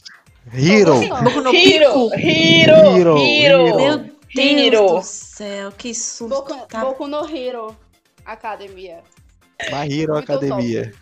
[0.52, 0.94] Hero.
[1.00, 1.24] Gostando.
[1.24, 2.10] Boku no Hiro, Pico.
[4.40, 6.28] Hiro, Deus do céu, que susto.
[6.28, 6.80] Boku, tá?
[6.80, 7.76] Boku no Hero
[8.24, 9.02] Academia.
[9.70, 10.92] My Hero Muito Academia.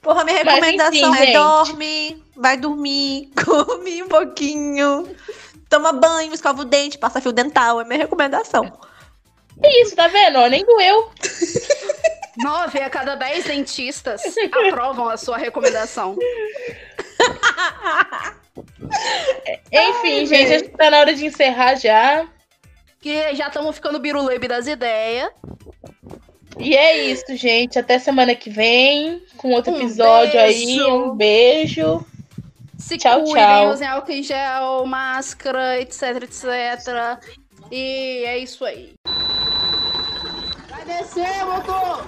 [0.00, 1.34] Porra, minha Mas recomendação enfim, é gente.
[1.34, 5.08] dorme, vai dormir, come um pouquinho,
[5.68, 7.80] toma banho, escova o dente, passa fio dental.
[7.80, 8.78] É minha recomendação.
[9.62, 10.38] Que isso, tá vendo?
[10.38, 10.48] ó?
[10.48, 11.10] Nem doeu.
[12.38, 14.22] Nove a cada dez dentistas
[14.68, 16.16] aprovam a sua recomendação.
[19.70, 22.26] Enfim, gente, acho que tá na hora de encerrar já.
[23.02, 25.30] Que já estamos ficando biruleibe das ideias.
[26.58, 27.78] E é isso, gente.
[27.78, 30.64] Até semana que vem com outro Um episódio aí.
[30.66, 30.88] beijo.
[30.88, 32.06] Um beijo.
[32.78, 33.70] Se Tchau, cuidem, tchau.
[33.72, 37.18] usem álcool em gel, máscara, etc, etc.
[37.70, 38.92] E é isso aí.
[40.68, 42.04] Vai descer, motor!